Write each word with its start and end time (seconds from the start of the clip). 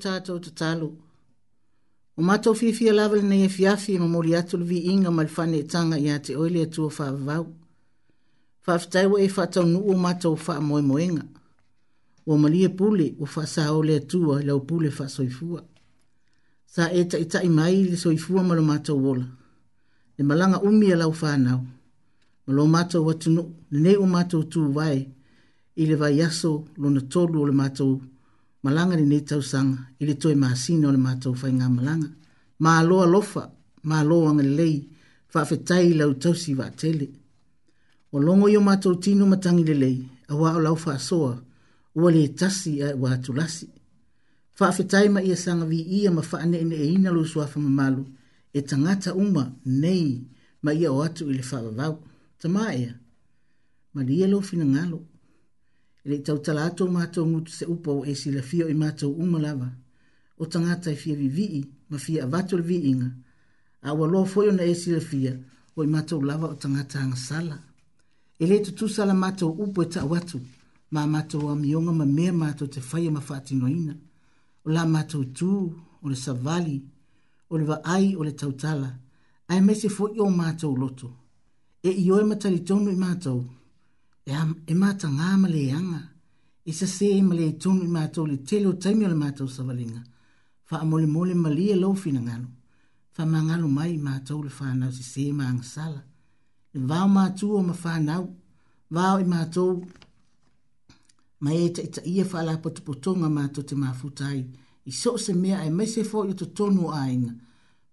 tātou 0.00 0.40
te 0.42 0.50
talo. 0.56 0.88
O 2.16 2.24
mātou 2.26 2.56
fifia 2.58 2.92
lawa 2.94 3.20
le 3.20 3.24
nei 3.26 3.46
e 3.46 3.50
fiafi 3.52 3.98
ma 4.00 4.08
mori 4.10 4.34
atu 4.36 4.58
le 4.60 4.66
vi 4.68 4.82
inga 4.92 5.12
ma 5.14 5.24
le 5.24 5.32
fane 5.32 5.60
e 5.62 5.66
tanga 5.74 5.96
i 5.98 6.10
a 6.12 6.18
te 6.24 6.34
oile 6.36 6.64
e 6.66 6.70
tua 6.74 6.90
whaavavau. 6.92 7.46
Whaafitaiwa 8.66 9.20
e 9.24 9.28
whatau 9.36 9.64
nu 9.68 9.80
o 9.90 9.94
mātou 9.96 10.34
wha 10.46 10.58
moe 10.60 10.82
moenga. 10.84 11.24
O 12.26 12.36
malie 12.36 12.68
pule 12.68 13.12
o 13.18 13.26
wha 13.32 13.46
sa 13.48 13.70
o 13.72 13.80
le 13.82 13.96
atua 14.02 14.40
i 14.42 14.46
lau 14.48 14.60
pule 14.66 14.90
wha 14.96 15.06
soifua. 15.08 15.62
Sa 16.70 16.90
e 16.94 17.04
ta 17.08 17.18
ita 17.18 17.40
i 17.42 17.48
mai 17.50 17.84
le 17.88 17.96
soifua 17.96 18.44
ma 18.44 18.54
lo 18.58 18.62
mātou 18.66 19.00
wola. 19.00 19.26
Le 20.18 20.24
malanga 20.28 20.60
umi 20.60 20.92
a 20.92 21.00
lau 21.00 21.14
whanau. 21.14 21.64
Ma 22.46 22.54
lo 22.58 22.66
mātou 22.66 23.06
watu 23.08 23.32
nu, 23.32 23.46
le 23.70 23.80
ne 23.80 23.96
o 23.96 24.04
mātou 24.06 24.44
tu 24.44 24.68
vai 24.74 25.06
i 25.80 25.86
le 25.88 25.96
vai 25.96 26.18
aso 26.20 26.66
lona 26.76 27.00
tolu 27.00 27.40
o 27.40 27.46
le 27.48 27.54
mātou 27.62 27.96
wola 27.96 28.18
malanga 28.66 28.96
ni 28.98 29.04
nei 29.10 29.22
tau 29.30 29.42
sanga, 29.50 29.78
i 30.00 30.04
le 30.08 30.14
toi 30.22 30.34
maasina 30.42 30.84
o 30.88 30.94
le 30.94 31.00
mātou 31.06 31.34
fai 31.42 31.50
ngā 31.58 31.66
malanga. 31.76 32.08
Mā 32.64 32.72
loa 32.88 33.06
lofa, 33.14 33.42
mā 33.90 33.98
loa 34.08 34.28
anga 34.32 34.44
lei, 34.60 34.74
whaafetai 35.32 35.84
i 35.90 35.94
lau 36.00 36.10
si 36.40 36.52
si 36.52 36.56
tele. 36.80 37.06
O 38.14 38.18
longo 38.26 38.46
i 38.48 38.56
o 38.56 38.60
mātou 38.68 38.94
tino 39.04 39.24
matangi 39.32 39.64
le 39.68 39.74
lei, 39.84 39.98
a 40.28 40.34
wā 40.40 40.50
o 40.56 40.60
lau 40.66 40.76
wha 40.84 40.96
soa, 40.98 41.34
ua 41.94 42.10
le 42.10 42.26
tasi 42.28 42.82
a 42.82 42.94
wā 42.96 43.16
tulasi. 43.24 43.68
Whaafetai 44.58 45.08
ma 45.08 45.20
ia 45.22 45.36
sanga 45.36 45.64
vi 45.64 45.80
ia 46.00 46.10
ma 46.10 46.20
whaane 46.20 46.58
ene 46.60 46.76
e 46.76 46.88
ina 46.92 47.10
lo 47.10 47.24
suafa 47.24 47.58
ma 47.60 47.88
e 48.52 48.62
tangata 48.62 49.14
uma 49.14 49.56
nei 49.64 50.28
ma 50.62 50.72
ia 50.72 50.92
o 50.92 51.00
atu 51.02 51.30
i 51.30 51.34
le 51.34 51.40
whaavavau. 51.42 51.94
Tamā 52.40 52.74
ea, 52.76 52.94
ma 53.94 54.02
lielo 54.02 54.40
fina 54.40 54.64
ngalo 54.64 55.00
le 56.04 56.20
tau 56.24 56.38
tala 56.38 56.64
atou 56.70 56.88
mātou 56.88 57.26
ngutu 57.26 57.52
se 57.52 57.66
upo 57.68 58.00
e 58.06 58.14
si 58.16 58.30
la 58.32 58.42
fio 58.42 58.68
i 58.68 58.74
mātou 58.74 59.12
umalawa, 59.20 59.66
o 60.38 60.46
tangata 60.46 60.90
i 60.90 60.94
e 60.96 61.00
fia 61.00 61.16
vi 61.16 61.28
vii, 61.28 61.60
ma 61.90 61.98
fia 61.98 62.24
a 62.24 62.30
vatu 62.30 62.56
le 62.58 62.62
viinga, 62.64 63.10
a 63.82 63.92
ua 63.94 64.06
loa 64.08 64.26
foio 64.26 64.52
na 64.56 64.62
e 64.64 64.74
si 64.74 64.92
la 64.94 65.00
fia, 65.00 65.34
o 65.76 65.84
i 65.84 65.90
mātou 65.90 66.22
lava 66.24 66.48
o 66.48 66.56
tangata 66.56 67.00
ang 67.02 67.16
sala. 67.16 67.58
E 68.40 68.46
le 68.48 68.62
tu 68.64 68.88
sala 68.88 69.12
mātou 69.14 69.52
upo 69.60 69.82
e 69.84 69.90
ta 69.92 70.04
watu, 70.08 70.40
ma 70.90 71.04
mātou 71.06 71.50
a 71.52 71.56
mionga 71.56 71.92
ma 71.92 72.06
mea 72.08 72.32
mātou 72.32 72.68
te 72.72 72.80
faya 72.80 73.10
e 73.10 73.14
ma 73.14 73.20
fati 73.20 73.54
noina, 73.58 73.92
o 74.64 74.70
la 74.72 74.86
mātou 74.86 75.24
tu, 75.24 75.50
o 76.00 76.08
le 76.08 76.16
savali, 76.16 76.78
o 77.50 77.58
le 77.60 77.64
vaai 77.68 78.14
o 78.16 78.24
le 78.24 78.32
tau 78.32 78.52
tala, 78.56 78.90
a 79.48 79.56
e 79.56 79.60
mese 79.60 79.90
fo 79.92 80.08
i 80.14 80.20
o 80.20 80.30
mātou 80.32 80.72
loto, 80.78 81.12
e 81.84 81.90
i 81.92 82.08
oe 82.12 82.24
matari 82.28 82.60
tonu 82.64 82.90
i 82.92 82.96
mātou, 82.96 83.42
e, 84.30 84.72
e 84.72 84.74
mata 84.78 85.08
ngā 85.10 85.30
male 85.42 85.62
anga, 85.74 86.00
e 86.64 86.72
sa 86.76 86.86
se 86.86 87.08
e 87.16 87.22
male 87.24 87.48
tonu 87.62 87.82
i 87.86 87.90
mātou 87.90 88.28
le 88.30 88.36
telo 88.46 88.70
taimio 88.84 89.08
le 89.10 89.16
mātou 89.18 89.48
sawalinga, 89.50 90.02
fa 90.68 90.78
a 90.82 90.86
mole 90.86 91.06
mole 91.10 91.34
mali 91.34 91.70
e 91.74 91.78
lofi 91.78 92.12
na 92.14 92.22
ngalo, 92.26 92.46
fa 93.16 93.26
ma 93.26 93.40
ngalo 93.48 93.66
mai 93.78 93.94
i 93.96 94.00
mātou 94.06 94.44
le 94.44 94.52
whānau 94.54 94.92
si 94.94 95.02
se 95.06 95.24
e 95.30 95.34
maang 95.34 95.64
sala, 95.66 96.02
e 96.74 96.78
vāo 96.78 97.08
mātou 97.14 97.58
o 97.58 97.62
ma 97.66 97.74
whānau, 97.84 98.26
vāo 98.96 99.18
i 99.22 99.26
mātou, 99.34 99.80
ma 101.40 101.56
e 101.56 101.66
ta 101.74 101.82
ita 101.88 102.04
e 102.06 102.14
ia 102.20 102.26
whāla 102.30 102.58
potopotonga 102.62 103.30
mātou 103.32 103.66
te 103.66 103.78
mafutai, 103.80 104.44
i 104.90 104.94
so 104.94 105.16
se 105.18 105.34
mea 105.36 105.64
e 105.66 105.70
mese 105.74 106.06
fō 106.06 106.26
i 106.30 106.38
to 106.38 106.52
tonu 106.60 106.92
ainga, 106.94 107.34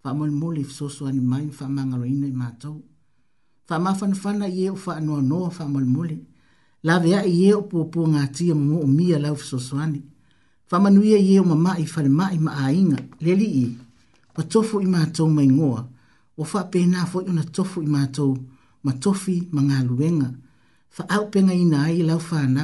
fa 0.04 0.14
a 0.14 0.20
mole 0.20 0.36
mole 0.44 0.62
i 0.62 0.68
fsoso 0.70 1.10
ani 1.10 1.24
mai, 1.24 1.48
fa 1.58 1.66
ma 1.72 1.88
ngalo 1.90 2.06
ina 2.06 2.28
i 2.30 2.34
mātou, 2.36 2.78
fa 3.68 3.80
mafan 3.80 4.14
fana 4.16 4.48
ye 4.48 4.72
fa 4.76 5.00
no 5.02 5.20
no 5.22 5.50
fa 5.50 5.66
mulmuli 5.68 6.18
la 6.84 7.00
vea 7.04 7.20
ye 7.40 7.54
o 7.54 7.62
po 7.62 7.84
po 7.92 8.08
ngati 8.08 8.54
mo 8.54 8.88
mi 8.88 8.96
mia 9.06 9.18
la 9.20 9.30
soswani 9.50 10.02
fa 10.70 10.80
manu 10.80 11.02
ye 11.12 11.18
ye 11.30 11.42
mama 11.42 11.72
i 11.84 11.86
fa 11.94 12.02
ma 12.20 12.26
i 12.38 12.40
ma 12.40 12.52
ainga 12.68 13.00
le 13.24 13.34
li 13.36 13.48
i 13.66 13.66
o 14.40 14.42
tofu 14.52 14.80
i 14.86 14.88
ma 14.94 15.02
to 15.16 15.24
mai 15.38 15.48
o 16.40 16.44
fa 16.52 16.62
pe 16.72 16.80
na 16.94 17.02
fo 17.12 17.18
i 17.30 17.32
na 17.38 17.44
tofu 17.56 17.78
i 17.88 17.90
ma 17.96 18.02
to 18.16 18.28
ma 18.86 18.92
tofi 19.04 19.36
ma 19.56 19.62
luenga 19.90 20.30
fa 20.96 21.04
au 21.16 21.24
pe 21.32 21.40
nga 21.46 21.56
ina 21.64 21.80
i 21.92 22.00
la 22.10 22.16
fa 22.28 22.40
na 22.56 22.64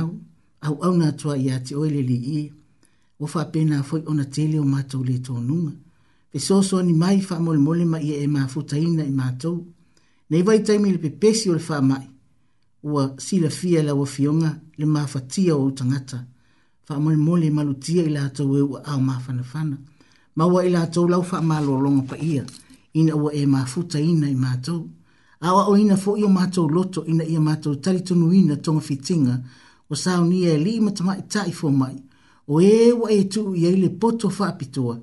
au 0.67 0.73
au 0.85 0.93
na 1.01 1.09
tua 1.19 1.35
ia 1.45 1.55
ti 1.65 1.73
o 1.75 1.83
leli 1.95 2.17
i 2.39 2.41
o 3.23 3.25
fa 3.33 3.41
pe 3.51 3.59
na 3.69 3.77
fo 3.87 3.95
i 4.09 4.13
na 4.19 4.25
tele 4.35 4.57
o 4.63 4.65
ma 4.73 4.81
to 4.91 4.97
le 5.09 5.17
to 5.25 5.35
nunga 5.49 5.73
Pesoso 6.33 6.75
ni 6.81 6.93
mai 7.01 7.17
fa 7.27 7.35
mol 7.45 7.59
mole 7.65 7.85
ma 7.93 7.99
ye 8.07 8.15
e 8.25 8.27
ma 8.35 8.41
futaina 8.53 9.03
i 9.11 9.13
ma 9.19 9.27
to 9.41 9.51
nei 10.33 10.41
vai 10.41 10.63
taimi 10.63 10.89
le 10.91 10.97
pepesi 10.97 11.47
o 11.49 11.53
le 11.53 11.61
faamaʻi 11.69 12.07
ua 12.93 13.03
silafia 13.25 13.79
i 13.81 13.85
lauafioga 13.87 14.49
le 14.79 14.85
mafatia 14.93 15.53
o 15.55 15.59
ou 15.63 15.71
tagata 15.79 16.17
faamolemole 16.87 17.47
malutia 17.57 18.01
i 18.09 18.11
latou 18.15 18.49
e 18.57 18.61
ua 18.71 18.79
ao 18.91 18.99
mafanafana 19.09 19.77
ma 20.35 20.43
ua 20.51 20.65
i 20.67 20.71
latou 20.75 21.05
lau 21.11 21.21
faamālōaloga 21.31 22.01
paia 22.09 22.43
ina 22.99 23.13
ua 23.15 23.29
e 23.41 23.45
mafutaina 23.53 24.25
i 24.35 24.37
matou 24.45 24.79
a 25.45 25.47
oaʻoina 25.55 25.95
foʻi 26.03 26.25
o 26.25 26.29
matou 26.39 26.67
loto 26.75 26.99
ina 27.11 27.23
ia 27.33 27.39
matou 27.39 27.75
talitonuina 27.75 28.55
togafitiga 28.65 29.33
ua 29.89 29.95
saunia 30.03 30.49
e 30.55 30.63
lii 30.65 30.79
matamaʻitaʻi 30.85 31.51
fomaʻi 31.59 31.97
o 32.53 32.61
ē 32.61 32.73
e 32.89 32.91
ua 32.99 33.07
e 33.17 33.21
tuu 33.31 33.53
i 33.55 33.65
ai 33.69 33.75
le 33.83 33.89
poto 34.01 34.29
faapitoa 34.37 34.95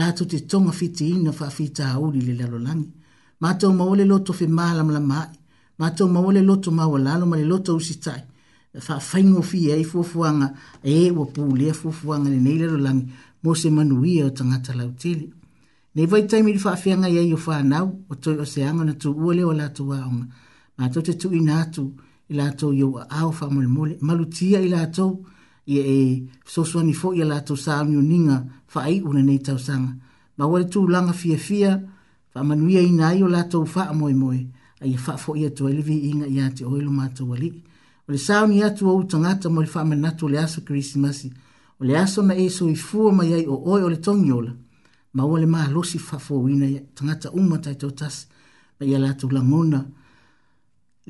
latou 0.00 0.24
te 0.30 0.38
togafitiina 0.50 1.32
faafitauli 1.32 2.20
le 2.26 2.34
lalolangi 2.40 2.90
matou 3.40 3.72
maua 3.72 3.96
le 3.96 4.04
loto 4.04 4.32
femālamalama 4.32 5.20
ai 5.22 5.38
matou 5.78 6.08
maua 6.08 6.32
le 6.32 6.42
loto 6.42 6.70
maualalo 6.70 7.26
ma 7.26 7.36
le 7.36 7.44
loto 7.44 7.74
usitai 7.74 8.22
faafaigofia 8.78 9.74
ai 9.74 9.84
fuafuaga 9.84 10.52
e 10.82 11.10
ua 11.10 11.26
pulea 11.26 11.74
fuafuaga 11.74 12.28
lenei 12.30 12.58
lalolagi 12.58 13.06
mo 13.42 13.54
se 13.54 13.70
manuia 13.70 14.26
o 14.26 14.30
tagata 14.30 14.74
lautele 14.74 15.28
nei 15.94 16.06
vaitaimi 16.06 16.50
i 16.50 16.54
le 16.54 16.60
faafeaga 16.60 17.08
iai 17.08 17.32
o 17.32 17.36
fanau 17.36 17.88
o 18.10 18.14
toe 18.14 18.36
o 18.40 18.44
seaga 18.44 18.80
ona 18.80 18.92
tuua 18.94 19.34
lea 19.34 19.46
o 19.46 19.52
latou 19.52 19.92
aoga 19.92 20.26
matou 20.78 21.02
te 21.02 21.14
tuuina 21.16 21.60
atu 21.62 21.84
i 22.28 22.34
latou 22.36 22.72
iou 22.74 22.98
aao 23.10 23.32
faamolemole 23.32 23.96
malutia 24.00 24.60
i 24.60 24.68
latou 24.68 25.24
ia 25.66 25.80
e 25.86 26.28
sosoani 26.44 26.92
foʻi 26.94 27.22
a 27.22 27.24
latou 27.24 27.56
sauniuniga 27.56 28.36
faaiʻu 28.72 29.14
lenei 29.16 29.38
tausaga 29.40 29.88
ma 30.38 30.44
ua 30.46 30.58
le 30.60 30.64
tulaga 30.72 31.12
fiafia 31.12 31.40
fia, 31.46 31.72
faamanuia 32.34 32.80
ina 32.80 33.08
ai 33.08 33.22
o 33.22 33.28
latou 33.28 33.64
faamoemoe 33.66 34.46
aia 34.80 34.98
faafoʻi 35.04 35.46
atu 35.46 35.66
ai 35.68 35.74
le 35.78 35.82
viiga 35.86 36.26
iā 36.26 36.46
te 36.56 36.62
oe 36.64 36.80
lo 36.86 36.90
matou 36.92 37.34
alii 37.34 37.56
o 38.08 38.12
le 38.14 38.18
saoni 38.18 38.62
atu 38.62 38.88
ou 38.88 39.04
tagata 39.04 39.50
mo 39.54 39.60
le 39.62 39.66
faamanatu 39.68 40.26
o 40.26 40.30
le 40.32 40.38
aso 40.38 40.60
kerisimasi 40.60 41.28
o 41.80 41.84
le 41.84 41.94
aso 41.98 42.22
na 42.22 42.34
eso 42.34 42.68
i 42.70 42.76
fua 42.76 43.12
mai 43.12 43.32
ai 43.34 43.44
o 43.46 43.54
oe 43.70 43.82
o 43.82 43.90
le 43.90 43.96
togiola 44.06 44.52
ma 45.12 45.26
ua 45.26 45.40
le 45.40 45.46
malosi 45.46 45.98
faafouina 45.98 46.66
tagata 46.94 47.30
uma 47.32 47.58
taitou 47.58 47.90
tasi 47.90 48.26
ma 48.78 48.86
ia 48.86 48.98
latou 48.98 49.30
lagona 49.30 49.84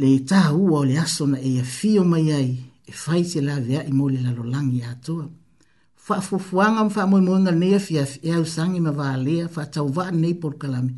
le 0.00 0.08
tāua 0.31 0.78
o 0.81 0.84
le 0.84 0.96
aso 0.99 1.26
na 1.26 1.38
e 1.38 1.61
afio 1.61 2.05
mai 2.05 2.32
ai 2.32 2.50
e 2.90 2.93
faise 2.93 3.40
laveaʻi 3.40 3.93
mo 3.93 4.08
le 4.08 4.19
lalolagi 4.25 4.82
atoa 4.82 5.28
faafuafuaga 6.10 6.80
e 6.80 6.84
ma 6.84 6.90
faamoemoega 6.94 7.50
lenei 7.54 7.74
afiafi 7.78 8.18
e 8.26 8.30
ausagi 8.36 8.80
ma 8.86 8.90
valea 8.90 9.48
faatauvaa 9.54 10.10
lenei 10.10 10.34
polokalami 10.34 10.92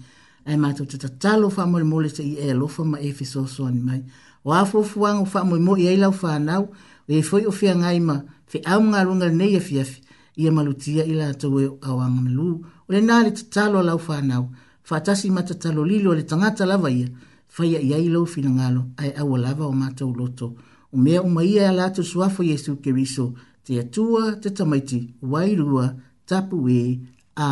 ae 0.47 0.57
matou 0.57 0.87
tatatalo 0.87 1.51
faamoemole 1.51 2.09
seʻi 2.09 2.33
e 2.45 2.51
alofa 2.51 2.85
ma 2.85 2.99
e 3.01 3.11
fesoasoani 3.13 3.81
mai 3.89 4.01
o 4.45 4.53
a 4.55 4.65
fuafuaga 4.65 5.21
o 5.21 5.27
faamoemoi 5.33 5.89
ai 5.89 5.95
e 5.95 5.97
lau 6.03 6.13
fanau 6.13 6.65
e 7.09 7.23
foi 7.23 7.43
o 7.47 7.53
feagai 7.53 8.01
ma 8.01 8.17
feaumagaluega 8.51 9.27
lenei 9.29 9.57
afiafi 9.57 10.01
ia 10.37 10.53
malutia 10.53 11.05
i 11.05 11.15
latou 11.21 11.61
e 11.61 11.67
aoaga 11.89 12.15
malū 12.27 12.49
o 12.89 12.93
lenā 12.93 13.23
le 13.25 13.31
tatalo 13.39 13.79
a 13.79 13.83
lau 13.89 13.99
fanau 13.99 14.45
faatasi 14.83 15.31
ma 15.31 15.43
tatalo 15.43 15.85
lili 15.85 16.07
o 16.09 16.15
le 16.15 16.23
tagata 16.23 16.65
lava 16.67 16.91
ia 16.91 17.09
faia 17.49 17.79
i 17.81 17.95
ai 17.95 18.09
lou 18.09 18.27
finagalo 18.27 18.83
ae 18.97 19.13
aua 19.21 19.39
lava 19.39 19.65
o 19.67 19.73
matou 19.73 20.13
loto 20.15 20.57
o 20.93 20.97
mea 20.99 21.23
uma 21.23 21.45
ia 21.45 21.63
e 21.63 21.67
a 21.67 21.73
latou 21.73 22.05
suafo 22.05 22.43
iesu 22.43 22.77
keriso 22.77 23.35
te 23.65 23.73
atua 23.83 24.23
te 24.43 24.49
tamaiti 24.57 24.99
wairua 25.33 25.87
tapu 26.29 26.57
e 26.81 26.83
a 27.47 27.49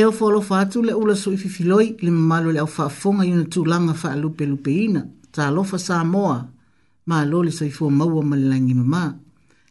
e 0.00 0.04
o 0.06 0.12
folo 0.12 0.40
fa 0.40 0.64
tu 0.66 0.82
le 0.82 0.94
ula 1.02 1.14
sui 1.14 1.36
fifiloi 1.36 1.86
le 2.04 2.10
mamalo 2.16 2.48
le 2.54 2.60
au 2.60 2.66
fa 2.76 2.84
fonga 2.88 3.22
yuna 3.30 3.44
tu 3.52 3.60
langa 3.70 3.92
fa 4.00 4.08
alupe 4.16 4.46
lupe 4.50 4.72
ina 4.86 5.02
ta 5.34 5.48
alofa 5.50 5.76
sa 5.78 5.96
moa 6.04 6.38
ma 7.08 7.20
aloli 7.20 7.52
sui 7.52 7.68
fua 7.70 7.90
maua 7.90 8.22
ma 8.24 8.34
le 8.34 8.46
langi 8.52 8.72
mama 8.72 9.02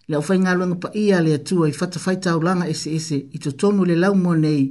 le 0.08 0.16
au 0.16 0.22
fai 0.22 0.38
ngalo 0.38 0.76
pa 0.76 0.92
ia 0.94 1.18
le 1.26 1.34
atua 1.34 1.68
i 1.68 1.72
fata 1.74 1.98
fai 2.00 2.18
tau 2.20 2.38
langa 2.46 2.70
ese 2.70 2.90
ese 2.98 3.18
i 3.36 3.38
to 3.44 3.52
tonu 3.60 3.82
le 3.90 3.96
lau 3.96 4.14
mua 4.24 4.36
nei 4.36 4.64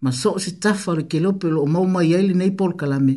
ma 0.00 0.10
so 0.10 0.38
se 0.38 0.50
tafa 0.62 0.96
le 0.98 1.02
ke 1.10 1.20
lope 1.22 1.46
lo 1.54 1.62
o 1.62 1.66
mau 1.66 1.86
mai 1.86 2.12
aile 2.16 2.34
nei 2.34 2.50
pol 2.58 2.74
kalame 2.74 3.14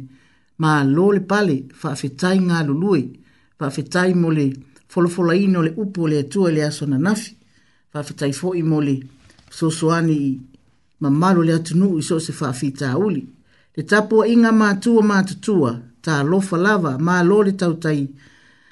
ma 0.61 0.77
aloli 0.81 1.21
pale 1.31 1.55
fa 1.73 1.89
afetai 1.95 2.37
ngalo 2.47 2.73
lue 2.83 3.01
fa 3.57 3.65
afetai 3.71 4.13
mo 4.13 4.29
le 4.29 4.45
folofola 4.87 5.33
ino 5.35 5.63
le 5.65 5.71
upo 5.75 6.07
le 6.07 6.19
atua 6.21 6.51
le 6.51 6.61
aso 6.69 6.85
na 6.85 6.97
nafi 7.01 7.31
fa 7.91 7.97
afetai 7.99 8.31
fo 8.39 8.53
i 8.53 8.61
mo 8.61 8.77
le 8.87 8.95
so 9.49 9.71
soani 9.79 10.17
i 10.23 10.29
mamalo 10.99 11.19
malo 11.27 11.43
le 11.43 11.53
atunu 11.53 11.97
i 11.97 12.01
so 12.01 12.19
se 12.19 12.31
whaafita 12.33 12.97
uli. 12.97 13.27
Le 13.75 13.83
tapo 13.83 14.25
inga 14.25 14.51
mātua 14.51 15.03
mātutua, 15.03 15.79
ta 16.01 16.23
lofa 16.23 16.57
lava, 16.57 16.97
mā 16.97 17.21
lole 17.27 17.51
tautai 17.53 18.07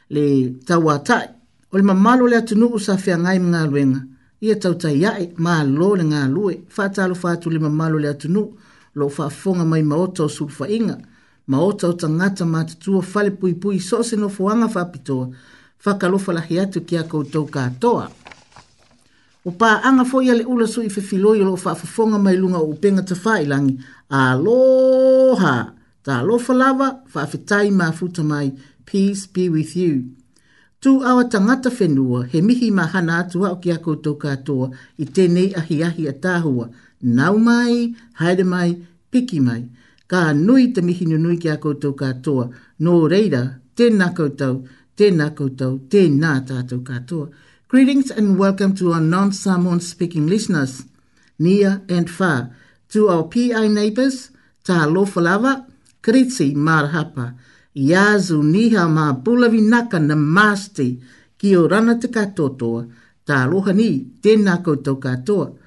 le 0.09 0.23
tauatai. 0.65 1.27
O 1.71 1.77
mamalo 1.77 2.27
le 2.29 2.37
atunu 2.37 2.67
u 2.75 2.79
safia 2.79 3.17
ngai 3.17 3.39
mga 3.39 3.61
luenga, 3.71 4.01
ia 4.41 4.55
tautai 4.55 5.03
ae, 5.05 5.29
mā 5.37 5.61
lole 5.67 6.03
ngā 6.03 6.25
lue, 6.31 6.59
whātalo 6.75 7.15
whātu 7.21 7.51
le 7.51 7.59
mamalo 7.59 7.99
le 7.99 8.11
atunu, 8.11 8.43
lo 8.95 9.07
whaafonga 9.09 9.65
mai 9.65 9.83
maota 9.83 10.23
o 10.23 10.27
sulfa 10.29 10.67
inga, 10.69 10.97
maota 11.47 11.87
o 11.87 11.93
tangata 11.93 12.45
mātutua 12.45 13.03
fale 13.03 13.31
pui 13.35 13.53
pui 13.55 13.79
so 13.79 14.01
se 14.03 14.17
no 14.19 14.29
fuanga 14.29 14.67
whapitoa, 14.73 15.29
whakalofa 15.83 16.35
lahi 16.39 16.59
atu 16.63 16.83
ki 16.87 16.99
a 17.03 17.03
koutou 17.05 17.47
katoa. 17.49 18.07
Kato 18.09 18.25
o 19.49 19.51
pa 19.59 19.71
anga 19.87 20.03
fo 20.09 20.17
ia 20.25 20.33
le 20.39 20.43
ula 20.53 20.65
so 20.73 20.79
i 20.87 20.89
fefilo 20.95 21.29
i 21.39 21.43
lo 21.49 21.55
fa 21.63 21.71
fofonga 21.79 22.17
mai 22.25 22.35
lunga 22.41 22.59
o 22.69 22.71
penga 22.83 23.03
te 23.09 23.15
fai 23.23 23.43
langi. 23.51 23.73
Aloha! 24.23 25.55
Ta 26.05 26.11
alofa 26.21 26.53
lava, 26.61 26.87
fa 27.11 27.19
afetai 27.25 27.67
ma 27.79 27.87
futa 27.97 28.23
mai. 28.31 28.47
Peace 28.87 29.23
be 29.33 29.43
with 29.55 29.73
you. 29.81 29.93
Tu 30.83 30.91
awa 31.09 31.23
tangata 31.31 31.69
whenua, 31.77 32.19
he 32.31 32.37
mihi 32.47 32.67
ma 32.77 32.83
hana 32.93 33.13
atu 33.21 33.37
hao 33.45 33.55
ki 33.63 33.69
a 33.75 33.77
koutou 33.85 34.15
katoa 34.23 34.65
i 35.03 35.05
tenei 35.15 35.49
ahi 35.59 35.75
ahi 35.87 36.03
a 36.11 36.15
tāhua. 36.25 36.65
Nau 37.17 37.35
mai, 37.47 37.73
haere 38.19 38.43
mai, 38.53 38.69
piki 39.11 39.39
mai. 39.47 39.61
Ka 40.11 40.21
nui 40.45 40.63
te 40.75 40.79
mihi 40.87 41.05
nui 41.23 41.37
ki 41.43 41.49
a 41.55 41.57
koutou 41.63 41.93
katoa. 42.01 42.43
Nō 42.85 42.93
reira, 43.13 43.43
tēnā 43.77 44.07
koutou, 44.17 44.55
tēnā 44.97 45.25
koutou, 45.39 45.73
tēnā 45.91 46.31
tātou 46.51 46.81
katoa. 46.91 47.25
Greetings 47.69 48.09
and 48.09 48.39
welcome 48.39 48.73
to 48.75 48.93
our 48.93 49.01
non 49.01 49.33
samoan 49.33 49.81
speaking 49.81 50.25
listeners, 50.25 50.85
near 51.37 51.81
and 51.89 52.09
far, 52.09 52.55
to 52.87 53.09
our 53.09 53.23
PI 53.23 53.67
neighbors, 53.67 54.31
Talo 54.63 55.05
Falava, 55.05 55.69
Kritsi 56.01 56.55
Marhapa, 56.55 57.35
Yazu 57.75 58.41
Niha 58.41 58.89
Ma 58.89 59.13
Bulavi 59.13 59.61
Naka 59.61 59.97
Namasti, 59.97 61.03
Kiorana 61.37 61.99
Te 62.01 62.07
Katotoa, 62.07 62.89
Talohani, 63.25 64.11
Tenako 64.21 64.77
Tokatoa, 64.77 65.57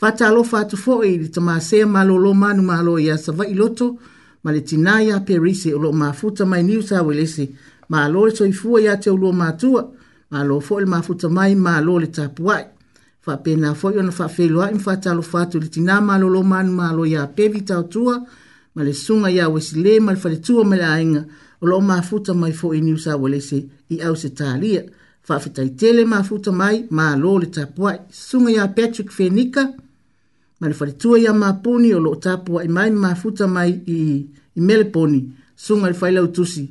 Fatalo 0.00 0.42
Fatu 0.46 0.78
Foi, 0.78 1.18
Tomasea 1.28 1.86
Malolo 1.86 2.32
Manu 2.32 2.62
Malo 2.62 2.96
Yasava 2.96 3.44
Iloto, 3.44 3.98
Maletinaya 4.42 5.22
Perisi, 5.26 5.74
Olo 5.74 5.92
Mafuta, 5.92 6.48
my 6.48 6.62
New 6.62 6.80
South 6.80 7.04
Wales, 7.06 7.38
Malo 7.90 8.30
Soifua 8.30 8.82
Yate 8.82 9.10
Ulo 9.10 9.30
Matua, 9.34 9.92
alo 10.30 10.60
fo 10.60 10.78
le 10.80 10.86
mafuta 10.86 11.28
mai 11.28 11.54
ma 11.54 11.80
lo 11.86 11.94
le 12.02 12.08
tapuai 12.16 12.64
fa 13.24 13.32
pe 13.44 13.50
na 13.62 13.70
fo 13.80 13.86
yo 13.94 14.02
na 14.02 14.12
fa 14.18 14.26
fe 14.36 14.44
lo 14.54 14.58
ai 14.62 14.78
fa 14.86 14.92
ta 15.02 15.10
lo 15.18 15.22
fa 15.32 15.40
tu 15.50 15.56
le 15.62 15.68
tina 15.74 15.94
ma 16.08 16.14
lo 16.22 16.28
lo 16.36 16.42
man 16.52 16.66
ma 16.78 16.86
lo 16.96 17.04
ya 17.14 17.22
pe 17.36 17.44
vita 17.54 17.76
tua 17.92 18.14
ma 18.74 18.80
le 18.86 18.92
sunga 19.04 19.28
ya 19.38 19.44
wesle 19.54 19.92
ma 20.04 20.10
le 20.14 20.18
fa 20.24 20.28
le 20.34 20.38
tua 20.46 20.62
ma 20.70 20.76
la 20.82 20.90
inga 21.04 21.22
o 21.62 21.64
lo 21.70 21.76
mafuta 21.88 22.32
mai 22.42 22.52
fo 22.60 22.66
inu 22.78 22.96
sa 23.04 23.12
wale 23.22 23.40
se 23.48 23.58
i 23.94 23.96
au 24.06 24.14
se 24.22 24.28
talia 24.38 24.82
fa 25.26 25.34
fa 25.42 25.48
tele 25.80 26.02
mafuta 26.12 26.50
mai 26.60 26.76
ma 26.96 27.04
lo 27.22 27.32
le 27.42 27.48
tapuai 27.56 27.98
sunga 28.26 28.50
ya 28.56 28.64
Patrick 28.76 29.10
Fenica 29.16 29.64
ma 30.60 30.66
le 30.68 30.74
fa 30.78 30.84
le 30.86 30.94
tua 31.02 31.18
ya 31.24 31.32
mapuni 31.42 31.88
o 31.96 31.98
lo 32.04 32.14
tapuai 32.24 32.68
mai 32.76 32.90
mafuta 33.04 33.44
mai 33.56 33.70
i 33.94 33.96
i 34.58 34.60
meleponi 34.68 35.20
sunga 35.64 35.86
le 35.92 35.96
fa 36.00 36.06
le 36.10 36.20
utusi 36.28 36.64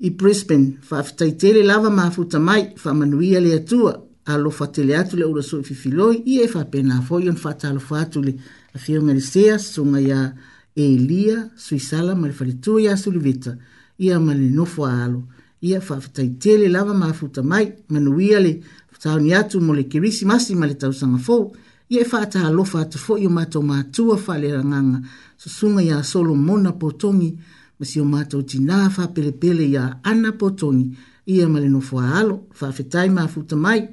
i 0.00 0.10
Brisbane 0.10 0.78
faafitaitele 0.82 1.62
lava 1.62 1.90
mafuta 1.90 2.40
mai 2.40 2.70
faamanuia 2.76 3.40
le 3.40 3.54
atua 3.54 4.02
alofa 4.24 4.66
tele 4.66 4.96
atu 4.96 5.16
le 5.16 5.24
ulasoi 5.24 5.60
e 5.60 5.62
fifiloi 5.62 6.16
e 6.16 6.22
ia 6.30 6.44
e 6.44 6.48
faapena 6.48 7.02
foi 7.02 7.22
ona 7.28 7.34
faatalofa 7.38 8.00
atu 8.00 8.22
le 8.22 8.34
afioga 8.74 9.14
lesea 9.14 9.58
susuga 9.58 10.00
iā 10.00 10.32
elia 10.76 11.50
suisala 11.56 12.14
ma 12.14 12.26
le 12.26 12.32
faletua 12.32 12.80
iā 12.80 12.96
sulivita 12.96 13.56
ia 13.98 14.20
ma 14.20 14.34
le 14.34 14.50
nofo 14.50 14.86
aalo 14.86 15.22
ia 15.62 15.80
faafitaitele 15.80 16.68
lava 16.68 16.94
mafuta 16.94 17.42
mai 17.42 17.72
manuia 17.88 18.40
le 18.40 18.60
taoni 18.98 19.34
atu 19.34 19.60
mo 19.60 19.74
le 19.74 19.84
kerisimasi 19.84 20.54
ma 20.54 20.66
le 20.66 20.74
tausaga 20.74 21.18
fou 21.18 21.52
e 21.90 21.94
ia 21.94 22.00
e 22.00 22.04
faatalofa 22.04 22.80
atu 22.80 22.98
foi 22.98 23.26
o 23.26 23.30
matou 23.30 23.62
matua 23.62 24.18
faaleagaga 24.18 25.02
susuga 25.38 25.82
iā 25.82 26.02
solomona 26.02 26.72
potogi 26.72 27.38
ma 27.78 27.84
si 27.86 27.98
o 28.00 28.04
mātou 28.06 28.44
tinā 28.50 28.82
whāpelepele 28.94 29.66
ia 29.68 29.84
ana 30.10 30.32
potongi 30.40 30.86
ia 31.34 31.48
ma 31.48 31.58
le 31.60 31.70
nofoa 31.72 32.06
alo, 32.20 32.44
whāwhetai 32.58 33.08
mā 33.16 33.24
futa 33.32 33.56
mai. 33.56 33.86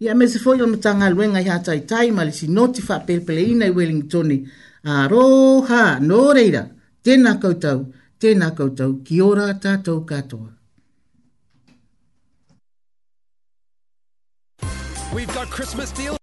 Ia 0.00 0.14
me 0.14 0.28
se 0.28 0.38
foi 0.38 0.60
o 0.62 0.66
matanga 0.70 1.08
luenga 1.10 1.42
ia 1.44 1.58
tai 1.62 1.80
tai 1.86 2.10
ma 2.14 2.22
le 2.26 2.32
si 2.32 2.48
noti 2.48 2.82
whāpelepele 2.82 3.44
ina 3.54 3.66
i 3.70 3.74
Wellingtoni. 3.74 4.40
Aroha, 4.98 5.82
nō 6.00 6.20
reira, 6.36 6.62
tēnā 7.04 7.36
koutou, 7.42 7.86
tēnā 8.22 8.52
koutou, 8.58 9.00
ki 9.06 9.20
ora 9.24 9.50
tātou 9.54 10.04
katoa. 10.08 10.52
We've 15.14 15.34
got 15.34 15.48
Christmas 15.48 15.90
deals 15.92 16.17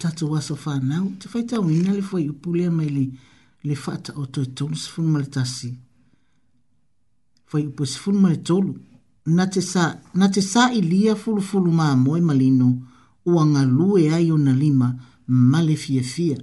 tatu 0.00 0.30
waso 0.32 0.54
whanau, 0.64 1.06
te 1.20 1.28
whai 1.32 1.44
tau 1.46 1.70
ina 1.70 1.92
le 1.94 2.02
fwai 2.02 2.24
upule 2.32 2.64
a 2.66 2.70
mai 2.70 2.88
le, 2.96 3.04
le 3.68 3.74
whata 3.86 4.10
o 4.20 4.24
toi 4.32 4.46
tolu 4.56 4.76
se 4.76 4.88
funu 4.92 5.08
male 5.12 5.26
tasi. 5.26 5.70
Fwai 7.46 7.66
upu 7.66 7.84
se 7.86 7.98
funu 8.00 8.20
male 8.24 8.38
tolu, 8.48 8.72
na 9.36 9.44
te 9.52 9.60
sa, 9.60 9.84
na 10.18 10.26
te 10.34 10.40
sa 10.52 10.62
i 10.72 10.80
lia 10.90 11.14
fulu 11.22 11.42
fulu 11.48 11.70
maa 11.80 11.96
moe 12.04 12.20
malino, 12.28 12.68
ua 13.30 13.42
ngalue 13.52 14.08
ai 14.16 14.30
o 14.34 14.38
na 14.38 14.52
lima 14.62 14.88
male 15.28 15.76
fia 15.84 16.02
fia. 16.02 16.38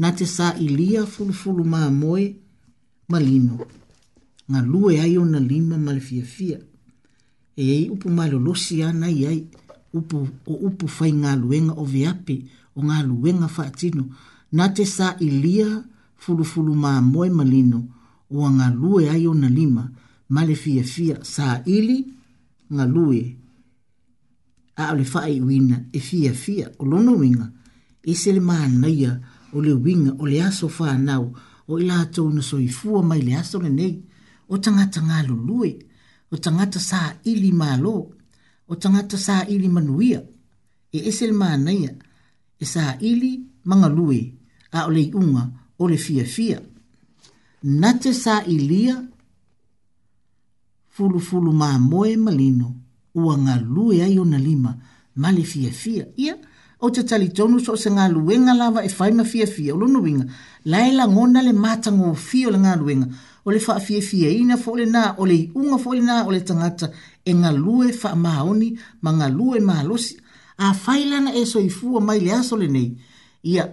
Na 0.00 0.10
te 0.18 0.26
sa 0.36 0.48
i 0.58 0.66
lia 0.78 1.02
fulu 1.12 1.32
fulu 1.40 1.64
maa 1.72 1.90
moe 2.00 2.24
malino, 3.12 3.58
ngā 4.50 4.60
lue 4.68 4.96
ai 5.00 5.14
o 5.20 5.24
na 5.28 5.38
lima 5.38 5.78
male 5.78 6.00
fia 6.08 6.24
fia. 6.26 6.58
E 7.60 7.66
ei 7.76 7.86
upu 7.92 8.10
malo 8.10 8.38
losi 8.40 8.80
ana 8.82 9.10
i 9.12 9.22
ai, 9.28 9.38
upu, 9.94 10.22
o 10.50 10.56
upu 10.68 10.88
fai 10.88 11.12
ngā 11.14 11.36
luenga 11.40 11.76
o 11.78 11.84
viape, 11.86 12.40
o 12.74 12.82
ngā 12.88 13.00
luenga 13.06 13.48
whaatino, 13.56 14.04
nā 14.58 14.66
te 14.78 14.84
sā 14.88 15.10
i 15.26 15.30
lia 15.42 15.68
fulufulu 16.24 16.74
mā 16.84 16.92
moe 17.08 17.28
malino 17.34 17.80
o 18.40 18.48
ngā 18.54 18.68
lue 18.76 19.08
ai 19.12 19.26
o 19.28 19.34
na 19.38 19.50
lima, 19.56 19.86
male 20.28 20.56
fia 20.56 20.84
fia 20.92 21.18
sā 21.32 21.48
ili 21.76 21.96
ngā 22.72 22.86
lue 22.92 23.22
a 24.80 24.88
ole 24.94 25.04
whae 25.12 25.34
wina 25.44 25.82
e 25.92 26.00
fia 26.00 26.32
fia 26.32 26.70
o 26.78 26.86
lono 26.88 27.16
winga, 27.20 27.50
e 28.08 28.14
sele 28.16 28.40
mā 28.40 28.56
naia 28.70 29.18
o 29.52 29.60
le 29.60 29.74
winga 29.84 30.14
o 30.18 30.26
le 30.26 30.40
aso 30.42 30.68
whānau 30.72 31.26
o 31.68 31.78
ila 31.78 32.00
atou 32.06 32.30
na 32.32 32.40
soi 32.42 32.68
fua 32.72 33.02
mai 33.04 33.20
le 33.22 33.36
aso 33.36 33.60
le 33.60 33.68
nei, 33.70 34.00
o 34.48 34.56
tangata 34.58 35.00
ngā 35.04 35.20
lulue, 35.28 35.74
o 36.32 36.36
tangata 36.40 36.80
sā 36.80 37.02
ili 37.28 37.52
mā 37.52 37.76
lō, 37.80 37.94
o 38.68 38.74
tangata 38.80 39.18
sā 39.20 39.42
ili 39.48 39.68
manuia, 39.68 40.22
e 40.92 41.04
esel 41.08 41.32
mā 41.36 41.52
naia, 41.60 41.92
e 42.62 42.66
sa 42.66 42.94
ili 43.00 43.32
manga 43.68 43.88
lue 43.96 44.20
a 44.72 44.86
ole 44.88 45.04
unga 45.22 45.42
ole 45.82 45.96
fia 46.04 46.24
fia. 46.34 46.58
Na 47.80 47.90
te 48.00 48.10
sa 48.24 48.34
ilia 48.52 48.96
fulu 50.94 51.18
fulu 51.28 51.50
ma 51.60 51.68
moe 51.90 52.12
malino 52.26 52.68
ua 53.22 53.34
nga 53.44 53.54
lue 53.74 53.96
ai 54.06 54.16
ona 54.24 54.38
lima 54.48 54.72
male 55.22 55.42
fia 55.52 55.70
fia. 55.82 56.04
Ia, 56.24 56.34
o 56.84 56.90
te 56.94 57.00
tali 57.08 57.28
tonu 57.36 57.56
so 57.66 57.72
se 57.82 57.88
nga 57.96 58.04
lue 58.14 58.34
nga 58.44 58.52
lava 58.60 58.80
e 58.84 58.88
faima 58.98 59.24
fia 59.32 59.46
fia 59.54 59.72
ulo 59.76 59.86
nuinga. 59.94 60.24
Laila 60.72 61.04
ngona 61.14 61.38
le 61.46 61.52
matango 61.64 62.10
fio 62.28 62.48
le 62.54 62.58
nga 62.64 62.72
lue 62.80 62.94
nga. 62.98 63.08
O 63.46 63.50
le 63.54 63.58
faa 63.66 63.80
fia 63.86 64.00
fia 64.10 64.28
ina 64.40 64.56
fo 64.62 64.70
le 64.78 64.86
na, 64.94 65.02
o 65.20 65.26
le 65.30 65.38
unga 65.60 65.76
fo 65.82 65.90
le 65.96 66.02
na, 66.08 66.14
o 66.26 66.30
le 66.34 66.40
tangata 66.48 66.86
e 67.24 67.30
nga 67.38 67.50
lue 67.62 67.86
faa 68.00 68.14
maoni, 68.24 68.68
ma 69.04 69.10
nga 69.18 69.26
lue 69.36 69.58
maa 69.68 69.82
losi. 69.90 70.14
Ma 70.16 70.22
a 70.56 70.74
failana 70.74 71.34
e 71.34 71.46
soifua 71.46 72.00
mai 72.00 72.20
le 72.20 72.32
aso 72.32 72.56
lenei 72.56 72.96
ia 73.42 73.72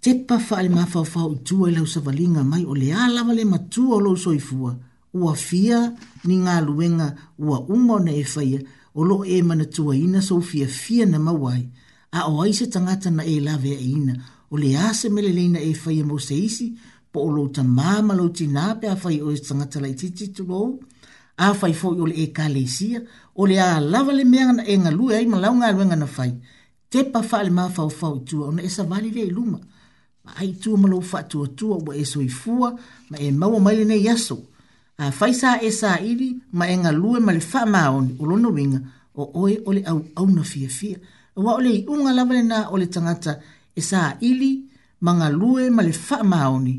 tepa 0.00 0.38
faale 0.38 0.68
mafaufau 0.68 1.32
itua 1.32 1.68
i 1.70 1.74
lau 1.74 1.86
savaliga 1.86 2.44
mai 2.44 2.64
o 2.64 2.74
le 2.74 2.92
a 2.92 3.08
lava 3.08 3.32
le 3.34 3.44
matua 3.44 3.96
o 3.96 4.00
lou 4.00 4.16
soifua 4.16 4.78
ua 5.14 5.34
fia 5.36 5.92
ni 6.24 6.38
galuega 6.42 7.14
ua 7.38 7.60
uma 7.60 7.94
ona 7.94 8.12
e 8.12 8.24
faia 8.24 8.60
o 8.94 9.02
loo 9.04 9.24
e 9.24 9.42
manatuaina 9.42 10.22
sou 10.22 10.40
fiafia 10.42 11.06
na 11.06 11.18
maua 11.18 11.56
a 12.12 12.28
o 12.30 12.42
ai 12.42 12.52
se 12.54 12.66
na 13.10 13.24
e 13.26 13.40
lave 13.40 13.76
aiina 13.76 14.14
e 14.14 14.20
o 14.50 14.56
le 14.56 14.76
a 14.76 14.90
e 14.90 14.94
se 14.94 15.08
meleleina 15.08 15.60
e 15.60 15.74
faia 15.74 16.04
mo 16.04 16.18
se 16.18 16.74
po 17.12 17.20
o 17.26 17.30
lou 17.30 17.48
tamā 17.48 18.02
ma 18.04 18.14
lou 18.14 18.28
tinā 18.30 18.74
pe 18.80 18.88
a 18.88 18.96
fai 18.96 19.20
o 19.22 19.30
e 19.32 19.38
tagata 19.38 19.80
laitiiti 19.80 20.28
tulou 20.34 20.80
a 21.36 21.54
fai 21.54 21.74
fo 21.74 21.94
yo 21.96 22.06
le 22.06 22.14
ekalesia 22.22 23.02
o 23.34 23.46
le 23.46 23.58
a 23.60 23.80
lava 23.80 24.12
le 24.12 24.24
mea 24.24 24.52
na 24.52 24.62
e 24.62 24.78
ngalue 24.78 25.16
ai 25.16 25.26
ma 25.26 25.38
launga 25.40 25.66
alue 25.66 25.86
ngana 25.86 26.06
fai 26.06 26.32
te 26.90 26.98
pa 27.12 27.20
fai 27.28 27.42
le 27.46 27.50
maa 27.58 27.68
fau 27.76 27.90
fau 27.98 28.14
tua 28.28 28.44
ona 28.50 28.62
e 28.62 28.70
sa 28.76 28.82
vali 28.90 29.10
le 29.16 29.22
iluma 29.30 29.58
ma 30.24 30.32
ai 30.40 30.50
tua 30.60 30.76
malo 30.82 31.00
fa 31.10 31.18
tua 31.30 31.46
tua 31.58 31.76
wa 31.86 31.92
e 31.96 32.04
soi 32.12 32.28
fua 32.40 32.68
ma 33.10 33.16
e 33.18 33.28
maua 33.32 33.58
mai 33.64 33.76
le 33.78 33.84
ne 33.90 33.96
yaso 34.06 34.36
a 35.02 35.10
fai 35.18 35.32
sa 35.40 35.58
e 35.66 35.70
sa 35.80 35.98
iri 36.10 36.30
ma 36.56 36.64
e 36.72 36.76
ngalue 36.82 37.18
ma 37.26 37.32
le 37.36 37.40
fa 37.50 37.62
maoni 37.66 38.12
o 38.18 38.24
lono 38.30 38.50
winga 38.56 38.80
o 39.14 39.22
oe 39.42 39.54
o 39.68 39.72
le 39.76 39.82
au 39.90 39.98
au 40.18 40.26
na 40.36 40.42
fia 40.44 40.68
fia 40.78 40.96
wa 41.36 41.52
o 41.54 41.60
le 41.64 41.72
iunga 41.82 42.12
lava 42.14 42.32
le 42.38 42.42
na 42.50 42.58
o 42.72 42.76
le 42.80 42.86
tangata 42.86 43.40
e 43.74 43.80
sa 43.82 44.16
ili 44.20 44.70
ma 45.04 45.10
ngalue 45.18 45.70
ma 45.70 45.82
le 45.82 45.92
fa 45.92 46.22
maoni 46.22 46.74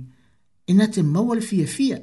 e 0.65 0.72
na 0.74 0.86
te 0.88 1.02
maua 1.04 1.36
le 1.36 1.41
fia 1.41 1.68
fia 1.68 2.00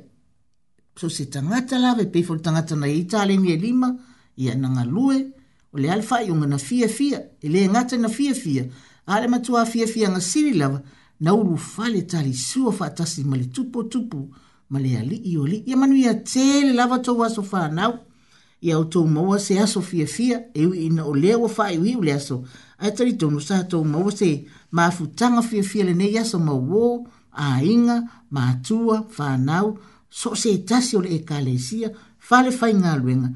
so 0.96 1.08
se 1.08 1.26
tangata 1.26 1.78
lawe 1.78 2.04
pe 2.06 2.22
fol 2.22 2.38
tangata 2.42 2.76
na 2.76 2.86
itale 2.86 3.36
ni 3.36 3.56
lima 3.56 3.96
ia 4.36 4.54
na 4.54 4.68
ngalue 4.68 5.26
o 5.72 5.78
le 5.78 5.90
alfa 5.90 6.22
i 6.22 6.30
unga 6.30 6.46
na 6.46 6.58
fia 6.58 6.88
fia 6.88 7.20
e 7.40 7.48
le 7.48 7.68
ngata 7.68 7.96
na 7.96 8.08
fia 8.08 8.34
fia 8.34 8.64
ale 9.06 9.28
matua 9.28 9.64
fia 9.66 9.86
fia 9.86 10.08
nga 10.10 10.20
siri 10.20 10.52
lava 10.52 10.82
na 11.20 11.34
ulu 11.34 11.56
fale 11.58 12.02
tali 12.02 12.34
sua 12.34 12.72
fatasi 12.72 13.24
mali 13.24 13.46
tupo 13.46 13.82
tupu 13.84 14.30
mali 14.68 14.96
ali 14.96 15.16
i 15.16 15.36
oli 15.38 15.62
ia 15.66 15.76
manu 15.76 15.94
ia 15.96 16.14
tele 16.14 16.72
lava 16.72 16.98
tau 16.98 17.24
aso 17.24 17.42
faa 17.42 17.68
nau 17.68 17.98
ia 18.60 18.78
o 18.78 18.84
tau 18.84 19.06
maua 19.06 19.38
se 19.38 19.58
aso 19.60 19.80
fia 19.80 20.06
fia 20.06 20.42
e 20.54 20.66
ui 20.66 20.78
ina 20.86 21.04
o 21.04 21.14
lewa 21.14 21.48
faa 21.48 21.72
iwi 21.72 21.96
ule 21.96 22.12
aso 22.12 22.38
ai 22.82 22.92
tali 22.96 23.12
tonu 23.14 23.40
sa 23.40 23.64
tau 23.64 23.84
maua 23.84 24.12
se 24.12 24.44
maafutanga 24.70 25.42
fia 25.42 25.62
fia 25.64 25.84
le 25.84 25.94
ne 25.94 26.18
aso 26.20 26.38
maua 26.38 26.86
a 27.32 27.64
inga 27.74 27.96
matua 28.30 29.06
faa 29.16 29.36
nau 29.36 29.78
so 30.14 30.34
se 30.34 30.58
tasi 30.58 30.94
o 30.98 31.02
ekalesia 31.16 31.88
fale 32.28 32.50
fai 32.58 32.68
ngā 32.76 32.92
luenga 33.00 33.30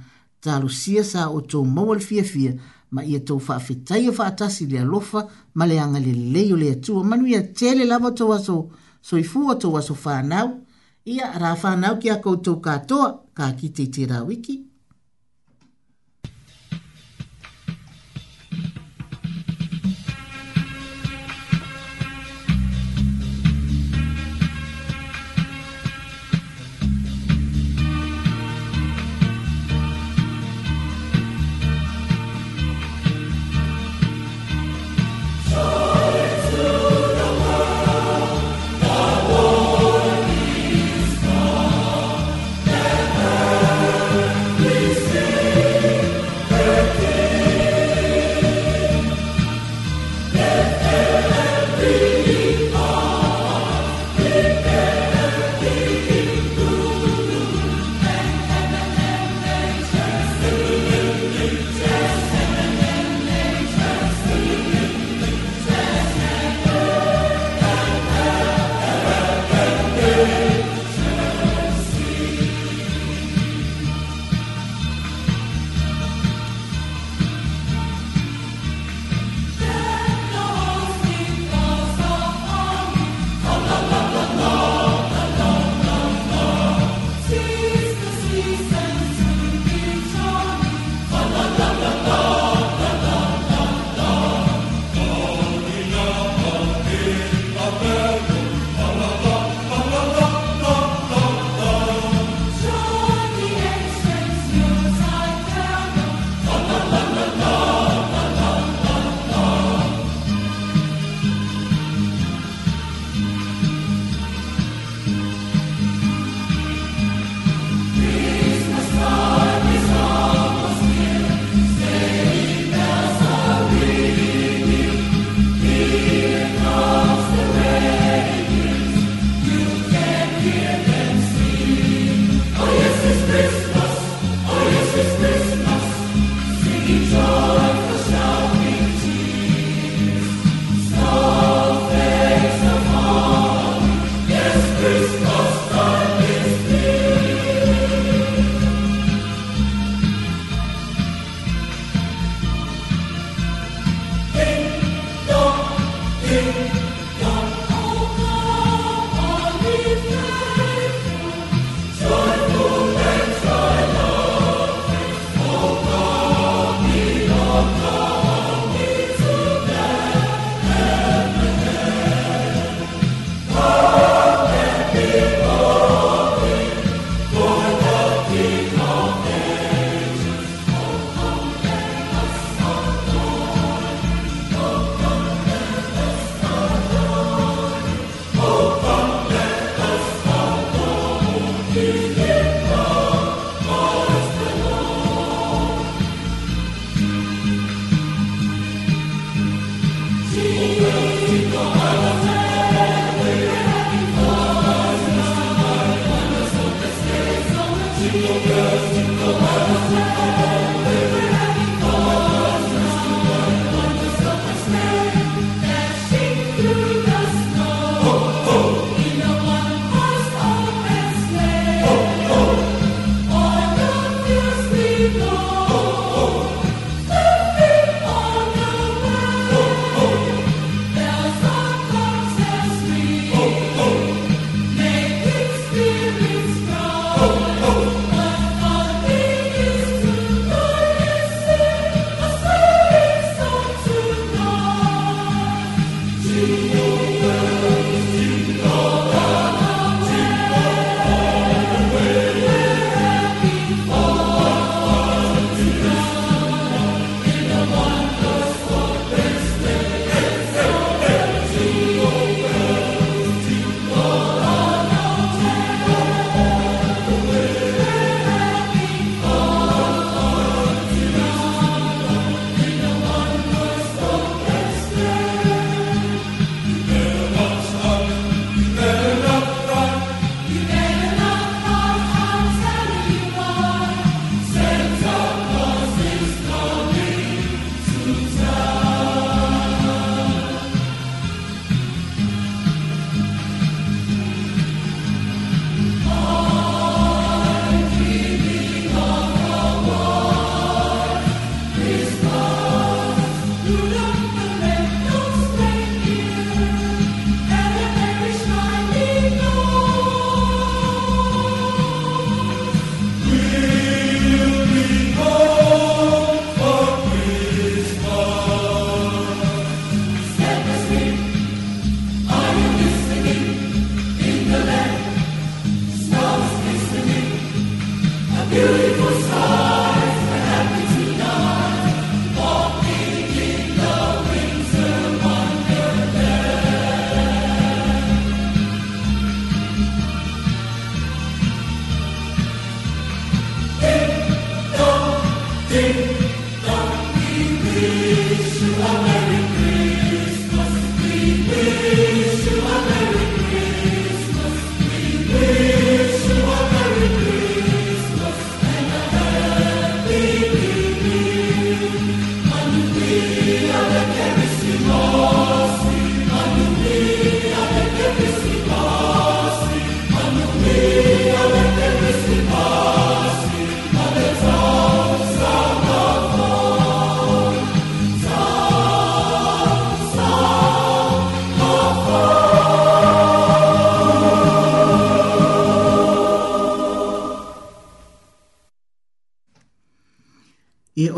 ta 0.44 0.58
sia 0.78 1.04
sa 1.08 1.30
o 1.36 1.40
tō 1.50 1.62
mawal 1.76 2.00
fia 2.08 2.22
fia 2.32 2.52
ma 2.94 3.00
ia 3.12 3.20
tō 3.30 3.38
whaafetai 3.46 4.02
o 4.10 4.12
whaatasi 4.18 4.68
le 4.74 4.78
alofa 4.84 5.22
ma 5.56 5.64
le 5.66 5.80
anga 5.84 6.00
le 6.06 6.12
leo 6.36 6.56
le 6.62 6.68
atua 6.76 7.02
manu 7.08 7.24
ia 7.32 7.40
tele 7.58 7.84
lava 7.88 8.10
tō 8.18 8.24
aso 8.36 8.58
so 9.06 9.16
i 9.16 9.24
fua 9.32 9.56
tō 9.62 9.68
aso 9.80 9.94
whanau 10.04 10.48
ia 11.14 11.26
ra 11.42 11.56
whanau 11.64 11.94
ki 12.00 12.08
a 12.14 12.20
koutou 12.22 12.60
katoa 12.66 13.08
ka 13.36 13.46
ki 13.58 13.68
te 13.76 13.84
te 13.94 14.02
rawiki. 14.10 14.65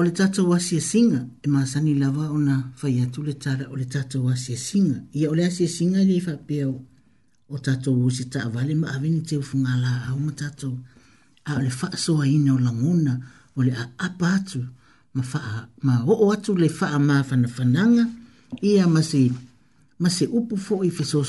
le 0.08 0.12
tata 0.14 0.42
wa 0.42 0.58
si 0.66 0.74
e 0.76 0.80
singa 0.80 1.20
e 1.44 1.48
ma 1.54 1.60
lava 2.02 2.24
ona 2.36 2.54
fai 2.78 2.94
atu 3.04 3.18
le 3.28 3.34
tara 3.44 3.64
o 3.68 3.74
le 3.80 3.86
tata 3.94 4.16
wa 4.24 4.32
si 4.42 4.50
e 4.52 4.56
singa 4.68 4.96
ia 5.18 5.26
ole 5.32 5.42
a 5.44 5.50
si 5.56 5.62
e 5.64 5.68
singa 5.76 6.00
le 6.08 6.16
fa 6.26 6.34
pe 6.46 6.56
o 6.64 7.56
tata 7.66 7.88
wa 7.98 8.08
si 8.16 8.24
ta 8.32 8.40
vale 8.54 8.74
ma 8.82 8.86
aveni 8.96 9.20
te 9.28 9.34
funga 9.48 9.72
la 9.84 9.90
a 10.08 10.12
o 10.26 10.30
tata 10.40 10.68
a 11.50 11.52
le 11.64 11.68
fa 11.78 11.86
so 12.04 12.12
ina 12.36 12.50
o 12.54 12.58
langona 12.66 13.12
o 13.56 13.60
le 13.66 13.72
a 13.82 13.84
apatu 14.06 14.60
ma 15.14 15.22
fa 15.30 15.40
ma 15.86 15.94
o 16.10 16.12
o 16.24 16.32
atu 16.34 16.50
le 16.62 16.68
faa 16.78 16.96
ma 17.08 17.14
fa 17.28 17.36
fananga 17.56 18.04
ia 18.70 18.84
ma 18.94 19.02
si 19.10 19.22
ma 20.02 20.08
si 20.16 20.24
upu 20.38 20.54
fo 20.64 20.74
i 20.88 20.90
fe 20.96 21.02
so 21.10 21.20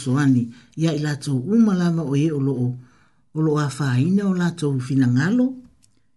ia 0.82 0.90
ila 1.00 1.14
tu 1.24 1.34
uma 1.54 1.72
lava 1.82 2.02
o 2.12 2.16
ye 2.22 2.30
o 2.32 2.40
lo 2.48 2.54
o 3.38 3.40
lo 3.46 3.52
a 3.66 3.68
fa 3.78 3.88
ina 4.08 4.24
o 4.32 4.34
la 4.42 4.48
tu 4.60 4.68
finangalo 4.88 5.46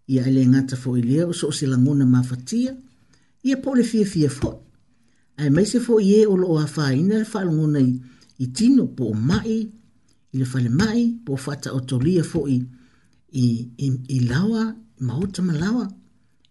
ia 0.07 0.27
ele 0.29 0.47
ngata 0.47 0.77
fo 0.77 0.97
ile 0.97 1.25
o 1.25 1.33
so 1.33 1.51
se 1.53 1.67
languna 1.67 2.05
ma 2.07 2.23
fatia 2.23 2.77
ia 3.43 3.57
pole 3.57 3.83
fie 3.85 4.05
fie 4.05 4.29
fo 4.29 4.51
ai 5.39 5.51
mai 5.51 5.67
se 5.67 5.79
fo 5.81 6.01
ie 6.01 6.27
o 6.27 6.37
lo 6.37 6.59
a 6.59 6.67
fa 6.67 6.93
ina 6.95 7.25
fa 7.25 7.45
languna 7.45 7.79
i, 7.81 7.89
i 8.43 8.47
tino 8.57 8.85
po 8.97 9.07
mai 9.15 9.59
i 10.33 10.37
le 10.39 10.45
fale 10.53 10.69
mai 10.81 11.03
po 11.25 11.33
fata 11.45 11.69
o 11.77 11.81
tolia 11.91 12.25
fo 12.31 12.41
i 12.49 12.57
i, 13.31 13.47
i, 13.79 13.87
i 14.09 14.19
lawa 14.31 14.63
ma 15.07 15.13
o 15.21 15.87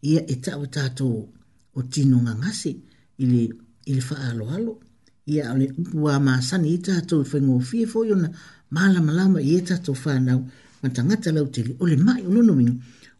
ia 0.10 0.22
e 0.32 0.36
ta 0.44 0.54
o 0.58 0.66
tato 0.76 1.06
o 1.78 1.82
tino 1.94 2.18
ngangase 2.26 2.72
i 3.18 3.26
i 3.86 3.92
le 3.96 4.02
fa 4.08 4.16
alo 4.30 4.46
alo 4.56 4.74
ia 5.32 5.52
ole 5.54 5.68
ua 6.04 6.16
ma 6.26 6.34
sani 6.48 6.70
i 6.74 6.80
tato 6.88 7.16
i 7.22 7.26
fengo 7.32 7.60
fie 7.70 7.86
fo 7.86 8.00
i 8.08 8.12
ona 8.12 8.30
malama 8.76 9.12
lama 9.20 9.40
i 9.42 9.52
e 9.56 9.62
tato 9.70 9.92
fa 10.04 10.12
nau 10.28 10.40
matangata 10.82 11.30
lau 11.36 11.48
tele 11.54 11.72
o 11.80 11.86
mai 12.08 12.22
o 12.28 12.32
lono 12.36 12.54
mingi 12.60 12.76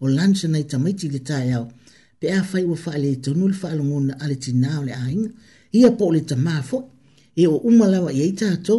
o 0.00 0.08
lunch 0.16 0.44
nei 0.44 0.64
tamaiti 0.64 1.08
le 1.10 1.18
tae 1.28 1.52
au, 1.58 1.66
pe 2.20 2.30
a 2.38 2.42
fai 2.50 2.64
wa 2.70 2.76
fai 2.84 2.98
le 3.02 3.10
tonu 3.24 3.48
le 3.50 3.54
fai 3.60 3.74
longona 3.78 4.14
ale 4.22 4.34
tinao 4.44 4.82
le 4.88 4.92
ainga, 4.94 5.30
ia 5.72 5.90
po 5.98 6.04
le 6.12 6.20
tamafo, 6.20 6.78
e 7.42 7.46
o 7.46 7.56
umalawa 7.68 8.10
i 8.12 8.20
eita 8.26 8.46
ato, 8.56 8.76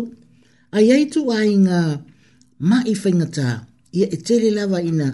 a 0.71 0.81
iaitu 0.81 1.21
ainga 1.31 1.79
ma 2.69 2.77
i 2.91 2.95
fai 3.01 3.13
ngata, 3.15 3.47
ia 3.97 4.05
e 4.11 4.17
tele 4.17 4.51
lava 4.57 4.79
ina 4.81 5.07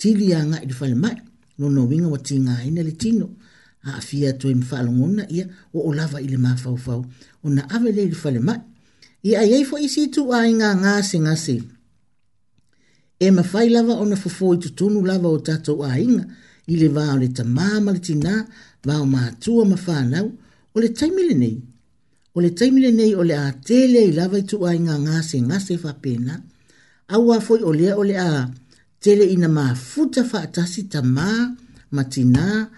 tili 0.00 0.28
a 0.34 0.40
ngai 0.48 0.64
le 0.68 0.74
fai 0.80 0.94
mai, 1.02 1.16
no 1.58 1.66
no 1.74 1.82
winga 1.90 2.08
wa 2.14 2.18
tinga 2.28 2.54
ina 2.68 2.82
le 2.88 2.92
tino, 3.02 3.26
a 3.90 4.00
fia 4.08 4.30
tu 4.40 4.46
im 4.54 4.62
e 4.62 4.64
fai 4.68 4.82
longona 4.86 5.22
ia 5.36 5.44
o 5.76 5.88
o 5.88 5.92
lava 5.98 6.18
i 6.20 6.26
le 6.32 6.38
ma 6.44 6.50
fau 6.62 6.76
fau, 6.84 7.00
o 7.44 7.48
na 7.56 7.62
ave 7.74 7.90
le 7.96 8.02
le 8.10 8.16
fai 8.22 8.38
mai, 8.48 8.60
ia 9.28 9.40
iaifo 9.50 9.76
isi 9.86 10.02
tu 10.14 10.22
ainga 10.40 10.68
ngase, 10.82 11.18
ngase, 11.26 11.56
e 13.18 13.30
mawhai 13.30 13.68
lava 13.68 13.94
o 14.02 14.04
na 14.10 14.16
fofo 14.16 14.54
i 14.54 14.58
tutunu 14.62 14.98
lava 15.10 15.28
o 15.36 15.38
tatou 15.48 15.78
a 15.90 15.92
inga 16.06 16.24
i 16.72 16.74
le 16.82 16.88
vāo 16.96 17.16
le 17.22 17.28
tamāma 17.38 17.90
le 17.96 18.00
tina 18.06 18.34
vāo 18.86 19.04
mātua 19.14 19.62
ma 19.70 19.76
whānau 19.86 20.26
o 20.74 20.78
le 20.84 20.88
taimile 20.98 21.34
nei. 21.42 21.56
O 22.34 22.38
le 22.44 22.50
taimile 22.58 22.90
nei 22.98 23.12
o 23.20 23.22
le 23.30 23.36
a 23.46 23.50
tele 23.68 24.00
i 24.10 24.12
lava 24.18 24.38
i 24.42 24.44
tua 24.50 24.74
inga 24.78 24.96
ngāse 25.06 25.38
ngāse 25.48 25.74
whapena 25.84 26.40
a 27.14 27.16
ua 27.24 27.38
foi 27.46 27.60
o 27.68 27.72
lea 27.78 27.92
o 28.02 28.02
le 28.10 28.16
a 28.28 28.30
tele 29.02 29.28
i 29.34 29.36
na 29.42 29.46
mā 29.56 29.66
futa 29.88 30.22
whaatasi 30.30 30.82
tamā 30.92 31.30
ma 31.94 32.02
tina, 32.12 32.68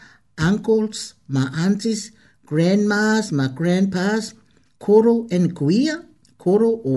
uncles, 0.48 1.14
ma 1.32 1.46
aunties, 1.64 2.10
grandmas, 2.44 3.32
ma 3.32 3.46
grandpas, 3.58 4.34
koro 4.84 5.24
and 5.30 5.54
kuia, 5.56 5.96
koro 6.36 6.68
o, 6.94 6.96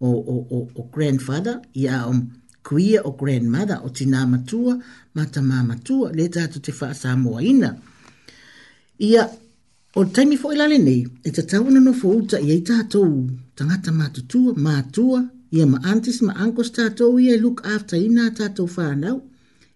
o, 0.00 0.06
o, 0.08 0.36
o, 0.56 0.58
o 0.80 0.82
grandfather, 0.94 1.60
ia 1.74 1.98
o 2.06 2.12
um, 2.14 2.22
kuia 2.64 3.02
o 3.04 3.10
grandmother 3.12 3.80
o 3.84 3.88
tina 3.88 4.26
matua 4.26 4.78
ma 5.14 5.24
ta 5.32 5.40
mamatua 5.42 6.12
le 6.12 6.28
tato 6.28 6.58
te 6.60 6.72
wha 6.80 6.94
sa 6.94 7.16
moaina. 7.16 7.70
Ia, 9.00 9.24
o 9.96 10.04
taimi 10.04 10.36
fo 10.36 10.52
ilale 10.52 10.78
nei, 10.86 11.02
e 11.26 11.30
ta 11.36 11.42
tau 11.50 11.64
nono 11.74 11.92
fo 12.00 12.06
uta 12.20 12.36
i 12.44 12.50
ei 12.54 12.60
tatou 12.68 13.12
tangata 13.56 13.90
matutua, 14.00 14.52
matua, 14.66 15.18
ia 15.56 15.66
ma 15.72 15.78
antis 15.92 16.18
ma 16.26 16.32
ankos 16.44 16.70
tatou 16.76 17.14
ia 17.26 17.36
look 17.42 17.58
after 17.74 17.96
ina 18.08 18.24
tatou 18.38 18.68
whanau, 18.76 19.16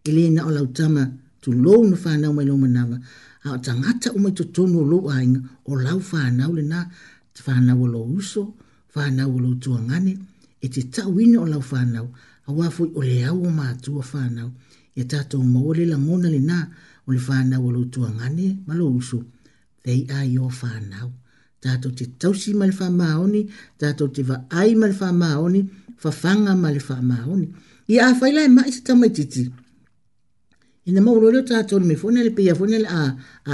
i 0.05 0.11
e 0.11 0.11
le 0.17 0.25
na 0.37 0.43
o 0.45 0.51
lautama 0.53 1.03
tu 1.43 1.49
lou 1.63 1.81
na 1.91 1.97
whanau 2.05 2.33
mai 2.37 2.45
lo 2.49 2.55
manawa, 2.65 2.97
a 3.45 3.57
o 3.57 3.59
tangata 3.67 4.09
umai 4.17 4.33
to 4.37 4.45
tonu 4.55 4.77
o 4.85 4.89
lou 4.93 5.05
ainga 5.17 5.41
o 5.71 5.73
lau 5.87 5.99
whanau 6.11 6.51
le 6.57 6.63
na 6.71 6.81
whanau 7.47 7.81
o 7.85 7.87
lo 7.95 8.01
uso, 8.19 8.43
whanau 8.95 9.31
o 9.33 9.39
lo 9.45 9.51
tuangane, 9.63 10.15
e 10.61 10.67
te 10.75 10.83
tau 10.95 11.11
ina 11.21 11.39
o 11.41 11.47
lau 11.53 11.65
whanau, 11.71 12.07
awa 12.47 12.71
foi 12.71 12.91
o 12.95 13.03
le 13.03 13.25
au 13.29 13.49
ma 13.51 13.75
tu 13.75 14.01
fa 14.03 14.29
na 14.31 14.51
ya 14.97 15.05
ta 15.05 15.25
to 15.31 15.39
mo 15.39 15.73
le 15.73 15.85
la 15.87 15.97
mona 15.99 16.29
le 16.29 16.39
na 16.41 16.59
o 17.07 17.13
le 17.13 17.19
fa 17.19 17.43
na 17.51 17.57
wo 17.63 17.69
tu 17.93 18.01
ngane 18.01 18.47
ma 18.67 18.75
lo 18.75 18.85
usu 18.99 19.19
they 19.85 20.07
are 20.17 20.25
your 20.25 20.51
fa 20.51 20.71
na 20.91 20.99
ta 21.63 21.77
to 21.83 21.89
te 21.99 22.05
tau 22.21 22.35
si 22.35 22.51
mal 22.61 22.73
fa 22.79 22.87
ma 22.91 23.07
oni 23.25 23.41
ta 23.81 23.89
to 23.99 24.05
te 24.15 24.23
va 24.29 24.37
ai 24.61 24.71
mal 24.81 24.93
fa 25.01 25.09
ma 25.21 25.29
oni 25.45 25.61
fa 26.03 26.11
fanga 26.23 26.53
mal 26.65 26.77
fa 26.89 26.97
ma 27.11 27.19
oni 27.35 27.47
ya 27.89 28.09
a 28.11 28.15
fa 28.19 28.27
le 28.37 28.43
ma 28.57 28.63
isi 28.69 28.81
ta 28.87 28.93
mai 29.01 29.11
titi 29.17 29.43
ina 30.89 31.01
mo 31.05 31.11
lo 31.21 31.41
ta 31.51 31.59
to 31.69 31.75
me 31.89 31.95
fo 32.01 32.07
le 32.17 32.31
pe 32.37 32.43
ya 32.49 32.55
fo 32.59 32.65
le 32.73 32.79
a 33.01 33.03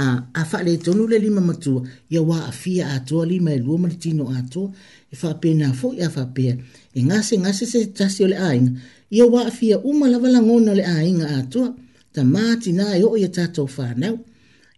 a 0.01 0.03
a 0.41 0.43
fa 0.51 0.57
le 0.65 0.73
to 0.85 0.91
le 1.11 1.17
lima 1.25 1.39
ma 1.49 1.53
tu 1.63 1.71
ya 2.13 2.21
wa 2.29 2.37
a 2.49 2.51
fia 2.61 2.83
a 2.95 2.97
to 3.07 3.15
lima 3.31 3.51
e 3.57 3.59
lo 3.65 3.73
ma 3.83 3.87
tino 4.01 4.23
a 4.37 4.39
to 4.53 4.63
e 5.13 5.15
fa 5.21 5.29
pe 5.41 5.49
na 5.59 5.67
fo 5.79 5.87
ya 6.01 6.07
fa 6.15 6.23
pe 6.35 6.43
e 6.93 7.03
ngase 7.03 7.37
ngase 7.37 7.65
se 7.65 7.79
tasi 7.97 8.23
o 8.23 8.27
le 8.27 8.37
ainga, 8.37 8.71
ia 9.09 9.25
wa 9.25 9.45
afia 9.47 9.79
uma 9.79 10.07
lava 10.09 10.29
la 10.29 10.41
ngono 10.41 10.73
le 10.75 10.83
ainga 10.83 11.27
atua, 11.39 11.69
ta 12.13 12.21
maati 12.23 12.69
nā 12.73 12.87
e 12.99 13.03
o 13.03 13.15
ia 13.17 13.27
tātou 13.29 13.67
whānau. 13.75 14.19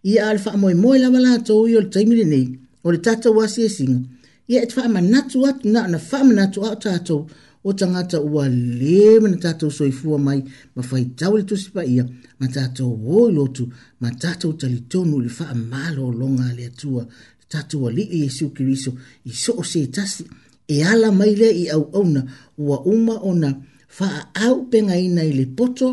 Ia 0.04 0.28
alfa 0.28 0.56
moe 0.56 0.74
moe 0.74 0.98
lava 0.98 1.18
la 1.20 1.38
tō 1.38 1.56
i 1.70 1.76
o 1.76 1.80
le 1.80 1.90
taimile 1.90 2.24
nei, 2.24 2.46
o 2.84 2.90
le 2.90 2.98
tātou 3.02 3.34
wasi 3.38 3.64
e 3.66 3.70
singa. 3.76 4.00
Ia 4.48 4.60
e 4.62 4.66
tfa 4.70 4.86
natu 4.88 5.46
atu 5.46 5.68
nā 5.74 5.86
na 5.90 5.98
wha 5.98 6.22
natu 6.30 6.62
au 6.64 6.74
tātou 6.76 7.24
o 7.64 7.72
tangata 7.72 8.20
ua 8.20 8.44
lewe 8.48 9.30
na 9.30 9.38
tātou 9.40 9.72
soi 9.72 9.90
fua 9.90 10.18
mai 10.20 10.42
ma 10.76 10.82
whai 10.90 11.04
tau 11.18 11.32
le 11.38 11.46
tusipa 11.48 11.80
ia 11.88 12.04
ma 12.38 12.46
tātou 12.46 12.90
woi 12.92 13.32
lotu 13.32 13.64
ma 14.00 14.10
tātou 14.10 14.52
tali 14.52 14.82
tonu 14.92 15.22
le 15.24 15.30
wha 15.32 15.54
malo 15.72 16.10
longa 16.12 16.52
le 16.52 16.68
atua 16.68 17.06
tātou 17.48 17.86
wa 17.86 17.90
li 17.96 18.04
e 18.04 18.18
Jesu 18.26 18.50
Kiriso 18.52 18.92
i 19.24 19.32
so 19.32 19.56
o 19.58 19.64
se 19.64 19.80
tasi 19.88 20.28
e 20.68 20.76
ala 20.84 21.08
mai 21.18 21.32
lea 21.40 21.50
i 21.62 21.64
au 21.74 21.84
auna 21.98 22.22
ua 22.58 22.78
uma 22.92 23.14
ona 23.30 23.50
faaau 23.96 24.56
pegaina 24.70 25.22
i 25.30 25.32
le 25.38 25.46
poto 25.56 25.88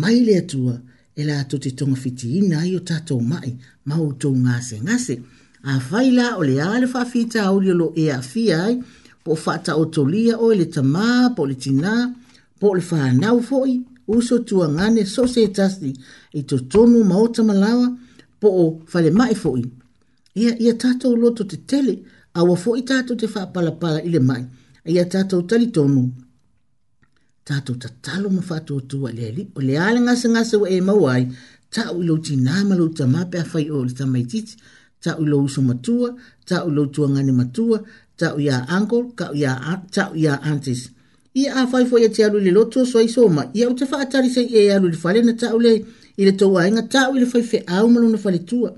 mai 0.00 0.18
le 0.26 0.34
atua 0.42 0.74
e 1.20 1.22
latou 1.28 1.58
te 1.64 1.70
togafitiina 1.78 2.54
ai 2.62 2.76
o 2.78 2.80
tatou 2.90 3.20
mai 3.32 3.50
ma 3.88 3.94
outou 4.04 4.34
gasegase 4.44 5.14
afai 5.70 6.08
la 6.18 6.26
o 6.40 6.42
le 6.48 6.54
ā 6.66 6.68
le 6.82 6.86
faafitaoli 6.94 7.68
o 7.72 7.76
lo 7.80 7.88
e 8.02 8.04
afia 8.18 8.56
ai 8.66 8.74
po 9.24 9.30
o 9.34 9.40
faataotolia 9.44 10.34
oe 10.44 10.54
le 10.60 10.64
tamā 10.74 11.06
po 11.36 11.40
o 11.44 11.48
le 11.50 11.54
tinā 11.64 11.94
po 12.60 12.66
o 12.70 12.74
le 12.78 12.82
fanau 12.90 13.38
foʻi 13.48 13.74
uso 14.14 14.36
tuagane 14.48 15.02
so 15.14 15.22
se 15.34 15.42
tasi 15.56 15.90
i 16.38 16.42
totonu 16.50 16.98
ma 17.10 17.16
ota 17.24 17.42
malawa 17.48 17.86
po 18.40 18.48
o 18.62 18.64
falemaʻi 18.92 19.34
foʻi 19.42 19.64
ia, 20.42 20.52
ia 20.64 20.72
tatou 20.82 21.16
loto 21.22 21.42
te 21.50 21.56
tele 21.70 21.94
awa 22.38 22.54
fo 22.62 22.74
i 22.80 22.82
tātou 22.90 23.14
te 23.20 23.28
whāpalapala 23.30 24.00
i 24.06 24.10
le 24.14 24.20
mai, 24.28 24.42
e 24.86 24.92
ia 24.96 25.04
tātou 25.14 25.44
tali 25.50 25.68
tonu. 25.76 26.04
Tātou 27.46 27.76
ta 27.82 27.88
talo 28.04 28.30
ma 28.34 28.42
whātou 28.48 28.82
tua 28.90 29.12
le 29.18 29.28
li, 29.36 29.44
o 29.56 29.60
le 29.68 29.74
ale 29.86 30.00
ngasa 30.06 30.28
ngasa 30.34 30.58
wa 30.62 30.70
e 30.76 30.80
mawai, 30.88 31.20
tāu 31.74 32.00
ilo 32.02 32.16
ti 32.26 32.36
nāma 32.46 32.76
lo 32.80 32.88
ta 32.98 33.06
mape 33.14 33.38
a 33.42 33.46
whai 33.52 33.66
o 33.76 33.84
le 33.86 33.92
tamai 33.98 34.24
titi, 34.32 34.56
tāu 35.04 35.22
ilo 35.26 35.38
uso 35.46 35.62
matua, 35.68 36.10
tāu 36.48 36.72
ilo 36.72 36.86
tua 36.94 37.08
ngane 37.14 37.32
matua, 37.40 37.80
tāu 38.20 38.40
ia 38.44 38.64
angol, 38.76 39.06
tāu 39.18 39.36
ia, 39.40 39.54
tāu 39.94 40.16
ia 40.22 40.38
antis. 40.52 40.88
Ia 41.40 41.50
a 41.62 41.66
whai 41.70 41.84
fo 41.90 41.98
ia 42.02 42.08
te 42.16 42.24
alu 42.26 42.38
le 42.42 42.50
loto 42.58 42.82
so 42.90 43.02
i 43.02 43.08
soma, 43.16 43.48
ia 43.58 43.68
o 43.70 43.74
te 43.78 43.86
whaatari 43.90 44.30
sa 44.34 44.40
i 44.42 44.64
e 44.66 44.68
alu 44.74 44.90
le 44.94 44.98
whale 45.02 45.22
na 45.28 45.34
tāu 45.42 45.58
le, 45.66 45.74
i 46.18 46.26
le 46.26 46.34
tau 46.40 46.58
ainga 46.62 46.82
tāu 46.94 47.14
i 47.18 47.22
le 47.22 47.30
whai 47.34 47.42
fe 47.50 47.62
au 47.76 47.88
malu 47.92 48.10
na 48.14 48.20
whale 48.24 48.40
tua. 48.50 48.70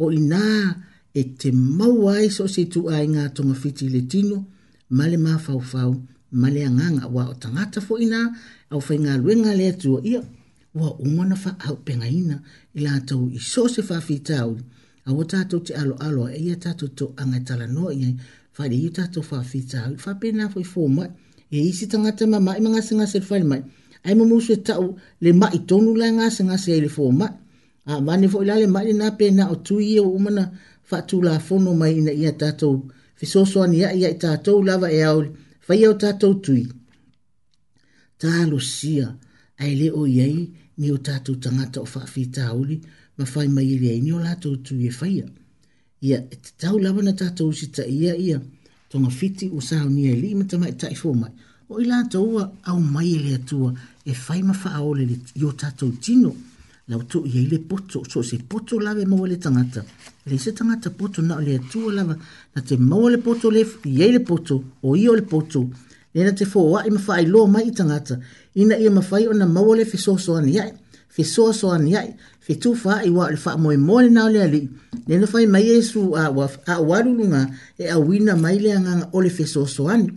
O 0.00 0.08
i 0.14 0.20
nāa, 0.32 0.70
e 1.14 1.22
te 1.38 1.50
maua 1.52 2.12
ai 2.16 2.30
so 2.30 2.44
se 2.54 2.64
tu 2.72 2.86
ai 2.94 3.06
ngā 3.08 3.24
tonga 3.34 3.54
fiti 3.54 3.88
le 3.94 4.00
tino, 4.12 4.44
ma 4.96 5.04
mā 5.24 5.36
fau 5.40 5.60
fau, 5.60 5.94
ma 6.30 6.48
le 6.50 6.64
anganga 6.64 7.08
wā 7.14 7.24
o 7.30 7.34
tangata 7.42 7.80
fo 7.80 7.98
ina, 7.98 8.20
au 8.70 8.80
fai 8.80 8.98
ngā 8.98 9.16
ruenga 9.22 9.52
lea 9.54 9.72
tua 9.72 10.00
ia, 10.06 10.20
wā 10.74 10.88
umana 11.02 11.36
fa 11.36 11.56
au 11.66 11.76
penga 11.84 12.06
ina, 12.06 12.36
ila 12.74 13.00
tau 13.06 13.28
i 13.30 13.38
so 13.38 13.66
se 13.68 13.82
fa 13.82 14.00
fitau, 14.00 14.56
au 15.06 15.16
o 15.20 15.24
tātou 15.24 15.60
te 15.66 15.74
alo 15.74 15.96
alo, 15.98 16.28
e 16.28 16.38
ia 16.48 16.56
tātou 16.56 16.88
to 16.94 17.10
angatala 17.16 17.66
no 17.66 17.90
ia, 17.90 18.12
fai 18.52 18.70
i 18.72 18.90
tātou 18.90 19.22
fa 19.22 19.42
fitau, 19.42 19.96
fa 19.98 20.14
pena 20.14 20.48
fo 20.50 20.60
i 20.60 20.64
fō 20.66 20.86
mai, 20.88 21.10
e 21.50 21.58
isi 21.70 21.86
tangata 21.90 22.26
ma 22.26 22.38
mai, 22.38 22.60
ma 22.60 22.70
ngase 22.76 22.94
ngase 22.94 23.20
fai 23.20 23.42
mai, 23.42 23.62
ai 24.06 24.14
mo 24.14 24.24
mūsue 24.24 24.60
tau 24.64 24.94
le 25.20 25.30
mai 25.32 25.58
tonu 25.66 25.94
la 25.98 26.08
ngase 26.10 26.46
ngase 26.46 26.76
e 26.76 26.80
le 26.84 26.88
fō 26.90 27.10
mai, 27.12 27.32
a 27.86 27.98
fo 28.30 28.42
i 28.44 28.46
lale 28.46 28.66
mai 28.70 28.84
le 28.88 28.92
nā 28.94 29.08
pena 29.18 29.48
o 29.50 29.56
tui 29.66 29.96
e 29.96 29.98
o 30.00 30.12
umana 30.14 30.44
fatu 30.90 31.18
la 31.22 31.34
fono 31.46 31.72
mai 31.80 32.00
na 32.06 32.12
ia 32.22 32.32
tato 32.32 32.68
fisoso 33.18 33.56
ani 33.64 33.76
ia 33.82 33.88
ia 34.00 34.10
tato 34.24 34.50
lava 34.68 34.88
e 34.98 35.00
au 35.10 35.20
fai 35.66 35.80
au 35.86 35.94
tato 36.04 36.28
tui 36.44 36.64
talo 38.22 38.58
sia 38.72 39.06
ai 39.62 39.72
le 39.80 39.88
o 40.00 40.02
iei 40.06 40.36
ni 40.80 40.86
o 40.94 40.98
tato 41.08 41.30
tangata 41.42 41.78
o 41.86 41.86
fa 41.94 42.02
fi 42.12 42.22
tauli 42.36 42.76
ma 43.16 43.24
fai 43.32 43.46
mai 43.56 43.68
ili 43.74 43.86
ai 43.92 44.00
ni 44.06 44.10
o 44.16 44.18
lato 44.26 44.48
tui 44.66 44.86
e 44.90 44.92
fai 44.98 45.14
ia 46.08 46.18
e 46.34 46.36
tau 46.60 46.76
lava 46.84 47.00
na 47.06 47.12
tato 47.20 47.42
usi 47.50 47.66
ta 47.76 47.82
ia 47.84 48.12
ia 48.26 48.36
tonga 48.90 49.10
fiti 49.18 49.46
o 49.56 49.60
sao 49.68 49.86
ni 49.94 50.02
e 50.12 50.14
lima 50.24 50.44
tama 50.50 50.66
e 50.72 50.74
tai 50.80 50.94
fo 51.02 51.10
mai 51.22 51.32
o 51.70 51.74
i 51.82 51.84
lato 51.92 52.16
ua 52.32 52.44
au 52.68 52.78
mai 52.94 53.08
ili 53.16 53.30
e 53.32 53.34
atua 53.38 53.70
e 54.10 54.12
fai 54.24 54.40
ma 54.48 54.54
fa 54.62 54.70
aole 54.78 55.04
li 55.10 55.44
o 55.50 55.52
tato 55.62 55.86
tino 56.04 56.30
ia 56.34 56.49
la 56.90 56.96
o 56.96 57.02
tuu 57.06 57.22
iai 57.24 57.46
le 57.46 57.58
poto 57.60 58.02
so 58.08 58.20
se 58.22 58.36
poto 58.50 58.80
lava 58.80 59.00
e 59.00 59.06
maua 59.06 59.28
le 59.28 59.36
tagata 59.38 59.84
lei 60.26 60.38
se 60.38 60.50
tagata 60.52 60.90
poto 60.90 61.22
na 61.22 61.36
o 61.36 61.40
le 61.40 61.54
atua 61.54 61.92
lava 61.92 62.16
na 62.54 62.60
te 62.62 62.74
maua 62.76 63.10
le 63.10 63.18
poto 63.18 63.48
le 63.50 63.62
iai 63.84 64.10
le 64.12 64.20
poto 64.20 64.54
o 64.82 64.96
ia 64.96 65.10
o 65.12 65.14
le 65.14 65.22
poto 65.22 65.68
le 66.14 66.24
na 66.24 66.32
te 66.32 66.44
fooaʻi 66.44 66.90
ma 66.90 66.98
faailoa 66.98 67.46
mai 67.48 67.68
i 67.70 67.72
tagata 67.72 68.18
ina 68.54 68.74
ia 68.74 68.90
mafai 68.90 69.28
ona 69.30 69.46
maua 69.46 69.76
le 69.76 69.84
fesoasoani 69.86 70.58
ae 70.58 70.70
fesoasoani 71.14 71.94
ae 71.96 72.08
fetufaaʻi 72.46 73.08
ua 73.14 73.26
o 73.26 73.30
le 73.30 73.38
faamoemoa 73.38 74.02
lenā 74.08 74.24
o 74.26 74.28
le 74.34 74.42
alii 74.42 74.66
le 75.08 75.18
na 75.22 75.26
fai 75.26 75.46
mai 75.46 75.62
iesu 75.70 76.16
aaualuluga 76.18 77.42
e 77.78 77.86
auina 77.86 78.34
mai 78.36 78.58
le 78.58 78.72
agaga 78.74 79.06
o 79.14 79.20
le 79.22 79.30
fesoasoani 79.30 80.08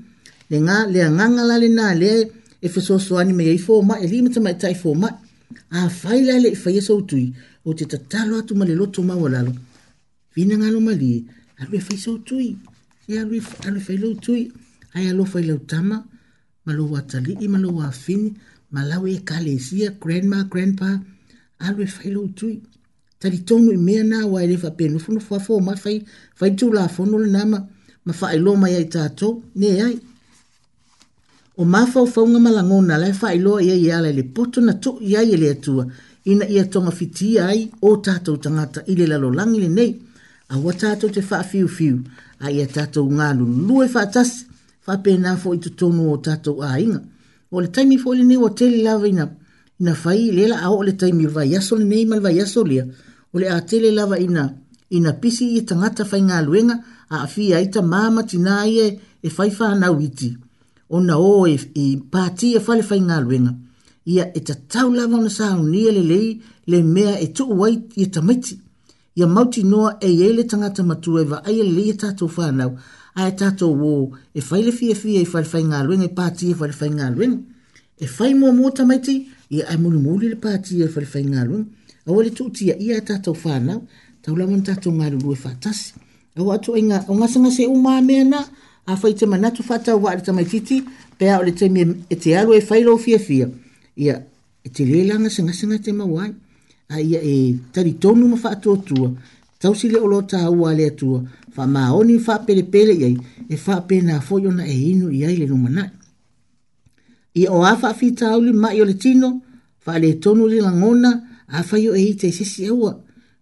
le 0.49 0.57
agaga 1.05 1.43
la 1.49 1.55
lenā 1.63 1.93
lea 2.01 2.25
e 2.61 2.67
fesoasoani 2.69 3.33
meiai 3.37 3.61
fomaʻi 3.61 4.03
alii 4.09 4.19
e 4.19 4.25
matamaʻitaʻi 4.25 4.75
fomaʻi 4.81 5.22
a 5.69 5.89
faila 5.89 6.39
le 6.39 6.55
faia 6.55 6.79
e 6.81 6.81
so 6.81 7.01
tui 7.01 7.33
o 7.67 7.73
te 7.73 7.85
tatalo 7.91 8.37
atu 8.41 8.53
ma 8.55 8.65
le 8.65 8.75
loto 8.75 9.01
e 9.01 9.03
e 9.03 9.07
ma 9.07 9.15
wala 9.15 9.39
lo 9.45 9.51
vina 10.35 10.55
ngalo 10.57 10.79
ma 10.87 10.91
li 10.93 11.13
a 11.61 11.63
le 11.71 11.79
faia 11.85 11.99
so 12.05 12.13
tui 12.27 12.47
ia 13.07 13.21
lui 13.27 13.39
a 13.67 13.69
le 13.73 13.79
faia 13.85 13.99
lo 14.03 14.09
tui 14.25 14.51
ai 14.95 15.07
a 15.09 15.13
lo 15.13 15.25
faia 15.25 15.45
lo 15.51 15.57
tama 15.71 15.97
ma 16.65 16.71
lo 16.77 16.83
watali 16.93 17.33
i 17.43 17.47
ma 17.47 17.57
lo 17.57 17.69
wa 17.79 17.91
fini 17.91 18.29
ma 18.73 18.81
lawe 18.89 19.07
e 19.11 19.19
kale 19.29 19.53
sia 19.59 19.89
grandma 20.01 20.43
grandpa 20.51 20.87
a 21.65 21.67
le 21.77 21.85
faia 21.85 22.11
lo 22.15 22.23
tui 22.39 22.55
tari 23.19 23.39
tonu 23.47 23.71
i 23.71 23.77
mea 23.77 24.03
na 24.03 24.17
wa 24.31 24.39
ele 24.43 24.57
fa 24.63 24.69
penu 24.77 24.97
funu 25.03 25.19
fa 25.27 25.37
fo 25.45 25.53
ma 25.67 25.73
fai 25.83 25.97
fai 26.39 26.51
tu 26.57 26.65
la 26.77 26.87
fo 26.95 27.01
no 27.05 27.17
le 27.23 27.29
nama 27.37 27.57
ma 28.05 28.13
fai 28.19 28.35
lo 28.45 28.51
ma 28.61 28.67
ia 28.73 28.79
i 28.85 28.87
tato 28.95 29.27
ne 29.59 29.67
ai 29.87 29.95
o 31.57 31.65
mafau 31.65 32.05
faunga 32.07 32.39
malangona 32.39 32.97
le 32.97 33.13
fa 33.13 33.33
ilo 33.35 33.59
ia 33.61 33.75
ia 33.75 34.01
le 34.01 34.11
le 34.13 34.23
poto 34.23 34.61
na 34.61 34.73
to 34.73 34.97
ia 35.01 35.21
ia 35.23 35.37
le 35.37 35.51
atua 35.51 35.85
ina 36.25 36.45
ia 36.49 36.65
tonga 36.65 36.91
fiti 36.91 37.39
ai 37.39 37.69
o 37.81 37.89
tatou 38.05 38.37
tangata 38.43 38.79
i 38.87 38.93
le 38.99 39.05
lalo 39.11 39.29
langi 39.37 39.59
le 39.63 39.69
nei 39.77 39.91
a 40.49 40.55
wa 40.63 40.71
tatou 40.81 41.09
te 41.15 41.21
fa 41.29 41.37
fiu 41.49 41.67
fiu 41.77 41.95
a 42.39 42.47
ia 42.57 42.65
tatou 42.75 43.05
ngā 43.17 43.27
lulu 43.39 43.75
e 43.85 43.87
fatas 43.95 44.29
fa 44.85 44.93
pena 45.05 45.31
fo 45.41 45.47
i 45.55 45.59
tutonu 45.63 46.01
o 46.13 46.17
tatou 46.27 46.55
a 46.65 46.79
inga 46.85 47.01
o 47.53 47.61
le 47.63 47.69
taimi 47.75 47.95
fo 48.01 48.09
le 48.17 48.23
nei 48.29 48.37
o 48.45 48.49
tele 48.57 48.77
lava 48.87 49.07
ina 49.13 49.25
ina 49.81 49.93
fai 50.01 50.21
lela 50.37 50.55
a 50.65 50.73
o 50.77 50.81
le 50.87 50.93
taimi 51.01 51.25
vai 51.35 51.47
yaso 51.53 51.73
le 51.79 51.85
nei 51.91 52.03
mal 52.09 52.21
vai 52.25 52.33
yaso 52.41 52.61
lea 52.71 52.85
o 53.33 53.37
le 53.41 53.47
a 53.49 53.59
tele 53.61 53.91
lava 53.91 54.17
ina 54.27 54.43
ina 54.97 55.11
pisi 55.21 55.45
i 55.57 55.61
tangata 55.69 56.01
fai 56.05 56.21
ngā 56.21 56.37
luenga 56.47 56.75
a 57.13 57.27
fia 57.33 57.61
ita 57.61 57.81
mama 57.81 58.21
tina 58.29 58.65
ia 58.75 58.87
e 59.25 59.29
fai 59.29 59.49
fa 59.51 59.65
anau 59.73 59.99
iti 60.01 60.37
ona 60.93 61.17
o 61.17 61.47
e, 61.49 61.55
e 61.75 61.97
pāti 61.97 62.51
e 62.55 62.59
whale 62.61 62.83
whai 62.85 62.99
ngā 63.07 63.17
luenga. 63.25 63.53
Ia 64.13 64.27
e 64.35 64.41
ta 64.45 64.53
tau 64.69 64.91
lava 64.93 65.17
na 65.17 65.31
sāu 65.33 65.63
nia 65.65 65.89
e 65.89 66.01
le 66.05 66.17
le 66.71 66.81
mea 66.83 67.15
e 67.21 67.31
tuu 67.35 67.55
wai 67.61 67.71
i 67.95 68.05
e 68.05 68.09
tamaiti. 68.13 68.59
Ia 69.17 69.27
mauti 69.27 69.63
noa 69.65 69.97
e 70.01 70.11
eile 70.27 70.43
tangata 70.49 70.83
matua 70.83 71.21
e 71.23 71.29
wa 71.31 71.39
aia 71.45 71.63
e 71.63 71.71
lei 71.71 71.89
e 71.93 71.97
tātou 71.97 72.29
whānau 72.35 72.75
a 73.15 73.27
e 73.29 73.33
tātou 73.39 73.73
wō 73.77 73.93
e 74.33 74.41
whaile 74.41 74.71
fia 74.73 74.95
fia 74.95 75.21
e 75.23 75.27
whale 75.33 75.49
whai 75.49 75.63
ngā 75.71 75.81
luenga 75.87 76.09
e 76.11 76.13
pāti 76.19 76.51
e 76.53 76.57
whale 76.59 76.77
whai 76.79 76.89
ngā 76.99 77.09
luenga. 77.15 77.41
E 78.03 78.07
whai 78.09 78.33
mua 78.37 78.51
mua 78.57 78.71
tamaiti 78.77 79.15
i 79.53 79.63
ai 79.63 79.77
mulu 79.81 80.01
mulu 80.01 80.29
le 80.29 80.37
pāti 80.45 80.77
e 80.81 80.89
whale 80.93 81.09
whai 81.13 81.23
ngā 81.31 81.47
luenga. 81.49 81.69
A 82.05 82.11
wale 82.11 82.33
tūtia 82.37 82.77
ia 82.77 82.99
e 83.01 83.05
tātou 83.07 83.33
whānau 83.43 83.81
tau 84.23 84.37
lava 84.39 84.53
na 84.55 84.65
tātou 84.69 84.93
ngā 84.97 85.09
luenga 85.15 85.39
e 85.39 85.43
whātasi. 85.47 85.97
Au 86.33 86.49
atu 86.49 86.73
inga, 86.79 87.03
o 87.13 87.17
ngasanga 87.19 87.49
se 87.53 87.65
e 87.65 87.69
umā 87.69 87.97
mea 88.05 88.25
naa 88.27 88.45
a 88.85 88.97
fai 88.97 89.13
te 89.15 89.25
manatu 89.25 89.63
fata 89.63 89.95
wa 89.97 90.11
ari 90.11 90.21
tamai 90.21 90.45
titi, 90.45 90.83
pe 91.17 91.29
a 91.29 91.37
ole 91.39 91.51
te 91.51 91.67
mi 91.69 91.81
e 92.09 92.15
te 92.15 92.35
alo 92.37 92.53
e 92.53 92.61
fai 92.61 92.83
rau 92.83 92.97
fia 92.97 93.17
fia. 93.19 93.49
Ia, 93.95 94.15
e 94.65 94.69
te 94.69 94.85
le 94.85 95.03
langa 95.07 95.29
se 95.29 95.43
ngasa 95.43 95.65
ngai 95.67 95.79
te 95.81 95.91
mawai, 95.91 96.31
a 96.93 96.99
ia 97.01 97.19
e 97.23 97.35
tari 97.71 97.93
tonu 97.95 98.27
ma 98.27 98.35
fata 98.35 98.59
tua 98.61 98.77
tua, 98.87 99.09
tau 99.59 99.73
si 99.73 99.89
le 99.89 99.97
olo 99.99 100.23
ta 100.25 100.49
hua 100.51 100.73
le 100.73 100.85
atua, 100.91 101.23
fa 101.51 101.65
maoni 101.67 102.19
fa 102.19 102.39
pele 102.39 102.63
pele 102.63 102.93
iai, 102.93 103.15
e 103.49 103.55
fa 103.57 103.81
pena 103.81 104.19
foio 104.21 104.51
na 104.51 104.65
e 104.67 104.73
inu 104.91 105.11
iai 105.11 105.35
le 105.37 105.45
lumanai. 105.47 105.89
Ia 107.39 107.51
o 107.51 107.63
afa 107.65 107.93
fi 107.93 108.11
tauli 108.13 108.51
ma 108.53 108.71
i 108.73 108.81
ole 108.81 108.97
tino, 108.97 109.41
fa 109.79 109.97
le 109.99 110.19
tonu 110.19 110.45
le 110.47 110.59
langona, 110.61 111.11
a 111.47 111.63
fai 111.63 111.87
o 111.89 111.95
e 111.95 112.01
ite 112.01 112.31
sisi 112.31 112.63
ewa, 112.65 112.91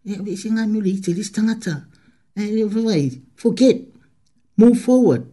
e 0.05 0.17
vise 0.21 0.49
ngai 0.51 0.67
mi 0.67 0.81
le 0.81 0.89
ite 0.89 1.11
li 1.11 1.23
stangata, 1.23 1.87
e 2.35 2.41
le 2.51 3.17
forget, 3.35 3.89
Move 4.61 4.77
forward. 4.79 5.25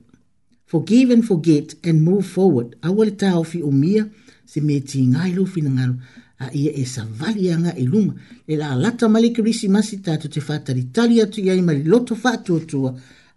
Forgive 0.65 1.11
and 1.11 1.23
forget 1.23 1.75
and 1.85 2.01
move 2.03 2.27
forward. 2.27 2.77
Awale 2.81 3.11
ta 3.11 3.35
ofi 3.39 3.63
o 3.63 3.71
mia 3.71 4.07
se 4.47 4.61
me 4.61 4.81
ti 4.81 5.05
ngai 5.07 5.33
lufi 5.37 5.61
na 5.61 5.71
ngalo. 5.71 5.95
A 6.41 6.47
ia 6.57 6.71
e 6.73 6.85
sa 6.87 7.03
vali 7.05 7.51
anga 7.53 7.75
e 7.77 7.85
luma. 7.85 8.15
E 8.47 8.57
la 8.57 8.73
lata 8.75 9.07
mali 9.09 9.29
kirisi 9.35 9.69
masi 9.69 9.97
tato 10.07 10.29
te 10.29 10.41
fatari 10.41 10.85
tali 10.97 11.21
atu 11.21 11.41
ia 11.45 11.53
i 11.53 11.61
mali 11.63 11.83
loto 11.93 12.15
fatu 12.15 12.57
atua. 12.57 12.91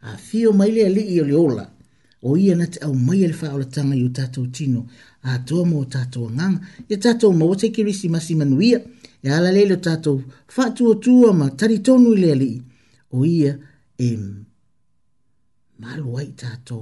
A 0.03 0.15
fio 0.27 0.53
maile 0.59 0.81
ali 0.85 1.03
i 1.15 1.19
ole 1.23 1.33
ola. 1.47 1.65
O 2.27 2.37
ia 2.37 2.55
na 2.55 2.65
te 2.71 2.77
au 2.85 2.93
mai 2.95 3.23
ele 3.25 3.33
fa 3.41 3.47
ola 3.55 3.65
tanga 3.75 3.93
i 3.93 4.03
o 4.05 4.07
tato 4.19 4.41
tino. 4.55 4.81
A 5.29 5.39
toa 5.47 5.65
mo 5.71 5.83
tato 5.95 6.21
nganga. 6.35 6.59
E 6.87 6.95
tato 7.03 7.25
ma 7.37 7.43
o 7.51 7.55
te 7.59 7.67
kirisi 7.75 8.07
masi 8.15 8.33
manuia. 8.39 8.79
E 9.19 9.27
ala 9.29 9.51
lele 9.51 9.75
tato 9.87 10.11
fatu 10.55 10.91
atua 10.93 11.33
ma 11.39 11.47
taritonu 11.59 12.13
ili 12.13 12.31
ali. 12.31 12.51
O 13.17 13.25
ia 13.25 13.57
e 13.97 14.09
malo 15.81 16.05
wai 16.15 16.29
tato 16.41 16.79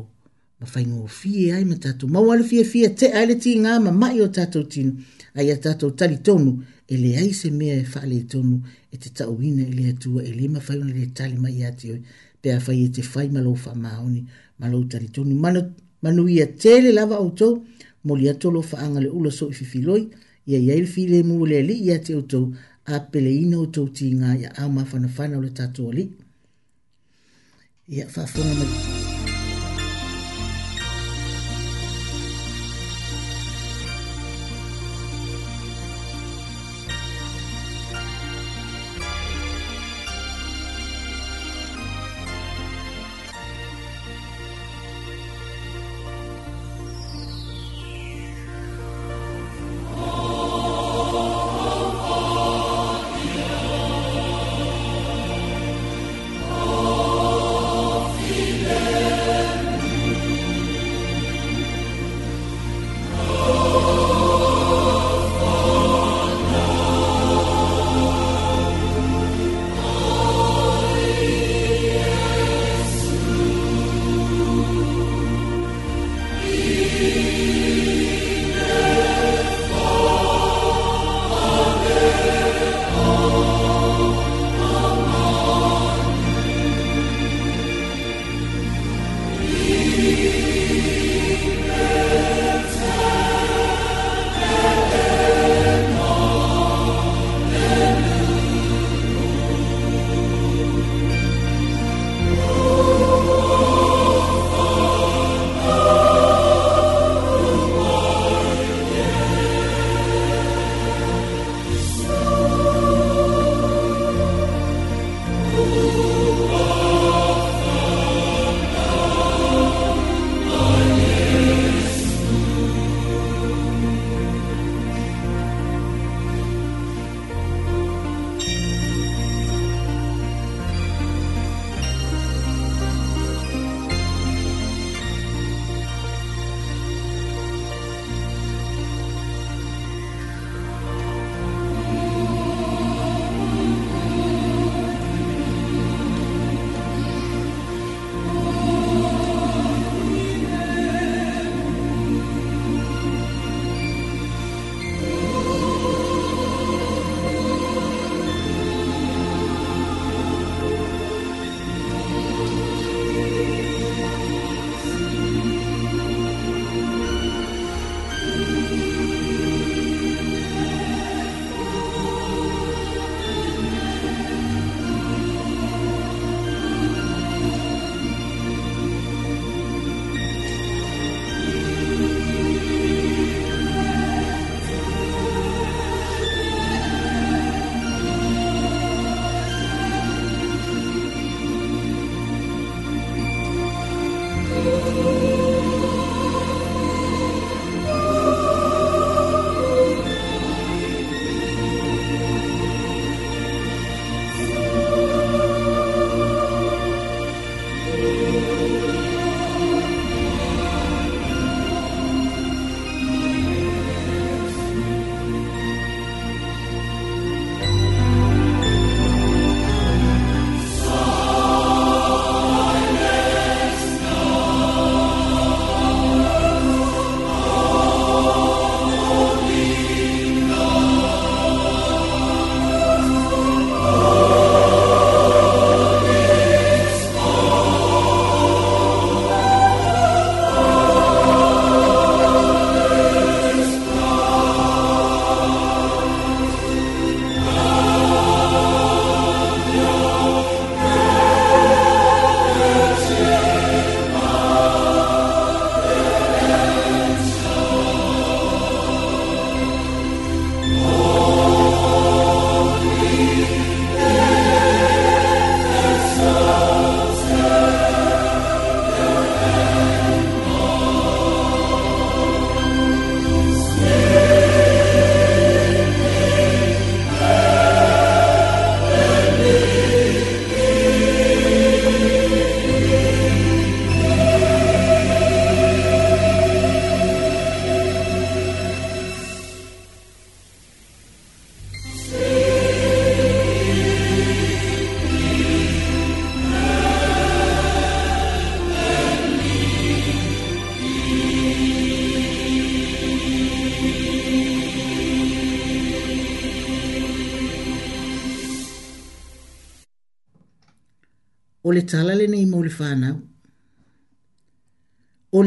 ma 0.60 0.66
fai 0.74 0.84
ngō 0.92 1.06
fie 1.20 1.44
ai 1.56 1.66
ma 1.72 1.76
tato 1.86 2.04
ma 2.14 2.20
wale 2.28 2.44
fie 2.50 2.64
fie 2.72 2.88
te 3.00 3.08
aile 3.20 3.36
ti 3.44 3.52
ngā 3.64 3.74
ma 3.86 3.92
mai 4.02 4.18
o 4.26 4.28
tato 4.38 4.60
tino 4.74 4.92
ai 5.40 5.48
a 5.56 5.58
tato 5.66 5.86
tali 6.00 6.18
tonu 6.28 6.52
e 6.94 6.96
ai 7.22 7.32
se 7.40 7.50
mea 7.60 7.76
e 7.84 7.86
fa'ale 7.94 8.20
tonu 8.32 8.56
e 8.94 8.96
te 9.02 9.10
tau 9.18 9.34
ina 9.50 9.64
e 9.82 9.90
atua 9.92 10.20
e 10.30 10.50
ma 10.54 10.60
fai 10.68 10.78
e 10.90 10.94
le 11.00 11.06
tali 11.18 11.38
mai 11.44 11.58
a 11.70 11.72
te 11.80 11.86
oi 11.96 12.02
pe 12.42 12.48
a 12.58 12.60
fai 12.66 12.80
e 12.86 12.90
te 12.96 13.02
fai 13.14 13.28
ma 13.36 13.42
fa 13.64 13.72
maoni 13.86 14.22
ma 14.60 14.66
tali 14.92 15.08
tonu 15.16 15.34
manu, 15.44 15.62
manu 16.04 16.24
ia 16.36 16.48
tele 16.62 16.90
lava 16.98 17.18
o 17.26 17.30
tau 17.40 17.54
mo 18.06 18.14
li 18.20 18.28
atolo 18.34 18.60
fa 18.70 18.78
anga 18.86 19.00
le 19.04 19.10
ula 19.18 19.32
so 19.38 19.46
i 19.52 19.54
fifi 19.60 19.82
loi 19.88 20.04
ia 20.50 20.60
ia 20.66 20.74
il 20.82 20.88
fi 20.94 21.02
le 21.12 21.20
mu 21.30 21.38
le 21.50 21.60
li 21.70 21.76
ia 21.88 21.98
te 22.06 22.14
o 22.20 22.22
tau 22.32 22.46
a 22.84 22.96
pele 23.12 23.32
o 23.56 23.66
tau 23.76 23.86
ti 23.98 24.06
ngā 24.20 24.30
ia 24.42 24.50
au 24.62 24.70
ma 24.76 24.84
fana 24.86 25.36
o 25.40 25.42
le 25.46 25.52
tato 25.60 25.84
o 25.90 25.92
يقفى 27.92 28.26
فرامل 28.26 28.70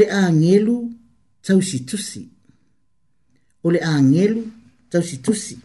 le 0.03 0.07
angelu 0.20 0.76
tausi 1.46 1.78
tusi. 1.88 2.22
O 3.64 3.66
le 3.74 3.78
angelu 3.92 4.42
tausi 4.90 5.16
tusi. 5.24 5.57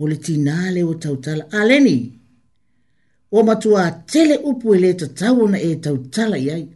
O 0.00 0.04
tinale 0.24 0.80
o 0.90 0.94
tautala. 1.02 1.44
Aleni, 1.58 1.96
o 3.36 3.38
matua 3.46 3.90
tele 4.12 4.36
upu 4.50 4.74
ele 4.74 4.94
ta 4.96 5.28
na 5.52 5.58
e 5.68 5.76
tautala 5.84 6.36
iai. 6.46 6.66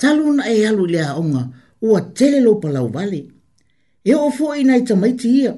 Taluna 0.00 0.42
e 0.54 0.56
alu 0.68 0.84
le 0.92 0.98
aonga 1.08 1.42
ua 1.84 2.00
tele 2.16 2.38
lo 2.46 2.52
palau 2.62 2.88
vale. 2.94 3.20
E 4.10 4.12
o 4.26 4.28
fo 4.36 4.54
i 4.60 4.62
nai 4.64 4.82
tamaiti 4.88 5.28
ia. 5.40 5.52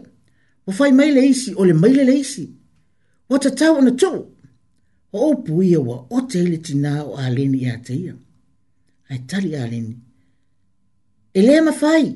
O 0.68 0.70
fai 0.78 0.92
maile 0.92 1.20
isi 1.32 1.50
o 1.58 1.62
le 1.68 1.72
maile 1.82 2.02
le 2.08 2.14
isi. 2.24 2.44
O 3.32 3.34
ta 3.42 3.50
tauna 3.60 3.90
tō. 4.00 4.12
O 5.14 5.18
upu 5.32 5.62
ia 5.62 5.80
wa 5.80 5.96
o 6.16 6.18
tele 6.30 6.56
tina 6.66 6.90
o 7.08 7.12
aleni 7.24 7.58
ia 7.64 7.76
teia. 7.78 8.14
ia 8.14 8.14
ai 9.10 9.18
tari 9.30 9.56
alini. 9.56 9.96
E 11.34 11.40
lea 11.42 11.62
mawhai, 11.62 12.06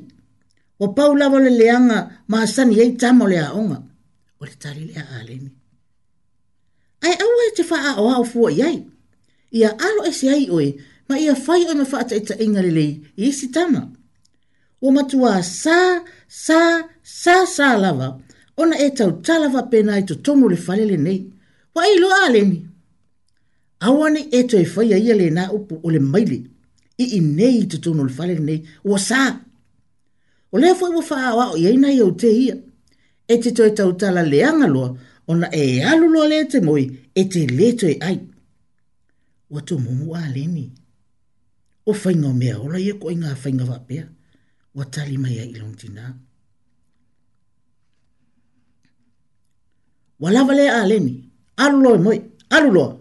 o 0.80 0.88
pau 0.88 1.14
lawa 1.14 1.38
le 1.40 1.50
leanga 1.58 1.98
maa 2.30 2.46
sani 2.54 2.74
ei 2.82 2.92
tamo 3.00 3.24
le 3.32 3.38
aonga, 3.46 3.78
o 4.40 4.44
le 4.48 4.54
tari 4.62 4.82
lea 4.90 5.04
alini. 5.18 5.50
Ai 7.06 7.14
au 7.24 7.32
e 7.44 7.54
te 7.56 7.62
faa 7.70 7.90
o 8.02 8.08
au 8.16 8.24
fua 8.32 8.48
iai, 8.60 8.76
ia 9.58 9.70
alo 9.86 10.02
e 10.08 10.12
si 10.18 10.26
ai 10.34 10.44
oe, 10.56 10.68
ma 11.08 11.14
ia 11.24 11.34
fai 11.44 11.62
oe 11.68 11.74
me 11.78 11.84
faa 11.92 12.04
ta 12.08 12.14
ita 12.20 12.34
inga 12.44 12.62
lelei, 12.66 12.92
i 13.16 13.24
isi 13.30 13.46
tama. 13.54 13.82
O 14.82 14.88
matua 14.96 15.32
sa, 15.62 15.78
sa, 16.44 16.58
sa, 17.22 17.34
sa 17.54 17.66
lava, 17.82 18.08
ona 18.62 18.76
e 18.78 18.88
tau 18.98 19.10
talava 19.26 19.62
pena 19.70 19.92
e 20.00 20.06
to 20.08 20.14
tomu 20.24 20.44
le 20.52 20.56
falele 20.66 20.96
nei, 21.06 21.18
wa 21.74 21.82
ilo 21.94 22.08
alini. 22.26 22.58
Awane 23.86 24.20
e 24.34 24.40
to 24.50 24.56
e 24.58 24.64
ia 25.04 25.14
le 25.20 25.26
na 25.36 25.44
upu 25.56 25.74
o 25.82 25.88
le 25.94 25.98
maili, 26.10 26.40
i 26.98 27.04
i 27.16 27.20
nei 27.20 27.62
i 27.62 27.66
te 27.68 27.78
tono 27.84 28.04
le 28.06 28.12
whare 28.16 28.36
nei, 28.38 28.60
ua 28.84 28.98
sā. 29.00 29.22
O 30.52 30.58
lea 30.60 30.74
fwe 30.76 30.88
wa 30.94 31.02
whaa 31.08 31.32
wao 31.38 31.56
i 31.56 31.66
eina 31.70 31.92
i 31.92 32.00
au 32.04 32.12
te 32.18 32.30
ia, 32.44 32.56
e 33.28 33.36
te 33.42 33.52
toi 33.56 33.70
tau 33.76 33.92
tala 33.96 34.22
leanga 34.26 34.66
loa, 34.68 34.92
ona 35.26 35.48
e 35.52 35.80
alu 35.92 36.08
loa 36.12 36.28
lea 36.32 36.44
te 36.52 36.60
moi, 36.60 36.84
e 37.14 37.24
te 37.28 37.46
leto 37.48 37.86
e 37.88 37.96
ai. 38.00 38.18
Ua 39.50 39.60
tō 39.60 39.78
mumu 39.78 40.14
a 40.16 40.26
leni. 40.28 40.70
O 41.86 41.92
whainga 41.92 42.32
mea 42.32 42.58
ora 42.60 42.80
ia 42.80 42.94
koe 42.98 43.14
ngā 43.18 43.32
whainga 43.42 43.64
wapea, 43.70 44.04
ua 44.74 44.84
tali 44.86 45.18
mai 45.18 45.38
a 45.40 45.44
ilong 45.48 45.74
tina. 45.76 46.12
Ua 50.20 50.30
lava 50.30 50.54
lea 50.54 50.80
a 50.80 50.86
leni, 50.86 51.16
alu 51.56 51.80
loa 51.82 51.96
e 51.98 52.02
moi, 52.06 52.18
alu 52.56 52.72
loa. 52.76 52.98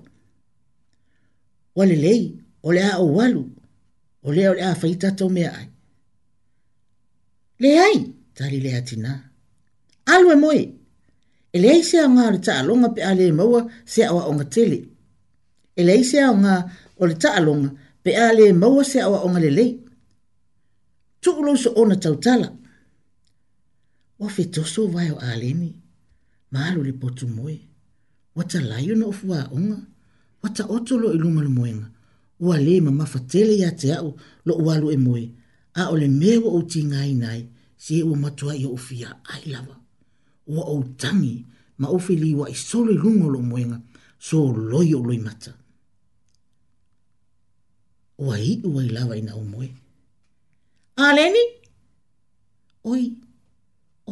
Ua 1.75 1.85
lelei, 1.85 2.21
o 2.63 2.71
lea 2.73 2.93
au 2.97 3.19
alu, 3.21 3.43
o 4.23 4.31
lea 4.33 4.51
o 4.51 4.53
le 4.53 4.63
awhaita 4.63 5.09
tau 5.17 5.29
mea 5.29 5.51
ai. 5.59 5.67
Le 7.61 7.69
ai, 7.85 7.97
tari 8.35 8.59
lea 8.65 8.81
tina. 8.81 9.11
Alwe 10.13 10.35
moe, 10.43 10.61
e 11.55 11.57
le 11.63 11.67
ai 11.75 11.83
sea 11.89 12.05
ngā 12.13 12.25
le 12.33 12.39
taalonga 12.47 12.89
pe 12.95 13.01
ale 13.09 13.25
maua 13.39 13.61
sea 13.93 14.07
awa 14.11 14.21
onga 14.31 14.45
tele. 14.53 14.79
E 15.75 15.81
le 15.85 15.91
ai 15.97 16.03
sea 16.11 16.27
ngā 16.41 16.53
o 17.01 17.05
le 17.09 17.15
taalonga 17.23 17.69
pe 18.03 18.11
ale 18.27 18.45
maua 18.61 18.83
sea 18.91 19.03
awa 19.07 19.17
onga 19.25 19.39
lele. 19.45 19.65
Tukulo 21.21 21.51
so 21.63 21.69
ona 21.81 21.95
tautala. 22.03 22.49
Wa 24.19 24.27
fetoso 24.35 24.81
vai 24.93 25.09
o 25.11 25.17
alemi, 25.31 25.69
maalu 26.53 26.79
li 26.87 26.93
potu 27.01 27.25
moe. 27.27 27.55
Wata 28.35 28.59
layo 28.69 28.95
na 28.95 29.05
ufuwa 29.07 29.39
onga, 29.57 29.77
wata 30.43 30.63
otolo 30.75 31.13
ilumalu 31.13 31.49
moenga. 31.49 31.75
moenga 31.75 31.99
ua 32.41 32.57
lē 32.65 32.79
ma 32.81 32.91
mafatele 32.99 33.53
iā 33.59 33.69
te 33.79 33.91
aʻu 33.93 34.09
loʻu 34.49 34.65
alu 34.73 34.89
e 34.95 34.97
moe 34.97 35.23
a 35.79 35.83
o 35.93 35.95
le 36.01 36.07
mea 36.19 36.39
ua 36.41 36.49
outigā 36.57 36.99
e 37.05 37.11
i 37.11 37.13
nai 37.23 37.41
se 37.77 38.01
ua 38.03 38.17
matuaʻi 38.23 38.65
oʻu 38.67 38.77
fiaai 38.87 39.43
lava 39.53 39.75
ua 40.53 40.63
outagi 40.73 41.35
ma 41.81 41.87
ufi 41.95 42.13
liuaʻi 42.21 42.55
solo 42.69 42.91
i 42.95 42.99
luga 43.03 43.25
o 43.27 43.33
loʻu 43.35 43.45
moega 43.51 43.77
soloi 44.27 44.89
o 44.97 45.01
loi 45.07 45.19
mata 45.27 45.53
ua 48.23 48.35
iʻu 48.53 48.69
ai 48.81 48.89
lava 48.95 49.13
ina 49.21 49.33
ou 49.37 49.45
moe 49.53 49.69
aleni 51.05 51.45
oi 52.91 53.03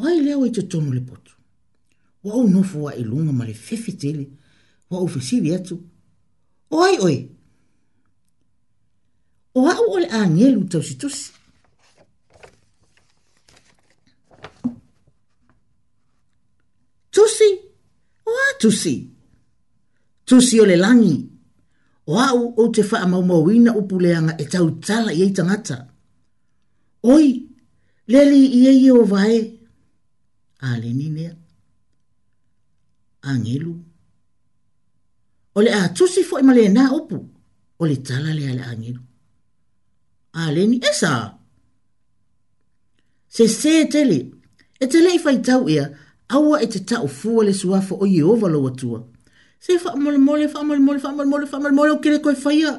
oi 0.02 0.12
ai 0.14 0.22
lea 0.26 0.38
ua 0.38 0.46
i 0.48 0.54
e 0.54 0.56
totonu 0.58 0.94
le 0.94 1.02
potu 1.10 1.34
ua 2.24 2.34
ou 2.38 2.50
nofo 2.54 2.78
aʻi 2.94 3.04
lunga 3.10 3.34
ma 3.34 3.46
le 3.50 3.54
fefetele 3.66 4.26
ua 4.90 4.98
ou 5.04 5.08
fesili 5.18 5.50
atu 5.58 5.76
o 6.70 6.78
ai 6.86 6.96
o 9.56 9.68
au 9.68 9.84
o 9.94 10.00
le 10.00 10.08
agelu 10.08 10.64
tausitusi 10.72 11.32
tusi 17.12 17.50
o 18.28 18.32
a 18.44 18.46
tusi 18.62 18.96
tusi 20.28 20.56
o 20.62 20.66
le 20.70 20.76
lagi 20.78 21.16
o 22.08 22.14
au 22.30 22.54
ou 22.62 22.70
te 22.74 22.82
faamaumauina 22.90 23.72
upuleaga 23.82 24.34
e 24.42 24.46
tautala 24.54 25.12
i 25.14 25.22
ai 25.24 25.32
tagata 25.38 25.78
oi 27.14 27.28
le 28.10 28.18
alii 28.24 28.68
ai 28.72 28.80
e 28.88 28.92
ovae 29.02 29.38
aleni 30.70 31.08
lea 31.18 31.34
agelu 33.32 33.74
o 35.58 35.60
le 35.66 35.70
a 35.74 35.82
tusi 35.98 36.22
foʻi 36.30 36.44
ma 36.48 36.54
lenā 36.60 36.84
upu 37.00 37.18
o 37.82 37.84
le 37.90 37.96
tala 38.08 38.32
lea 38.40 38.54
le 38.60 38.64
agelu 38.74 39.02
a 40.46 40.52
le 40.56 40.64
ni 40.72 40.78
esa. 40.90 41.12
Se 43.36 43.46
se 43.60 43.72
e 43.84 43.86
tele, 43.94 44.20
e 44.84 44.86
te 44.92 44.98
lei 45.06 45.18
fai 45.24 45.38
tau 45.48 45.64
ia, 45.76 45.86
awa 46.36 46.56
e 46.66 46.68
te 46.74 46.80
tau 46.90 47.06
fua 47.20 47.42
le 47.48 47.54
suafa 47.62 47.94
o 48.04 48.06
Yehova 48.18 48.48
lo 48.54 48.60
watua. 48.66 49.00
Se 49.64 49.72
fa 49.84 49.90
mole 50.04 50.20
mole 50.28 50.46
fa 50.54 50.60
mole 50.68 50.82
mole 50.86 51.00
fa 51.04 51.10
mole 51.18 51.30
mole 51.34 51.46
fa 51.52 51.58
mole 51.62 51.76
mole 51.78 51.92
o 51.96 52.02
kere 52.04 52.18
koe 52.26 52.36
fai 52.44 52.56
ia. 52.62 52.74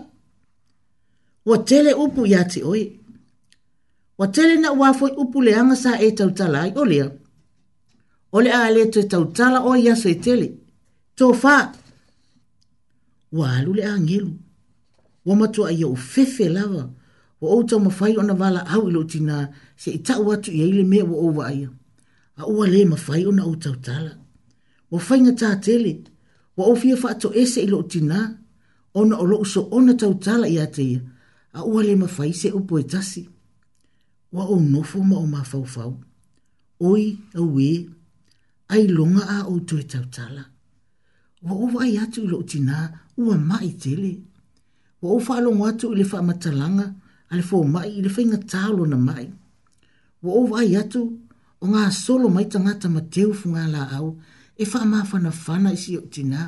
Wa 1.49 1.57
tele 1.69 1.91
upu 2.05 2.21
ia 2.33 2.43
te 2.53 2.61
oi. 2.73 2.83
Wa 4.19 4.27
tele 4.35 4.55
na 4.63 4.69
wafoi 4.81 5.13
upu 5.23 5.39
le 5.47 5.53
anga 5.61 5.77
sa 5.85 5.91
e 6.07 6.09
tau 6.19 6.31
tala 6.39 6.59
ai 6.67 6.73
o 6.81 6.85
lea. 6.93 7.07
O 8.37 8.39
le 8.45 8.51
a 8.61 8.71
le 8.75 8.83
tue 8.93 9.05
tau 9.13 9.25
tala 9.37 9.59
o 9.71 9.71
ia 9.85 9.95
se 10.03 10.15
tele. 10.25 10.49
Tō 11.19 11.27
fa. 11.43 11.57
Wa 13.39 13.47
alu 13.59 13.73
le 13.79 13.85
angelu. 13.95 14.31
Wa 15.27 15.35
matua 15.41 15.73
ia 15.73 15.87
u 15.95 15.97
fefe 16.13 16.49
lava. 16.49 16.83
Wa 16.85 17.00
o 17.45 17.47
ou 17.57 17.63
tau 17.69 17.79
mawhai 17.85 18.15
o 18.21 18.23
na 18.29 18.35
wala 18.41 18.61
au 18.75 18.85
ilo 18.89 19.03
tina 19.11 19.37
se 19.81 19.89
i 19.99 20.01
tau 20.07 20.25
atu 20.35 20.51
i 20.57 20.61
eile 20.65 20.85
mea 20.93 21.05
wa 21.11 21.17
ouwa 21.27 21.43
aia. 21.51 21.69
A 22.41 22.45
ua 22.53 22.65
le 22.73 22.81
mawhai 22.93 23.23
o 23.29 23.31
na 23.37 23.43
ou 23.51 23.57
tau 23.65 23.77
tala. 23.87 24.13
Wa 24.93 24.99
whai 25.09 25.19
ngā 25.25 25.33
tātele, 25.41 25.93
wa 26.57 26.65
ou 26.71 26.77
fia 26.81 26.97
whaato 27.03 27.29
ese 27.43 27.61
ilo 27.67 27.83
tina, 27.93 28.19
ona 29.01 29.15
o 29.23 29.25
loo 29.33 29.45
so 29.53 29.61
ona 29.77 29.93
tau 30.01 30.13
tala 30.25 30.47
i 30.55 30.57
ateia, 30.67 31.01
a 31.59 31.61
ua 31.69 31.81
le 31.89 31.95
mawhai 32.03 32.31
se 32.41 32.49
upo 32.59 32.75
e 32.83 32.85
tasi. 32.93 33.23
Wa 34.35 34.43
ou 34.53 34.61
nofo 34.73 34.99
ma 35.11 35.17
o 35.25 35.27
mawhau 35.35 35.93
Oi, 36.91 37.05
a 37.39 37.43
ue, 37.53 37.69
ai 38.75 38.85
longa 38.97 39.23
a 39.37 39.39
ou 39.53 39.59
tue 39.69 39.83
tau 39.93 40.05
tala. 40.17 40.43
Wa 41.47 41.53
ou 41.63 41.79
ai 41.83 41.97
atu 42.03 42.21
ilo 42.27 42.41
tina, 42.51 42.77
ua 43.25 43.35
mai 43.49 43.71
tele. 43.83 44.13
Wa 45.03 45.09
ou 45.17 45.21
whaalongo 45.27 45.65
atu 45.71 45.93
ili 45.93 46.05
wha 46.13 46.21
matalanga, 46.23 46.85
wa 46.93 47.00
ale 47.31 47.43
fo 47.49 47.57
mai 47.75 47.93
le 48.05 48.11
fainga 48.15 48.39
talo 48.53 48.83
na 48.93 48.99
mai 49.09 49.27
wo 50.23 50.31
o 50.41 50.43
vai 50.53 50.71
atu 50.83 51.03
o 51.63 51.65
nga 51.71 51.83
solo 52.05 52.27
mai 52.37 52.47
tanga 52.53 52.73
ta 52.83 52.89
mateu 52.97 53.29
funga 53.41 53.65
la 53.75 53.83
au 53.99 54.09
e 54.63 54.65
fa 54.73 54.81
ma 54.93 54.99
fa 55.11 55.17
na 55.25 55.31
fa 55.45 55.55
na 55.65 55.71
si 55.83 55.91
tina 56.15 56.43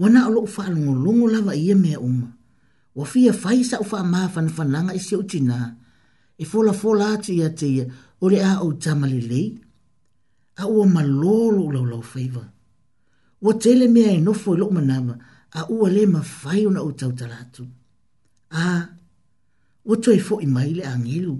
wana 0.00 0.20
o 0.28 0.30
lo 0.36 0.40
fa 0.54 0.64
lo 0.74 0.80
lo 1.04 1.10
lo 1.20 1.24
la 1.34 1.40
vai 1.48 1.60
e 1.74 1.74
me 1.84 1.92
um 2.08 2.18
wo 2.96 3.02
fi 3.12 3.20
e 3.30 3.32
fai 3.42 3.58
sa 3.68 3.76
o 3.84 3.86
fa 3.90 3.98
ma 4.12 4.20
fa 4.34 4.40
na 4.44 4.50
fa 4.56 4.64
na 4.72 4.78
nga 4.84 4.92
si 5.06 5.14
tina 5.30 5.58
e 6.42 6.44
fo 6.50 6.58
la 6.66 6.72
fo 6.80 6.88
la 7.00 7.08
ti 7.24 7.32
ya 7.40 7.48
ti 7.60 7.68
o 8.22 8.24
le 8.32 8.38
a 8.50 8.52
o 8.66 8.68
tama 8.84 9.06
le 9.12 9.20
le 9.30 9.42
a 10.62 10.64
o 10.78 10.78
ma 10.94 11.02
lo 11.20 11.38
lo 11.56 11.64
lo 11.74 11.80
lo 11.92 11.98
fa 12.10 12.18
iva 12.26 12.44
wo 13.44 13.50
tele 13.62 13.86
me 13.94 14.02
e 14.16 14.18
no 14.26 14.32
fo 14.42 14.50
lo 14.60 14.66
ma 14.76 14.82
na 14.90 14.96
ma 15.06 15.14
a 15.58 15.60
ua 15.74 15.88
le 15.94 16.02
mawhai 16.14 16.62
o 16.68 16.70
na 16.74 16.80
o 16.88 16.90
tau 17.00 17.10
atu. 17.40 17.62
A, 18.64 18.64
o 19.90 19.92
toi 20.04 20.18
fo 20.26 20.34
i 20.46 20.46
maile 20.56 20.82
a 20.92 20.94
ngilu, 21.02 21.34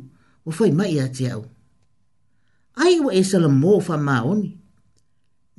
o 0.46 0.50
i 0.70 0.72
mai 0.78 0.92
a 1.04 1.06
te 1.16 1.24
au. 1.34 1.42
Ai 2.82 2.94
o 3.06 3.08
e 3.20 3.22
sala 3.30 3.48
mō 3.62 3.72
fa 3.86 3.94
maoni, 4.08 4.48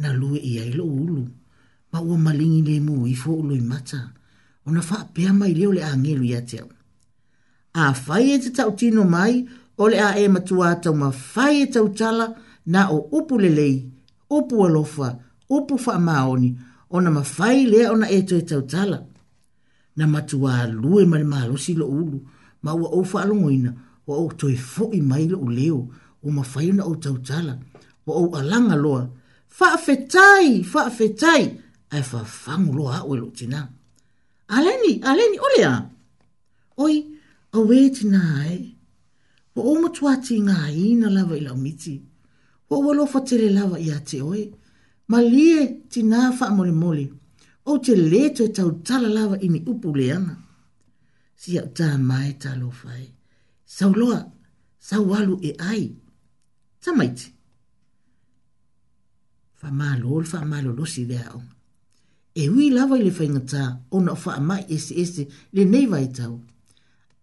na 0.01 0.09
lue 0.19 0.37
i 0.49 0.51
ailo 0.63 0.83
ulu, 1.01 1.17
ma 1.91 1.99
ua 2.07 2.15
malingi 2.25 2.61
le 2.69 2.75
mō 2.87 2.93
i 3.13 3.15
fo 3.21 3.31
ulu 3.41 3.53
i 3.55 3.63
mata, 3.71 3.99
o 4.65 4.69
na 4.75 4.81
fa 4.89 4.97
pea 5.13 5.31
mai 5.39 5.51
leo 5.59 5.71
le 5.77 5.81
a 5.91 5.93
ngilu 6.01 6.23
i 6.29 6.33
a 6.39 6.41
te 6.49 6.57
au. 6.63 6.69
A 7.83 7.83
fai 8.05 8.25
e 8.33 8.35
te 8.43 8.49
tau 8.57 8.71
tino 8.79 9.01
mai, 9.15 9.33
o 9.83 9.83
le 9.91 9.97
a 10.07 10.09
e 10.21 10.25
matua 10.33 10.69
tau 10.83 10.93
ma 11.01 11.09
fai 11.33 11.55
e 11.63 11.65
tau 11.75 11.87
tala, 11.99 12.25
na 12.73 12.81
o 12.95 12.97
upu 13.17 13.33
lelei, 13.43 13.75
upu 14.37 14.55
alofa, 14.65 15.07
upu 15.55 15.73
fa 15.85 15.93
maoni, 16.07 16.49
ona 16.95 17.11
mafai 17.17 17.61
le 17.71 17.79
ona 17.93 18.07
e 18.09 18.19
toe 18.29 18.41
tautala. 18.49 18.99
Na 19.97 20.05
matua 20.13 20.55
lue 20.81 21.01
mali 21.11 21.23
mahalusi 21.31 21.71
lo 21.81 21.85
ulu, 21.99 22.17
ma 22.63 22.71
ua 22.79 22.87
o 22.97 23.01
whaalongoina, 23.11 23.71
wa 24.07 24.13
o 24.17 24.25
toi 24.39 24.55
fo 24.71 24.83
i 24.93 24.99
mai 25.09 25.25
lo 25.33 25.39
leo, 25.57 25.79
o 26.23 26.27
mafai 26.37 26.67
na 26.77 26.83
o 26.85 26.93
tautala, 27.03 27.53
wa 28.07 28.13
o 28.15 28.25
alanga 28.39 28.75
loa, 28.85 29.03
faa 29.57 29.77
fetai, 29.85 30.47
faa 30.71 30.89
fetai, 30.97 31.43
ai 31.93 32.03
faa 32.11 32.25
fangu 32.43 32.73
loa 32.79 32.95
au 33.03 33.09
elu 33.15 33.29
tina. 33.37 33.59
Aleni, 34.55 34.91
aleni, 35.09 35.37
olea. 35.47 35.73
Oi, 36.83 36.95
a 37.55 37.59
we 37.67 37.79
tina 37.95 38.19
ai, 38.43 38.57
wa 39.55 39.61
o 39.69 39.79
matua 39.81 40.13
ti 40.25 40.35
ngā 40.45 40.57
i 40.75 40.85
na 40.99 41.07
lava 41.15 41.35
ila 41.39 41.53
miti, 41.63 41.95
wa 42.69 42.73
o 42.79 42.83
walo 42.85 43.05
fatele 43.13 43.47
lava 43.57 43.77
i 43.79 43.89
ate 43.97 44.19
oe, 44.29 44.43
ma 45.11 45.19
lie 45.31 45.61
tinā 45.93 46.21
faamolemole 46.39 47.05
ou 47.69 47.79
te 47.85 47.93
lē 48.11 48.23
toe 48.37 48.49
tautala 48.57 49.09
lava 49.17 49.35
i 49.45 49.47
ni 49.53 49.59
upu 49.71 49.89
leana 49.99 50.33
siaʻu 51.41 51.69
tamae 51.77 52.31
talofa 52.43 52.91
e 53.03 53.05
sauloa 53.77 54.19
saualu 54.87 55.35
e 55.49 55.51
ai 55.71 55.83
tamaiti 56.83 57.27
faamālo 59.59 60.05
o 60.15 60.19
le 60.23 60.27
faamālolosi 60.33 61.01
e 61.01 61.05
i 61.05 61.07
le 61.11 61.17
aʻoga 61.27 61.49
e 62.43 62.43
ui 62.55 62.65
lava 62.77 62.95
i 62.99 63.03
le 63.05 63.11
faigatā 63.19 63.63
ona 63.95 64.11
o 64.15 64.19
faamaʻi 64.25 64.63
eseese 64.75 65.23
lenei 65.55 65.85
vaitau 65.93 66.33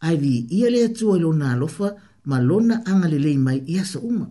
ae 0.06 0.14
viia 0.22 0.68
le 0.74 0.80
atua 0.88 1.16
i 1.18 1.22
lona 1.24 1.46
alofa 1.54 1.88
ma 2.28 2.36
lona 2.48 2.76
aga 2.90 3.06
lelei 3.12 3.38
mai 3.46 3.58
i 3.72 3.74
aso 3.82 3.98
uma 4.10 4.26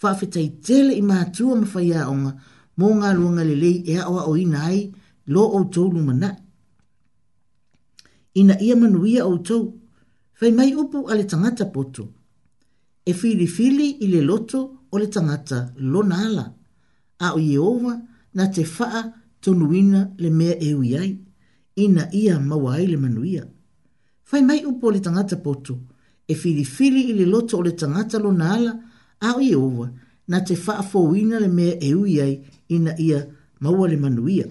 faafetaitele 0.00 0.92
i 1.00 1.04
matua 1.10 1.52
ma 1.60 1.66
faiaʻoga 1.74 2.32
mō 2.80 2.88
ngā 3.00 3.10
luanga 3.18 3.44
le 3.44 3.54
lei 3.62 3.82
e 3.92 3.98
awa 4.00 4.22
o 4.30 4.36
ina 4.38 4.60
ai, 4.70 4.78
lo 5.34 5.42
o 5.58 5.60
tō 5.74 5.84
luma 5.92 6.14
na. 6.16 6.30
Ina 8.40 8.56
ia 8.64 8.76
manuia 8.76 9.26
o 9.28 9.36
tō, 9.48 9.58
fai 10.34 10.52
mai 10.56 10.70
upu 10.74 11.02
ale 11.10 11.26
tangata 11.28 11.66
poto. 11.74 12.04
E 13.04 13.12
fili 13.12 13.46
fili 13.46 13.88
i 14.04 14.08
le 14.08 14.22
loto 14.22 14.58
o 14.90 14.98
le 14.98 15.06
tangata 15.08 15.72
lo 15.76 16.02
nala, 16.02 16.44
a 17.18 17.32
o 17.34 17.38
Yehova 17.38 17.94
na 18.34 18.46
te 18.48 18.64
faa 18.64 19.02
tonuina 19.42 20.08
le 20.18 20.30
mea 20.30 20.56
e 20.60 20.74
uiai, 20.74 21.10
ina 21.76 22.08
ia 22.14 22.38
mawai 22.40 22.86
le 22.86 22.96
manuia. 22.96 23.44
Fai 24.24 24.42
mai 24.42 24.64
upu 24.64 24.86
o 24.88 24.94
le 24.94 25.00
tangata 25.00 25.36
poto, 25.36 25.76
e 26.26 26.34
fili 26.34 26.64
fili 26.64 27.10
i 27.10 27.12
le 27.14 27.26
loto 27.26 27.56
o 27.58 27.62
le 27.62 27.72
tangata 27.76 28.18
lo 28.18 28.32
nala, 28.32 28.72
a 29.20 29.30
o 29.36 29.40
Yehova 29.40 29.86
na 29.86 30.00
na 30.28 30.40
te 30.44 30.54
whaafowina 30.54 31.40
le 31.40 31.48
mea 31.48 31.76
e 31.82 31.94
ui 31.94 32.20
ai 32.20 32.42
ina 32.68 32.98
ia 33.00 33.26
maua 33.60 33.88
le 33.88 33.96
manuia. 33.96 34.46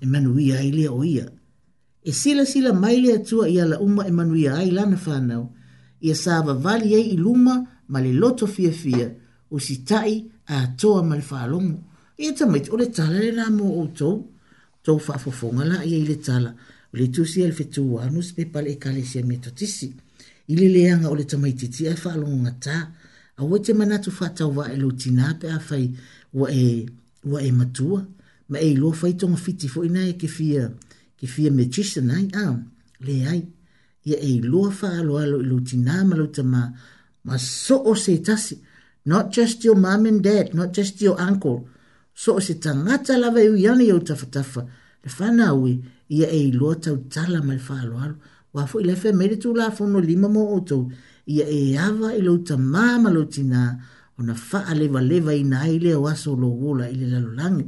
E 0.00 0.06
manuia 0.06 0.58
ai 0.58 0.70
lea 0.70 0.92
o 0.92 1.04
ia. 1.04 1.28
E 2.02 2.12
sila 2.12 2.46
sila 2.46 2.72
mai 2.72 3.00
lea 3.00 3.18
tua 3.18 3.48
ia 3.48 3.64
la 3.64 3.80
uma 3.80 4.06
e 4.06 4.10
manuia 4.10 4.54
ai 4.54 4.70
lana 4.70 4.98
whanau, 5.06 5.52
ia 6.00 6.14
sa 6.14 6.40
vavali 6.42 6.94
ai 6.94 7.08
i 7.14 7.16
luma 7.16 7.64
ma 7.88 8.00
le 8.00 8.12
loto 8.12 8.46
fia 8.46 8.72
fia 8.72 9.08
o 9.50 9.58
si 9.58 9.82
tai 9.84 10.24
a 10.46 10.66
toa 10.76 11.02
ma 11.02 11.16
le 11.16 11.22
whaalongo. 11.28 11.78
Ia 12.18 12.32
ta 12.34 12.46
maiti 12.46 12.70
o 12.70 12.76
le 12.76 12.88
tala 12.90 13.18
le 13.18 13.32
nā 13.32 13.48
mō 13.50 13.66
o 13.82 13.86
tou, 13.96 14.24
tou 14.82 15.00
whaafofonga 15.00 15.64
la 15.64 15.84
ia 15.84 15.96
i 15.98 16.04
le 16.06 16.16
tala, 16.20 16.52
o 16.92 16.96
le 16.96 17.08
tusi 17.10 17.42
al 17.44 17.52
fetu 17.52 17.94
wanus 17.94 18.32
pe 18.32 18.44
pale 18.46 18.70
e 18.72 18.78
kalesia 18.78 19.24
me 19.24 19.36
totisi. 19.38 19.92
Ile 20.46 20.68
leanga 20.68 21.08
o 21.10 21.14
le 21.16 21.24
tamaititi 21.24 21.88
a 21.88 21.94
whaalongo 21.96 22.42
ngataa, 22.44 22.84
a 23.36 23.42
o 23.44 23.58
te 23.58 23.72
mana 23.74 23.98
tu 23.98 24.10
fa 24.10 24.28
tau 24.28 24.50
e 24.72 24.76
lo 24.76 24.90
tina 24.92 25.36
pe 25.40 25.48
a 25.50 25.58
fai 25.58 25.84
wa 26.32 26.46
e 26.50 26.86
wa 27.24 27.40
e 27.40 27.50
matua 27.52 28.06
ma 28.50 28.58
e 28.58 28.70
lo 28.76 28.92
fai 29.00 29.12
tonga 29.18 29.36
fiti 29.36 29.66
fo 29.72 29.82
ina 29.84 30.02
e 30.10 30.14
ke 30.20 30.28
fia 30.28 30.64
ke 31.18 31.26
fia 31.26 31.50
magician 31.50 32.10
ai 32.10 32.26
a 32.44 32.46
le 33.06 33.16
ai 33.32 33.40
ia 34.08 34.16
e 34.30 34.38
lo 34.42 34.70
fa 34.70 35.02
lo 35.02 35.18
alo 35.18 35.38
lo 35.42 35.58
tina 35.60 36.04
ma 36.04 36.14
lo 36.16 36.26
tama 36.30 36.62
ma 37.24 37.36
so 37.38 37.74
o 37.82 37.94
se 37.94 38.18
tasi 38.22 38.54
not 39.06 39.26
just 39.34 39.64
your 39.64 39.76
mom 39.76 40.06
and 40.06 40.22
dad 40.22 40.54
not 40.54 40.70
just 40.72 41.00
your 41.00 41.18
uncle 41.20 41.66
so 42.14 42.36
o 42.36 42.40
se 42.40 42.54
tangata 42.54 43.18
lava 43.18 43.40
e 43.42 43.48
uiana 43.48 43.82
yau 43.82 43.98
tafatafa 43.98 44.62
le 45.04 45.10
fana 45.10 45.52
ui 45.54 45.82
ia 46.08 46.28
e 46.30 46.52
lo 46.52 46.74
tau 46.78 46.96
tala 47.10 47.42
ma 47.42 47.52
le 47.54 47.58
fa 47.68 47.80
alo 47.82 47.98
alo 47.98 48.16
wa 48.54 48.66
fo 48.66 48.78
ila 48.80 48.94
fe 48.96 49.10
meritu 49.12 49.50
la 49.58 49.70
fono 49.74 49.98
lima 49.98 50.28
mo 50.28 50.54
o 50.54 50.60
tau 50.68 50.84
ia 51.26 51.46
e 51.48 51.76
awa 51.78 52.12
i 52.14 52.20
lau 52.22 52.38
ta 52.46 52.54
māma 52.56 53.10
lo 53.12 53.24
tina 53.24 53.70
o 54.18 54.22
na 54.22 54.34
faa 54.34 54.74
lewa 54.76 55.00
lewa 55.02 55.32
i 55.34 55.42
na 55.42 55.62
aile 55.64 55.94
o 55.96 56.04
aso 56.10 56.34
lo 56.36 56.48
wola 56.50 56.88
i 56.88 56.94
le 56.98 57.06
lalolangi. 57.12 57.64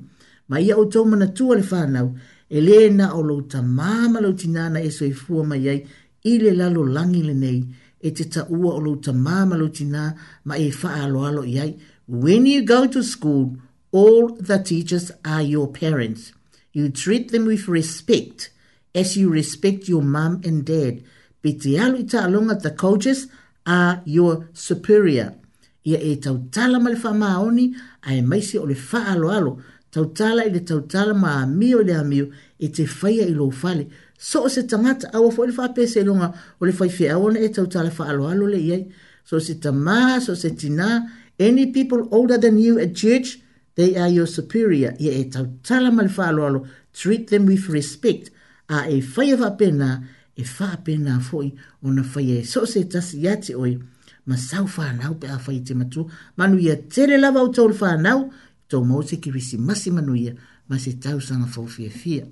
Ma 0.48 0.58
ia 0.60 0.76
o 0.76 0.84
tau 0.86 1.04
mana 1.04 1.26
tua 1.28 1.56
le 1.56 1.62
whanau, 1.62 2.12
e 2.48 2.60
le 2.60 2.88
na 2.92 3.12
o 3.14 3.22
lau 3.22 3.40
ta 3.50 3.62
māma 3.62 4.20
lo 4.22 4.32
tina 4.34 4.68
na 4.70 4.80
eso 4.80 5.04
i 5.06 5.12
fua 5.12 5.42
mai 5.44 5.64
ai 5.72 5.80
i 6.24 6.38
le 6.38 6.52
lalolangi 6.54 7.22
le 7.24 7.32
nei 7.34 7.62
e 8.00 8.10
te 8.12 8.28
ta 8.30 8.46
ua 8.50 8.74
o 8.76 8.80
lau 8.80 9.00
ta 9.02 9.12
māma 9.12 9.56
lo 9.58 9.68
tina 9.70 10.10
ma 10.44 10.54
e 10.60 10.68
faa 10.70 11.04
alo 11.06 11.24
alo 11.26 11.42
i 11.42 11.58
ai. 11.58 11.72
When 12.06 12.46
you 12.46 12.62
go 12.62 12.86
to 12.86 13.02
school, 13.02 13.56
all 13.90 14.36
the 14.36 14.62
teachers 14.62 15.10
are 15.24 15.42
your 15.42 15.66
parents. 15.68 16.32
You 16.72 16.90
treat 16.90 17.32
them 17.32 17.46
with 17.46 17.66
respect 17.68 18.50
as 18.94 19.16
you 19.16 19.30
respect 19.30 19.88
your 19.88 20.02
mum 20.02 20.42
and 20.44 20.64
dad. 20.64 21.02
Pe 21.42 21.56
te 21.58 21.74
alu 21.80 22.02
i 22.04 22.06
ta 22.06 22.22
alonga 22.28 22.60
ta 22.62 22.68
coaches, 22.70 23.26
are 23.66 24.02
your 24.04 24.48
superior. 24.54 25.34
Ia 25.86 25.98
e 25.98 26.16
tautala 26.16 26.80
ma 26.80 26.90
le 26.90 26.96
wha 27.02 27.12
maoni, 27.12 27.74
a 28.04 28.12
e 28.14 28.20
maise 28.22 28.56
o 28.58 28.64
le 28.64 28.74
wha 28.74 29.04
alo 29.12 29.30
alo, 29.30 29.62
tautala 29.90 30.44
i 30.46 30.50
le 30.50 30.60
tautala 30.60 31.14
ma 31.14 31.42
a 31.42 31.46
mio 31.46 31.80
le 31.82 31.94
a 31.94 32.02
mio, 32.02 32.30
e 32.58 32.68
te 32.68 32.84
whaia 32.84 33.26
i 33.26 33.32
lo 33.34 33.50
fale. 33.50 33.86
So 34.18 34.40
o 34.44 34.48
se 34.48 34.62
tangata 34.62 35.10
awa 35.14 35.30
fo 35.30 35.44
le 35.46 35.52
wha 35.54 35.68
pese 35.68 36.00
ilonga, 36.02 36.32
o 36.60 36.64
le 36.66 36.72
whaife 36.72 37.10
awa 37.12 37.32
e 37.38 37.48
tautala 37.50 37.90
wha 37.90 38.06
alo 38.10 38.26
alo 38.30 38.46
le 38.46 38.58
iai. 38.58 38.92
So 39.24 39.38
se 39.38 39.54
tama, 39.58 40.20
so 40.20 40.34
se 40.34 40.50
tina, 40.54 41.06
any 41.38 41.66
people 41.70 42.08
older 42.10 42.38
than 42.38 42.58
you 42.58 42.78
at 42.78 42.94
church, 42.96 43.38
they 43.74 43.96
are 43.96 44.08
your 44.08 44.26
superior. 44.26 44.94
Ia 45.00 45.12
e 45.12 45.30
tautala 45.30 45.92
ma 45.94 46.02
le 46.02 46.08
wha 46.08 46.26
alo 46.28 46.46
alo, 46.48 46.66
treat 46.92 47.30
them 47.30 47.46
with 47.46 47.68
respect. 47.68 48.30
A 48.68 48.88
e 48.90 49.00
whaia 49.00 49.36
wha 49.38 49.50
pena, 49.54 50.02
e 50.02 50.06
e 50.36 50.44
faa 50.44 50.76
pe 50.84 50.92
na 51.06 51.12
foi 51.30 51.48
o 51.82 51.88
na 51.96 52.02
fai 52.12 52.26
e 52.36 52.38
so 52.52 52.60
se 52.72 52.80
tasi 52.92 53.16
ya 53.26 53.34
te 53.44 53.52
oi 53.64 53.72
ma 54.28 54.36
sau 54.48 54.64
faa 54.76 54.92
nau 55.00 55.12
pe 55.20 55.26
a 55.36 55.38
fai 55.44 55.58
te 55.66 55.72
matu 55.80 56.00
manu 56.38 56.56
ia 56.66 56.74
tere 56.94 57.16
lava 57.24 57.40
o 57.46 57.48
tau 57.56 57.68
faa 57.80 57.96
nau 58.06 58.20
tau 58.70 58.82
mau 58.90 59.02
se 59.08 59.14
ki 59.22 59.28
risi 59.36 59.56
masi 59.68 59.88
manu 59.96 60.12
ia 60.24 60.32
ma 60.68 60.76
se 60.84 60.90
tau 61.04 61.16
sanga 61.26 61.46
fau 61.54 61.66
fia 61.74 61.90
fia. 62.02 62.24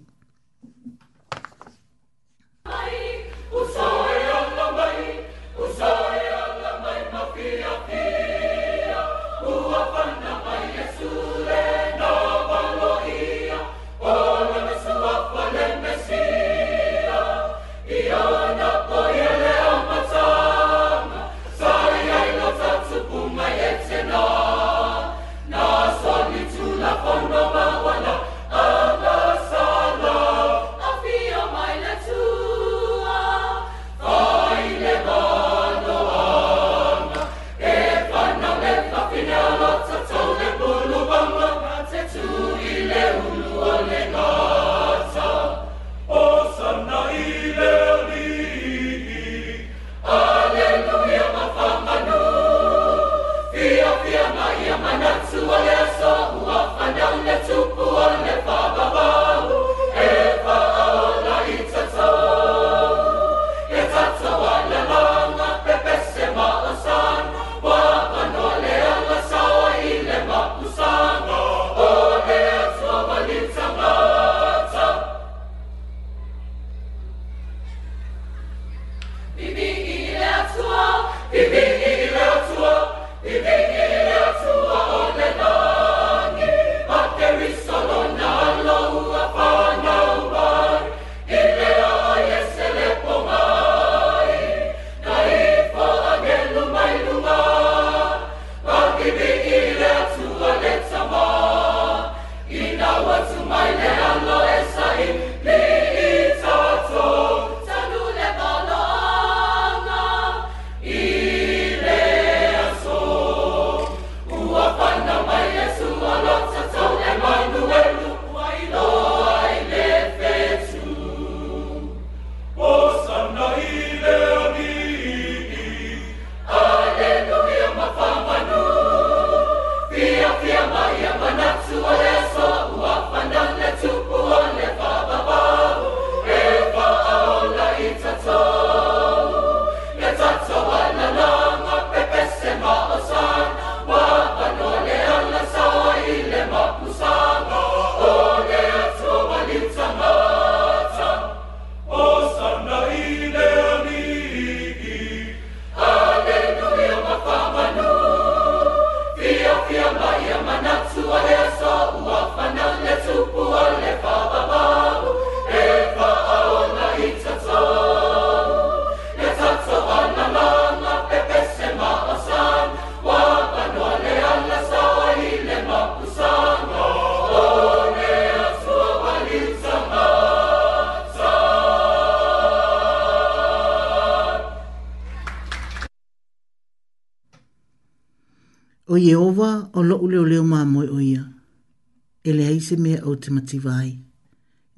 te 193.24 193.32
mati 193.32 193.58
vai. 193.58 193.94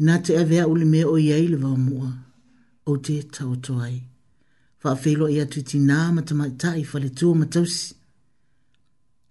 Nā 0.07 0.19
te 0.23 0.37
avea 0.39 0.67
uli 0.71 0.87
mea 0.87 1.09
o 1.11 1.17
iei 1.19 1.49
le 1.51 1.57
vau 1.61 1.75
mua, 1.79 2.11
o 2.87 2.97
te 3.07 3.17
tau 3.35 3.57
toai. 3.69 3.97
Wha 4.83 4.93
whelo 5.03 5.27
i 5.35 5.41
atu 5.43 5.61
ti 5.71 5.79
nā 5.83 6.11
matamai 6.15 6.53
tai 6.63 6.81
whale 6.91 7.11
tua 7.19 7.35
matausi. 7.41 7.89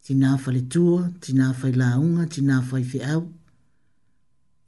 Ti 0.05 0.13
nā 0.22 0.34
whale 0.43 0.63
tua, 0.74 1.05
ti 1.24 1.32
nā 1.39 1.47
whai 1.59 1.72
la 1.82 1.91
unga, 2.03 2.26
ti 2.34 2.41
nā 2.49 2.57
whai 2.68 2.84
whi 2.91 2.99
au. 3.13 3.24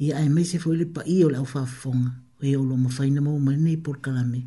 Ia 0.06 0.20
ai 0.22 0.30
mai 0.30 0.46
se 0.46 0.60
fwile 0.62 0.86
pa 0.96 1.02
i 1.16 1.24
o 1.26 1.30
le 1.34 1.42
au 1.42 1.48
whaafonga, 1.54 2.12
o 2.40 2.46
e 2.48 2.54
olo 2.58 2.78
ma 2.84 2.90
whaina 2.98 3.22
mau 3.26 3.38
mai 3.40 3.58
nei 3.58 3.78
por 3.84 3.98
kalame, 4.06 4.42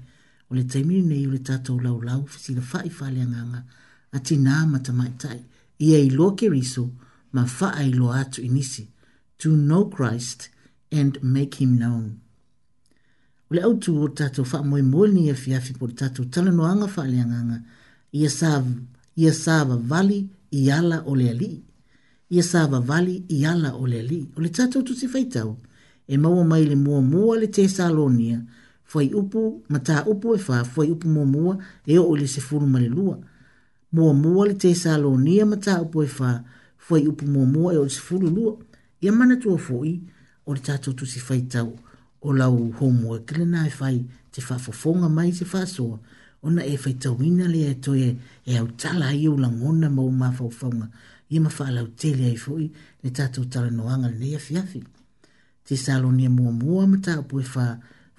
o 0.48 0.54
le 0.54 0.64
taimini 0.64 1.02
nei 1.10 1.26
o 1.26 1.32
le 1.34 1.40
tātou 1.48 1.82
lau 1.82 2.00
lau, 2.06 2.22
fisi 2.30 2.54
le 2.56 2.62
whai 2.72 2.88
whale 2.98 3.20
anganga, 3.26 3.62
a 4.16 4.22
ti 4.22 4.38
nā 4.38 4.62
matamai 4.70 5.12
tai. 5.20 5.40
Ia 5.82 5.98
i 5.98 6.10
loa 6.14 6.32
ke 6.38 6.48
riso, 6.52 6.86
ma 7.34 7.42
wha 7.44 7.68
ai 7.74 7.90
loa 7.92 8.22
atu 8.24 8.40
inisi. 8.46 8.54
nisi 8.84 8.86
to 9.40 9.56
know 9.56 9.86
Christ 9.86 10.48
and 10.92 11.12
make 11.22 11.54
him 11.62 11.72
known. 11.78 12.20
O 13.50 13.54
le 13.54 13.62
autu 13.64 13.96
o 14.02 14.08
tatou 14.08 14.44
wha 14.52 14.62
moe 14.62 14.82
moe 14.82 15.08
ni 15.10 15.28
e 15.30 15.34
fiafi 15.34 15.72
po 15.78 15.88
tatou 15.88 16.24
tala 16.30 16.50
no 16.52 16.62
anga 16.64 16.86
wha 16.96 17.04
leanganga 17.12 17.56
i 18.18 18.24
e 19.26 19.32
sāva 19.42 19.76
vali 19.92 20.18
i 20.52 20.62
ala 20.70 20.98
o 21.06 21.16
le 21.20 21.30
ali. 21.32 21.50
I 22.34 22.38
e 22.38 22.44
sāva 22.50 22.78
vali 22.92 23.16
i 23.36 23.40
ala 23.52 23.70
o 23.80 23.86
le 23.88 23.98
ali. 24.04 24.20
O 24.36 24.40
le 24.44 24.48
tatou 24.54 24.82
tu 24.86 24.94
si 24.94 25.06
whaitau 25.08 25.56
e 26.06 26.14
maua 26.20 26.44
mai 26.44 26.62
le 26.70 26.76
mua 26.76 27.00
mua 27.12 27.36
le 27.40 27.48
te 27.56 27.64
salonia 27.72 28.38
fai 28.90 29.06
upu 29.20 29.42
ma 29.72 29.78
tā 29.88 30.04
upu 30.12 30.36
e 30.36 30.40
wha 30.46 30.58
fai 30.64 30.88
upu 30.94 31.06
mua 31.16 31.26
mua 31.34 31.54
e 31.92 31.98
o 31.98 32.14
le 32.16 32.26
se 32.30 32.40
furu 32.44 32.66
mali 32.70 32.88
lua. 32.92 33.16
Mua 33.98 34.12
mua 34.14 34.46
le 34.52 34.58
te 34.62 34.70
salonia 34.84 35.44
ma 35.52 35.56
tā 35.64 35.80
upu 35.84 36.04
e 36.06 36.10
wha 36.20 36.32
fai 36.86 37.02
upu 37.10 37.24
mua 37.26 37.46
mua 37.56 37.74
e 37.74 37.82
o 37.82 37.86
le 37.86 37.90
se 37.96 38.00
furu 38.04 38.30
lua 38.30 38.54
ia 39.00 39.12
mana 39.12 39.34
tua 39.42 39.58
foʻi 39.66 39.92
o 40.48 40.54
le 40.54 40.60
tatou 40.66 40.92
fai 41.10 41.20
faitau 41.28 41.68
o 42.26 42.30
lau 42.38 42.56
homework 42.78 43.26
lenā 43.38 43.60
e 43.66 43.70
fai 43.78 43.96
te 44.32 44.38
faafofoga 44.48 45.08
mai 45.16 45.30
se 45.38 45.44
faasoa 45.52 45.96
ona 46.46 46.62
e 46.64 46.74
fai 46.76 46.92
faitauina 46.92 47.46
lea 47.54 47.70
e 47.70 47.74
toe 47.84 48.08
e 48.44 48.52
au 48.60 48.68
tala 48.80 49.06
autala 49.08 49.08
ai 49.12 49.28
ulagona 49.34 49.88
ma 49.94 50.00
ou 50.06 50.10
mafaufauga 50.22 50.86
ia 51.32 51.40
mafaalautele 51.46 52.24
ai 52.30 52.36
foʻi 52.44 52.66
le 53.02 53.08
tatou 53.18 53.44
talanoaga 53.52 54.08
lenei 54.12 54.34
afiafi 54.38 54.80
tesalonia 55.66 56.30
muamua 56.36 56.82
ma 56.90 56.96
taupu 57.06 57.36
e 57.40 57.44
fa 57.52 57.64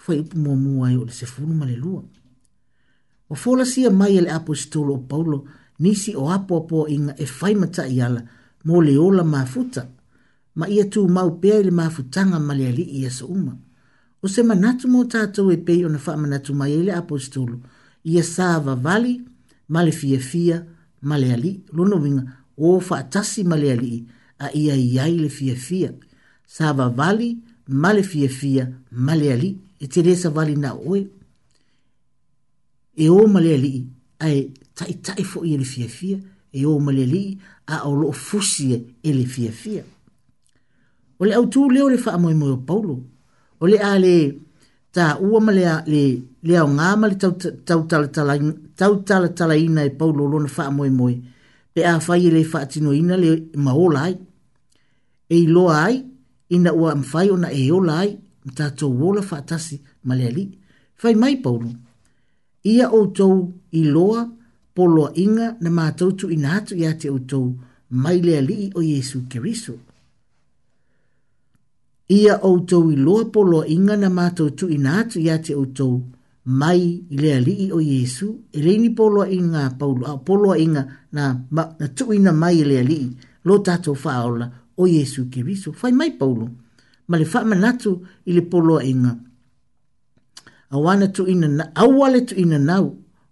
fai 0.04 0.18
upu 0.24 0.36
muamua 0.44 0.88
ai 0.90 0.96
o 1.02 1.06
le 1.08 1.14
sefulu 1.20 1.54
ma 1.60 1.66
le 1.72 1.76
lua 1.84 2.02
O 2.02 3.34
ua 3.34 3.38
folasia 3.44 3.90
mai 4.00 4.14
e 4.18 4.22
le 4.26 4.32
apoesetolo 4.40 4.92
o 4.94 4.98
paulo 5.10 5.38
nisi 5.84 6.12
o 6.22 6.26
apoapoaʻiga 6.36 7.14
e 7.18 7.26
fai 7.38 7.54
mataʻi 7.62 7.98
ala 8.08 8.22
mo 8.66 8.82
le 8.86 8.94
ola 8.98 9.24
mafuta 9.24 9.84
ma 10.56 10.68
ia 10.70 10.86
tu 10.90 11.08
mau 11.08 11.40
pea 11.42 11.60
i 11.60 11.64
le 11.64 11.72
mafutanga 11.72 12.40
ma 12.40 12.54
le 12.54 12.68
ali 12.68 12.84
i 12.84 13.06
asa 13.08 13.26
uma. 13.26 13.54
O 14.24 14.28
se 14.28 14.44
manatu 14.44 14.86
mo 14.92 15.00
tātou 15.14 15.52
e 15.52 15.58
pei 15.66 15.84
o 15.86 15.90
na 15.90 16.00
wha 16.06 16.14
manatu 16.22 16.54
mai 16.54 16.74
ele 16.80 16.92
apostolo, 16.94 17.62
ia 18.04 18.24
sa 18.24 18.60
vavali 18.60 19.22
ma 19.70 19.82
le 19.84 19.92
fia 19.92 20.20
fia 20.20 20.58
ma 21.02 21.18
le 21.18 21.32
ali, 21.34 21.52
lono 21.74 21.98
winga 21.98 22.24
o 22.58 22.76
wha 22.78 22.98
atasi 23.00 23.44
ma 23.44 23.56
le 23.56 23.72
ali 23.72 23.90
a 24.40 24.52
ia 24.54 24.76
iai 24.76 25.16
le 25.18 25.30
fia 25.30 25.56
fia. 25.56 25.90
Sa 26.46 26.74
vavali 26.74 27.38
ma 27.68 27.94
le 27.94 28.04
fia 28.04 28.30
fia 28.30 28.66
ma 28.92 29.16
le 29.16 29.32
ali, 29.34 29.52
e 29.82 29.88
te 29.88 30.02
resa 30.02 30.30
vali 30.30 30.56
na 30.58 30.74
oe. 30.76 31.02
E 32.96 33.08
o 33.10 33.26
ma 33.28 33.40
e 33.42 33.46
e 33.48 33.58
le 33.58 33.58
ali, 33.58 33.76
ae 34.26 34.52
tai 34.78 34.94
tai 35.02 35.24
fo 35.24 35.42
i 35.46 35.58
le 35.58 35.64
fia 35.66 35.88
fia, 35.88 36.20
e 36.52 36.66
o 36.66 36.78
ma 36.80 36.92
le 36.92 37.04
ali, 37.10 37.24
a 37.74 37.88
o 37.90 37.94
lo 37.96 38.12
fusie 38.12 38.78
e 39.02 39.14
le 39.14 39.26
fia 39.26 39.52
fia 39.52 39.84
o 41.22 41.26
le 41.26 41.34
autu 41.40 41.70
leo 41.76 41.88
le 41.94 41.98
faamoemoe 42.06 42.52
o 42.58 42.60
paulo 42.70 42.96
o 43.62 43.66
le 43.72 43.78
a 43.92 43.94
le 44.06 44.14
taua 44.96 45.40
ma 45.46 45.52
le 45.58 45.64
aoga 46.58 46.88
ma 47.02 47.08
le 47.12 47.16
tautalatalaina 48.80 49.82
e 49.90 49.92
paulo 50.00 50.22
lona 50.32 50.50
faamoemoe 50.56 51.16
pe 51.74 51.82
a 51.92 51.94
fai 52.06 52.22
e 52.28 52.30
lē 52.36 52.42
ina 53.02 53.16
le 53.24 53.30
maola 53.66 54.00
ai 54.08 54.16
e 55.34 55.36
iloa 55.46 55.76
ai 55.88 55.98
ina 56.56 56.72
ua 56.82 56.92
mafai 57.02 57.28
ona 57.36 57.48
e 57.60 57.62
eola 57.70 57.94
ai 58.04 58.12
ma 58.46 58.52
tatou 58.58 58.92
ola 59.08 59.22
faatasi 59.30 59.76
ma 60.08 60.14
le 60.20 60.24
alii 60.32 60.50
fai 61.02 61.14
mai 61.22 61.34
paulo 61.46 61.70
ia 62.74 62.86
outou 62.98 63.36
iloa 63.82 64.22
poloaʻiga 64.76 65.46
na 65.64 65.70
matou 65.78 66.12
ina 66.36 66.50
atu 66.58 66.74
iā 66.82 66.92
te 67.02 67.08
outou 67.16 67.46
mai 68.04 68.18
le 68.26 68.34
ali 68.42 68.58
o 68.78 68.80
iesu 68.94 69.18
keriso 69.32 69.74
ia 72.12 72.36
outou 72.44 72.92
i 72.92 72.96
loa 72.96 73.26
poloa 73.32 73.66
inga 73.72 73.96
na 73.96 74.10
mātou 74.12 74.50
tu 74.52 74.68
ina 74.70 74.98
atu 75.02 75.22
ia 75.24 75.38
te 75.40 75.56
outou 75.56 76.02
mai 76.44 76.82
i 76.84 77.18
lea 77.22 77.38
lii 77.40 77.70
o 77.72 77.80
Yesu. 77.80 78.28
E 78.52 78.60
reini 78.62 78.90
poloa 78.96 79.30
inga, 79.32 79.70
paulo, 79.80 80.04
a 80.12 80.18
poloa 80.20 80.58
inga 80.60 80.84
na, 81.16 81.24
ma, 81.50 81.64
na 81.80 81.88
tu 81.96 82.12
ina 82.14 82.32
mai 82.34 82.58
i 82.60 82.66
lea 82.68 82.84
lii. 82.84 83.08
Lo 83.48 83.62
tātou 83.64 83.96
whaola 83.96 84.50
o 84.78 84.88
Yesu 84.92 85.24
ke 85.32 85.44
riso. 85.46 85.72
Whai 85.80 85.94
mai 85.96 86.10
paulo. 86.20 86.50
Ma 87.08 87.18
le 87.18 87.26
whaama 87.32 87.56
natu 87.56 87.96
i 88.28 88.36
le 88.36 88.44
poloa 88.44 88.84
inga. 88.84 89.14
A 90.72 90.80
wana 90.84 91.08
tu 91.12 91.26
ina 91.28 91.48
na, 91.48 91.64
awale 91.76 92.26
tu 92.26 92.36
ina 92.44 92.60
nau. 92.60 92.90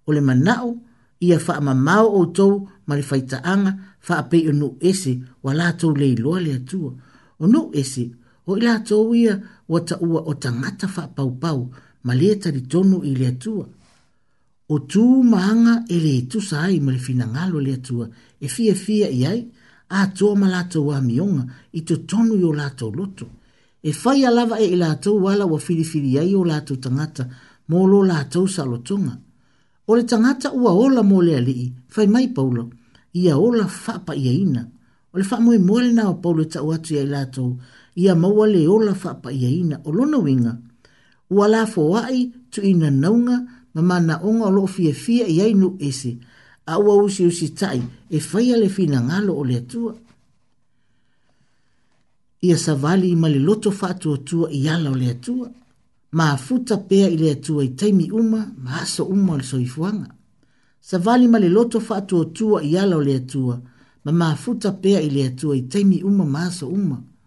O 0.07 0.13
le 0.15 0.21
manao 0.23 0.77
ia 1.19 1.37
whaama 1.37 1.75
mao 1.75 2.13
outou 2.21 2.61
ma 2.87 2.95
le 2.95 3.03
whaita 3.11 3.43
anga. 3.43 3.75
Whaapei 4.07 4.47
o 4.47 4.53
nu 4.55 4.77
ese 4.79 5.17
wa 5.43 5.57
lātou 5.57 5.91
lei 5.99 6.15
loa 6.15 6.39
lea 6.39 6.63
tua. 6.63 6.93
O 7.39 7.47
nu 7.47 7.67
ese 7.73 8.07
o 8.49 8.57
i 8.57 8.61
lātou 8.63 9.13
ia 9.15 9.35
ua 9.69 9.83
taua 9.85 10.23
o 10.27 10.33
tangata 10.33 10.87
whapaupau 10.89 11.59
ma 12.03 12.13
lea 12.15 12.39
tari 12.41 12.61
tonu 12.61 13.01
i 13.05 13.11
lea 13.15 13.33
tua. 13.39 13.65
O 14.69 14.77
tū 14.85 15.01
maanga 15.25 15.83
e 15.89 15.97
le 15.99 16.15
tu 16.29 16.41
sai 16.41 16.79
ma 16.79 16.91
le 16.91 16.99
fina 16.99 17.25
ngalo 17.25 17.59
lea 17.59 17.77
tua 17.77 18.07
e 18.39 18.47
fia 18.47 18.75
fia 18.75 19.07
i 19.09 19.25
ai 19.25 19.41
a 19.89 20.05
toa 20.13 20.35
ma 20.37 20.47
lātou 20.49 20.91
a 20.93 20.99
mionga 21.01 21.43
i 21.73 21.81
to 21.81 21.97
tonu 22.09 22.37
i 22.37 22.43
o 22.45 22.53
lātou 22.53 22.91
loto. 22.95 23.25
E 23.81 23.93
fai 23.93 24.25
alava 24.27 24.57
e 24.61 24.67
i 24.73 24.77
lātou 24.77 25.19
wala 25.25 25.45
wa 25.49 25.57
filifiri 25.59 26.17
ai 26.21 26.33
o 26.35 26.43
lātou 26.45 26.77
tangata 26.81 27.25
mō 27.69 27.85
lo 27.89 28.03
lātou 28.05 28.49
salotonga. 28.49 29.15
O 29.89 29.95
le 29.97 30.05
tangata 30.05 30.51
ua 30.53 30.73
ola 30.77 31.01
mō 31.01 31.21
lea 31.25 31.41
lii, 31.41 31.65
fai 31.89 32.05
mai 32.07 32.27
paulo, 32.29 32.67
ia 33.13 33.37
ola 33.41 33.65
whapa 33.65 34.13
ia 34.13 34.33
ina. 34.33 34.63
O 35.13 35.17
le 35.17 35.25
whamoe 35.25 35.57
mōle 35.57 35.89
nao 35.97 36.19
paulo 36.21 36.45
e 36.45 36.51
tau 36.53 36.69
atu 36.75 36.93
ia 36.97 37.05
i 37.05 37.29
ia 37.95 38.15
maua 38.15 38.47
le 38.47 38.67
ola 38.67 38.95
fa 38.95 39.13
pa 39.13 39.29
ia 39.31 39.49
ina 39.49 39.77
o 39.83 39.91
lona 39.91 40.17
winga. 40.17 40.53
Ua 41.29 41.47
la 41.47 41.65
fo 41.65 41.81
wai 41.93 42.19
tu 42.51 42.59
ina 42.61 42.89
naunga 42.91 43.37
ma 43.73 43.81
mana 43.89 44.13
onga 44.27 44.45
o 44.47 44.51
loo 44.57 44.67
fia 44.67 44.93
fia 44.93 45.25
ia 45.27 45.45
inu 45.47 45.67
ese. 45.79 46.11
A 46.65 46.77
ua 46.79 46.93
usi 47.03 47.23
usi 47.25 47.47
tai 47.59 47.81
e 48.09 48.17
faya 48.29 48.55
le 48.61 48.69
fina 48.69 48.97
ngalo 49.07 49.31
o 49.37 49.43
le 49.45 49.57
atua. 49.63 49.93
Ia 52.47 52.57
savali 52.57 53.09
ima 53.11 53.27
le 53.33 53.39
loto 53.39 53.69
fa 53.71 53.87
atua 53.93 54.17
tua 54.27 54.49
i 54.59 54.69
ala 54.69 54.89
o 54.91 54.95
le 54.95 55.09
atua. 55.09 55.47
Ma 56.11 56.37
futa 56.37 56.77
pea 56.77 57.07
i 57.09 57.17
le 57.21 57.27
atua 57.31 57.61
i 57.63 57.69
taimi 57.79 58.09
uma 58.11 58.41
ma 58.63 58.71
aso 58.83 59.03
uma 59.15 59.33
o 59.33 59.37
le 59.37 59.43
soifuanga. 59.43 60.07
Savali 60.79 61.27
ma 61.27 61.37
le 61.39 61.49
loto 61.49 61.79
fa 61.79 61.95
atua 61.97 62.25
tua 62.37 62.61
i 62.63 62.77
ala 62.77 62.97
o 62.97 63.01
le 63.01 63.15
atua 63.15 63.59
ma 64.05 64.11
ma 64.11 64.35
futa 64.35 64.69
pea 64.71 64.99
i 65.03 65.09
le 65.09 65.21
atua 65.29 65.55
i 65.57 65.63
taimi 65.71 66.01
uma 66.03 66.23
ma 66.25 66.41
aso 66.49 66.65
uma. 66.67 66.77
Ma 66.77 66.85
aso 66.87 66.93
uma 66.93 67.17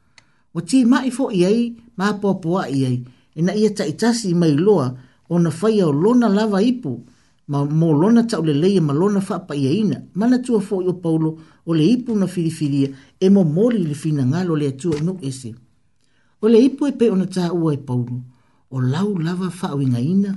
o 0.55 0.61
ti 0.61 0.85
mai 0.85 1.11
fo 1.11 1.31
i 1.41 1.45
ai 1.45 1.59
ma 1.97 2.07
popo 2.23 2.61
i 2.61 2.81
ai 2.89 2.99
e 3.35 3.41
na 3.47 3.53
ia 3.61 3.71
ta 3.77 3.85
itasi 3.93 4.29
mai 4.41 4.55
loa 4.67 4.87
o 5.33 5.39
na 5.45 5.51
fai 5.59 5.77
o 5.83 5.91
lona 6.03 6.29
lava 6.39 6.61
ipu 6.71 6.93
ma 7.51 7.59
mo 7.81 7.89
lona 8.01 8.23
ta 8.31 8.35
ole 8.43 8.53
leia 8.63 8.81
e 8.81 8.85
ma 8.89 8.93
lona 9.01 9.21
fa 9.29 9.37
pa 9.49 9.55
iaina 9.65 9.97
ma 10.19 10.25
na 10.31 10.39
tua 10.45 10.61
fo 10.67 10.77
i 10.85 10.89
o 10.89 10.95
paulo 11.05 11.31
o 11.65 11.71
le 11.79 11.85
ipu 11.95 12.11
na 12.21 12.27
filifilia 12.35 12.89
e 13.19 13.27
mo 13.35 13.43
moli 13.57 13.81
le 13.91 13.95
fina 14.03 14.23
ngalo 14.31 14.53
le 14.61 14.67
atua 14.73 14.99
no 15.07 15.13
ese 15.29 15.51
o 16.43 16.47
le 16.53 16.59
ipu 16.67 16.83
e 16.87 16.93
pe 16.99 17.07
ona 17.15 17.27
ta 17.35 17.45
ua 17.63 17.71
e 17.77 17.81
paulo 17.89 18.15
o 18.71 18.77
lau 18.93 19.11
lava 19.27 19.49
fa 19.59 19.69
o 19.77 19.81
ina 20.13 20.31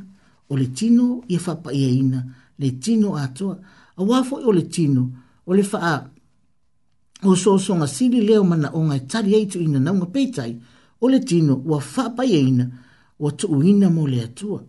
o 0.49 0.53
le 0.59 0.67
tino 0.77 1.05
ia 1.33 1.39
fa 1.45 1.53
pa 1.63 1.69
iaina 1.81 2.19
le 2.61 2.69
tino 2.83 3.09
atua 3.25 3.53
a 3.99 4.01
wafo 4.09 4.35
i 4.41 4.45
o 4.47 4.51
le 4.57 4.63
tino 4.75 5.01
o 5.47 5.51
le 5.57 5.63
faa 5.71 5.95
o 7.23 7.33
so 7.39 7.55
so 7.57 7.71
nga 7.79 7.87
sili 7.87 8.19
leo 8.21 8.43
mana 8.43 8.67
o 8.77 8.81
ngai 8.87 9.01
tari 9.11 9.31
eitu 9.37 9.57
ina 9.63 9.79
na 9.79 9.91
unga 9.93 10.05
peitai, 10.05 10.51
o 11.01 11.05
le 11.11 11.19
tino 11.29 11.53
ua 11.65 11.77
whapai 11.93 12.29
eina 12.39 12.65
ua 13.19 13.31
tuu 13.31 13.63
ina 13.63 13.89
mo 13.89 14.03
le 14.07 14.19
atua. 14.21 14.59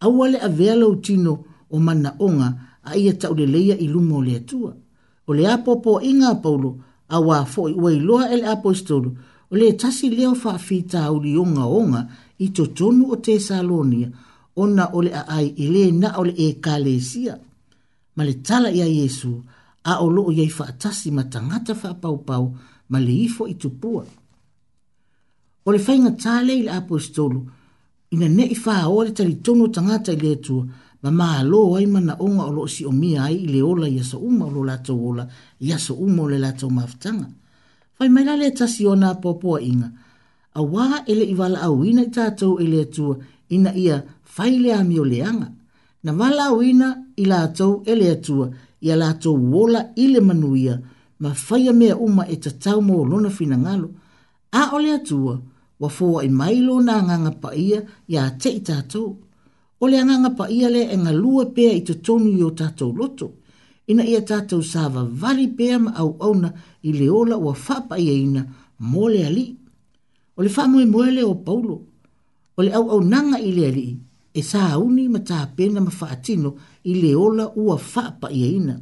Au 0.00 0.24
ale 0.24 0.38
a 0.42 0.48
vela 0.48 0.84
o 0.86 0.94
tino 0.96 1.32
o 1.70 1.76
mana 1.86 2.10
o 2.18 2.26
nga 2.36 2.48
a 2.82 2.98
ia 3.02 3.12
tau 3.20 3.32
le 3.38 3.46
leia 3.54 3.76
ilu 3.86 4.00
mo 4.08 4.18
le 4.26 4.32
atua. 4.40 4.70
O 5.26 5.30
le 5.36 5.42
apopo 5.54 5.92
inga 6.10 6.34
paulo 6.44 6.70
a 7.08 7.20
wa 7.20 7.36
foi 7.52 7.72
ua 7.82 7.90
iloa 7.98 8.24
ele 8.34 8.46
apostolo 8.54 9.10
o 9.52 9.54
le 9.60 9.66
tasi 9.80 10.10
leo 10.10 10.32
whaafita 10.42 10.98
au 11.08 11.16
li 11.24 11.32
o 11.36 11.44
nga 11.52 11.64
o 11.66 11.80
nga 11.90 12.00
i 12.38 12.46
totonu 12.56 13.02
o 13.12 13.16
te 13.24 13.34
salonia 13.48 14.08
ona 14.62 14.84
ole 14.96 15.10
a 15.20 15.28
ai 15.36 15.46
ile 15.64 15.82
na 16.02 16.08
ole 16.20 16.32
e 16.46 16.58
kalesia. 16.64 17.34
Ma 18.16 18.22
le 18.28 18.34
tala 18.46 18.68
ia 18.78 18.84
Jesu, 18.98 19.34
a 19.84 20.00
o 20.00 20.08
loo 20.10 20.30
fa 20.32 20.46
faatasi 20.66 21.08
ma 21.10 21.24
tagata 21.32 21.74
faapaupau 21.74 22.44
ma 22.90 22.98
le 23.06 23.12
ifo 23.26 23.42
i 23.46 23.54
tupua 23.54 24.04
o 25.66 25.70
le 25.72 25.78
faiga 25.86 26.10
tale 26.22 26.52
i 26.58 26.62
le 26.66 26.72
apostolo 26.82 27.40
ina 28.14 28.26
neʻi 28.36 28.56
faaoa 28.64 29.04
le 29.06 29.12
talitonu 29.18 29.62
o 29.64 29.68
tagata 29.76 30.10
i 30.12 30.18
le 30.24 30.30
atua 30.38 30.62
ma 31.02 31.10
mālō 31.18 31.60
ai 31.76 31.86
manaʻoga 31.94 32.42
o 32.50 32.52
loo 32.56 32.68
siʻomia 32.74 33.18
ai 33.28 33.36
i 33.46 33.48
le 33.52 33.60
ola 33.72 33.86
i 33.94 33.98
aso 34.02 34.16
uma 34.28 34.44
o 34.46 34.50
lo 34.54 34.62
latou 34.70 34.98
ola 35.10 35.24
i 35.66 35.74
uma 36.06 36.20
o 36.24 36.28
le 36.32 36.38
latou 36.44 36.70
mafataga 36.76 37.26
fai 37.96 38.08
mai 38.14 38.24
le 38.40 38.46
atasi 38.52 38.82
ona 38.92 39.08
poapoaʻiga 39.22 39.88
auā 40.58 40.84
e 41.10 41.12
leʻi 41.20 41.34
valaauina 41.40 42.00
i 42.06 42.10
tatou 42.18 42.52
e 42.62 42.66
le 42.72 42.80
ina 43.56 43.70
ia 43.84 43.96
fai 44.34 44.52
le 44.62 44.70
amioleaga 44.80 45.46
na 46.04 46.10
valaauina 46.20 46.88
i 47.22 47.24
latou 47.32 47.72
e 47.90 47.92
le 48.00 48.06
atua 48.16 48.46
ia 48.82 48.96
lātou 48.96 49.36
wola 49.52 49.82
ile 49.96 50.20
manuia 50.20 50.76
ma 51.22 51.32
whaia 51.48 51.72
mea 51.72 51.96
uma 51.96 52.24
e 52.26 52.36
tatau 52.36 52.80
mō 52.82 53.04
luna 53.08 53.30
fina 53.30 53.56
ngalo, 53.58 53.88
a 54.52 54.62
ole 54.76 54.90
atua 54.96 55.36
wa 55.80 55.88
fōa 55.88 56.24
i 56.26 56.28
mailo 56.28 56.80
na 56.82 56.98
nganga 57.02 57.30
pa 57.42 57.54
ia 57.54 57.80
ia 58.08 58.24
te 58.38 58.50
i 58.50 58.58
tātou. 58.60 59.12
Ole 59.82 59.96
le 59.98 60.02
nganga 60.06 60.30
pa 60.38 60.48
ia 60.50 60.70
le 60.70 60.82
e 60.90 60.96
ngalua 60.98 61.44
pēa 61.54 61.76
i 61.78 61.82
tatonu 61.86 62.30
i 62.34 62.42
o 62.46 62.50
tātou 62.58 62.92
loto, 62.98 63.28
ina 63.86 64.02
ia 64.06 64.20
tātou 64.26 64.62
sāwa 64.66 65.06
vari 65.06 65.46
pēa 65.58 65.78
ma 65.86 65.94
au 66.02 66.16
auna 66.22 66.50
i 66.82 66.92
le 66.98 67.08
ola 67.10 67.38
wa 67.38 67.54
whapa 67.54 67.98
ia 68.02 68.18
ina 68.26 68.42
mole 68.78 69.22
ali. 69.26 69.46
Ole 70.36 70.48
le 70.48 70.54
whamoe 70.56 70.86
mōele 70.90 71.22
o 71.26 71.34
paulo, 71.34 71.78
ole 72.58 72.74
au 72.78 72.90
au 72.98 73.02
nanga 73.02 73.38
i 73.38 73.52
le 73.54 73.66
ali 73.70 73.86
e 74.32 74.40
sa 74.50 74.64
uni 74.86 75.04
ma 75.12 75.20
ta 75.28 75.38
pena 75.56 75.78
ma 75.86 75.90
fa 75.98 76.06
atino 76.16 76.50
i 76.90 76.96
le 77.02 77.12
ola 77.26 77.46
ua 77.64 77.76
fa 77.92 78.04
pa 78.20 78.28
i 78.30 78.56
ina. 78.58 78.74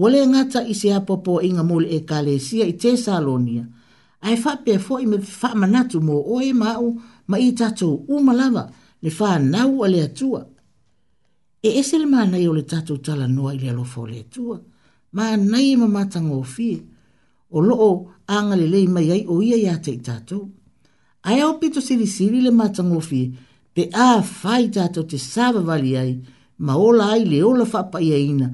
Wale 0.00 0.18
ngata 0.30 0.60
i 0.68 0.74
se 0.80 0.88
apopo 1.00 1.34
inga 1.48 1.64
mole 1.68 1.88
e 1.96 2.00
kalesia 2.10 2.64
i 2.68 2.74
te 2.82 2.90
salonia. 3.04 3.64
Ai 4.26 4.36
fa 4.42 4.52
pe 4.64 4.72
fo 4.84 4.94
i 5.00 5.06
me 5.12 5.18
fa 5.40 5.50
manatu 5.60 5.98
mo 6.06 6.16
o 6.20 6.36
e 6.48 6.52
mau 6.62 6.86
ma 7.30 7.36
i 7.46 7.50
tatou 7.58 7.94
umalava 8.14 8.64
le 9.02 9.10
fa 9.18 9.28
nau 9.52 9.72
ale 9.84 10.00
atua. 10.08 10.40
E 11.62 11.68
esel 11.80 12.00
le 12.04 12.06
mana 12.14 12.36
i 12.36 12.46
o 12.46 12.52
le 12.58 12.64
tatou 12.72 12.98
tala 13.06 13.26
noa 13.36 13.52
i 13.54 13.58
le 13.62 13.68
alofo 13.72 14.02
le 14.10 14.18
atua. 14.24 14.56
Ma 15.16 15.24
nai 15.50 15.68
e 15.72 15.76
mamata 15.82 16.18
ngō 16.26 16.38
O 17.48 17.58
loo 17.68 17.92
angale 18.34 18.66
lei 18.74 18.86
mai 18.94 19.08
ai 19.14 19.22
o 19.32 19.36
ia 19.48 19.56
ia 19.64 19.74
te 19.84 19.92
tatou. 20.06 20.44
Ai 21.28 21.38
au 21.44 21.52
pito 21.60 21.80
sili 21.86 22.06
sili 22.16 22.38
le 22.46 22.50
mata 22.60 22.82
ngō 22.88 23.00
te 23.76 23.90
a 23.92 24.22
fai 24.22 24.70
tato 24.74 25.04
te 25.10 25.18
sawa 25.18 25.60
wali 25.68 25.92
ai, 26.02 26.14
ma 26.64 26.72
ola 26.88 27.04
ai 27.14 27.24
le 27.30 27.38
ola 27.50 27.64
whapa 27.72 27.98
ia 28.08 28.18
ina, 28.30 28.48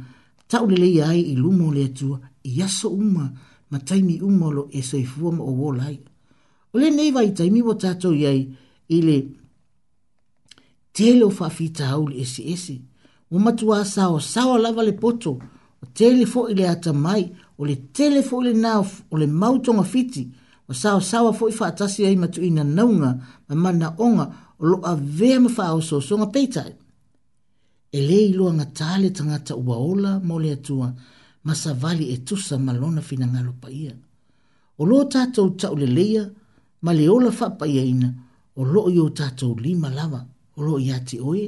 tau 0.51 0.65
le 0.71 0.77
lei 0.83 1.01
ai 1.01 1.21
i 1.33 1.35
lumo 1.43 1.67
le 1.77 1.85
atua, 1.91 2.19
i 2.51 2.61
aso 2.67 2.89
uma, 3.03 3.27
ma 3.71 3.79
taimi 3.89 4.17
umolo 4.29 4.63
e 4.77 4.81
soifua 4.83 5.31
ma 5.37 5.45
o 5.45 5.53
wola 5.61 5.85
ai. 5.91 5.99
O 6.75 6.79
le 6.81 6.91
nei 6.91 7.13
wai 7.15 7.31
taimi 7.39 7.61
wa 7.63 7.75
tato 7.83 8.11
iai, 8.13 8.41
i 8.95 8.99
le 9.07 9.17
telo 10.97 11.27
whafita 11.39 11.85
au 11.95 12.03
le 12.11 12.17
esi 12.27 12.43
esi, 12.53 12.77
o 13.33 13.37
matua 13.45 13.85
sao 13.95 14.19
sawa 14.19 14.55
lava 14.59 14.83
le 14.89 14.93
poto, 15.03 15.31
o 15.83 15.87
telefo 15.99 16.49
i 16.51 16.55
le 16.59 16.67
ata 16.69 16.91
mai, 16.93 17.23
o 17.61 17.65
le 17.65 17.77
telefo 17.97 18.41
i 18.43 18.51
le 18.51 18.59
nao, 18.65 18.83
o 19.13 19.23
le 19.23 19.29
mautonga 19.31 19.85
fiti, 19.87 20.23
o 20.67 20.73
sao 20.75 20.99
sawa 21.01 21.31
fo 21.39 21.45
i 21.49 21.55
whaatasi 21.59 22.01
ai 22.09 22.17
matu 22.17 22.41
ina 22.43 22.65
naunga, 22.65 23.11
ma 23.49 23.55
mana 23.65 23.89
onga, 24.09 24.27
o 24.61 24.63
lo 24.71 24.77
ave 24.93 25.33
ma 25.45 25.49
fa 25.57 25.65
o 25.79 25.81
so 25.89 25.97
so 26.07 26.15
ngate 26.21 26.43
tai 26.55 26.73
e 27.97 27.99
le 28.09 28.17
i 28.29 28.33
lo 28.39 28.45
nga 28.57 28.67
tale 28.79 29.09
tanga 29.19 29.39
ta 29.49 29.55
wa 29.67 29.77
ola 29.93 30.13
mo 30.29 30.37
le 30.45 30.53
tua 30.67 30.89
ma 31.47 31.53
sa 31.63 31.71
vali 31.83 32.05
e 32.15 32.17
tu 32.27 32.35
sa 32.47 32.55
malona 32.67 33.01
fina 33.09 33.27
nga 33.33 33.41
lo 33.47 33.53
paia 33.63 33.95
o 34.81 34.83
lo 34.91 34.99
ta 35.13 35.21
to 35.35 35.43
ta 35.61 35.67
o 35.75 35.77
le 35.83 35.89
leia 35.97 36.25
ma 36.85 36.91
le 36.99 37.05
ola 37.17 37.31
fa 37.39 37.47
paia 37.61 37.83
ina 37.93 38.09
o 38.61 38.63
lo 38.73 38.83
yo 38.97 39.05
ta 39.19 39.27
to 39.39 39.47
lima 39.65 39.89
lava 39.99 40.21
o 40.59 40.61
lo 40.67 40.75
ia 40.87 40.99
ti 41.09 41.17
oe 41.31 41.45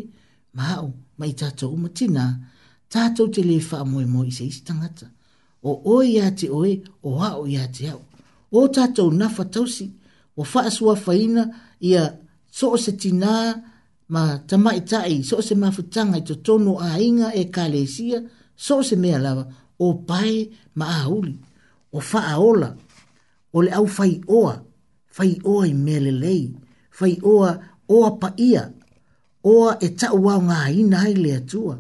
ma 0.56 0.64
o 0.86 0.88
mai 1.18 1.32
ta 1.40 1.48
to 1.58 1.66
uma 1.76 1.88
tina 1.98 2.24
ta 2.92 3.02
to 3.16 3.22
te 3.34 3.40
le 3.50 3.56
fa 3.68 3.78
mo 3.90 3.98
mo 4.12 4.20
i 4.30 4.32
se 4.38 4.44
istanga 4.52 4.88
o 5.68 5.70
oe 5.92 6.04
ia 6.16 6.26
ti 6.38 6.46
oe 6.58 6.72
o 7.08 7.08
ha 7.20 7.30
o 7.40 7.42
ia 7.54 7.64
ti 7.74 7.82
o 8.58 8.60
ta 8.76 8.82
to 8.96 9.04
na 9.18 9.26
fa 9.36 9.44
tausi 9.54 9.86
o 10.40 10.42
fa 10.52 10.60
aswa 10.70 10.92
faina 11.06 11.42
ia 11.92 12.04
so 12.56 12.70
o 12.74 12.76
se 12.84 12.92
tina 13.02 13.32
ma 14.14 14.22
tama 14.48 14.70
i 14.78 14.82
tai, 14.90 15.22
so 15.28 15.38
o 15.42 15.44
se 15.46 15.54
mafutanga 15.62 16.18
i 16.20 16.24
to 16.28 16.34
tono 16.46 16.74
a 16.88 16.94
inga 17.08 17.28
e 17.34 17.42
kalesia, 17.56 18.18
so 18.64 18.74
o 18.80 18.86
se 18.88 18.94
mea 19.02 19.18
lava, 19.18 19.44
o 19.78 19.88
pai 20.08 20.34
ma 20.78 20.86
a 21.00 21.00
huli, 21.10 21.34
o 21.90 21.98
faa 22.10 22.36
ola, 22.50 22.70
o 23.56 23.64
le 23.66 23.70
au 23.78 23.86
fai 23.96 24.12
oa, 24.38 24.54
fai 25.16 25.32
oa 25.52 25.64
i 25.66 25.74
melelei, 25.86 26.44
fai 26.96 27.14
oa 27.34 27.50
oa 27.94 28.10
pa 28.22 28.28
ia, 28.48 28.62
oa 29.54 29.70
e 29.82 29.88
tau 30.00 30.16
wau 30.28 30.40
ngā 30.48 30.60
ina 30.80 30.96
hai 31.04 31.14
le 31.22 31.32
atua, 31.40 31.74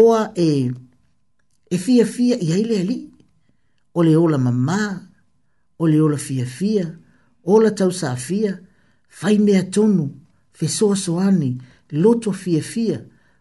oa 0.00 0.20
e, 0.32 0.48
e 1.68 1.76
fia 1.84 2.06
fia 2.16 2.36
i 2.40 2.54
hai 2.56 2.64
le 2.70 2.76
ali, 2.86 2.98
o 3.94 4.00
le 4.08 4.14
ola 4.24 4.38
mamā, 4.46 4.82
o 5.76 5.84
le 5.92 5.98
ola 6.06 6.16
fia 6.26 6.46
fia, 6.56 6.84
ola 7.56 7.68
tau 7.78 7.90
sa 7.92 8.16
fia, 8.16 8.52
fai 9.18 9.36
mea 9.38 9.62
tonu, 9.64 10.08
fe 10.52 10.66
soa 10.68 10.94
soani, 10.96 11.56
loto 11.90 12.30
fia 12.32 12.60
fia, 12.62 12.98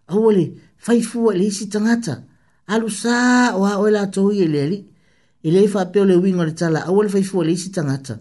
awale, 0.08 0.44
fai 0.78 1.02
fua 1.02 1.34
le 1.36 1.44
isi 1.50 1.66
tangata, 1.68 2.14
alu 2.74 2.90
saa 2.90 3.56
o 3.58 3.64
a 3.66 3.78
oela 3.82 4.02
atou 4.06 4.30
i 4.32 4.42
ele 4.46 4.62
ali, 4.62 4.78
ele 5.44 5.64
e 5.64 5.68
faa 5.74 5.88
e 5.88 5.92
peo 5.94 6.06
le 6.06 6.16
wingo 6.22 6.46
le 6.46 6.54
tala, 6.62 6.86
awale 6.86 7.10
fai 7.10 7.24
fua 7.24 7.44
le 7.46 7.52
isi 7.58 7.70
tangata, 7.72 8.20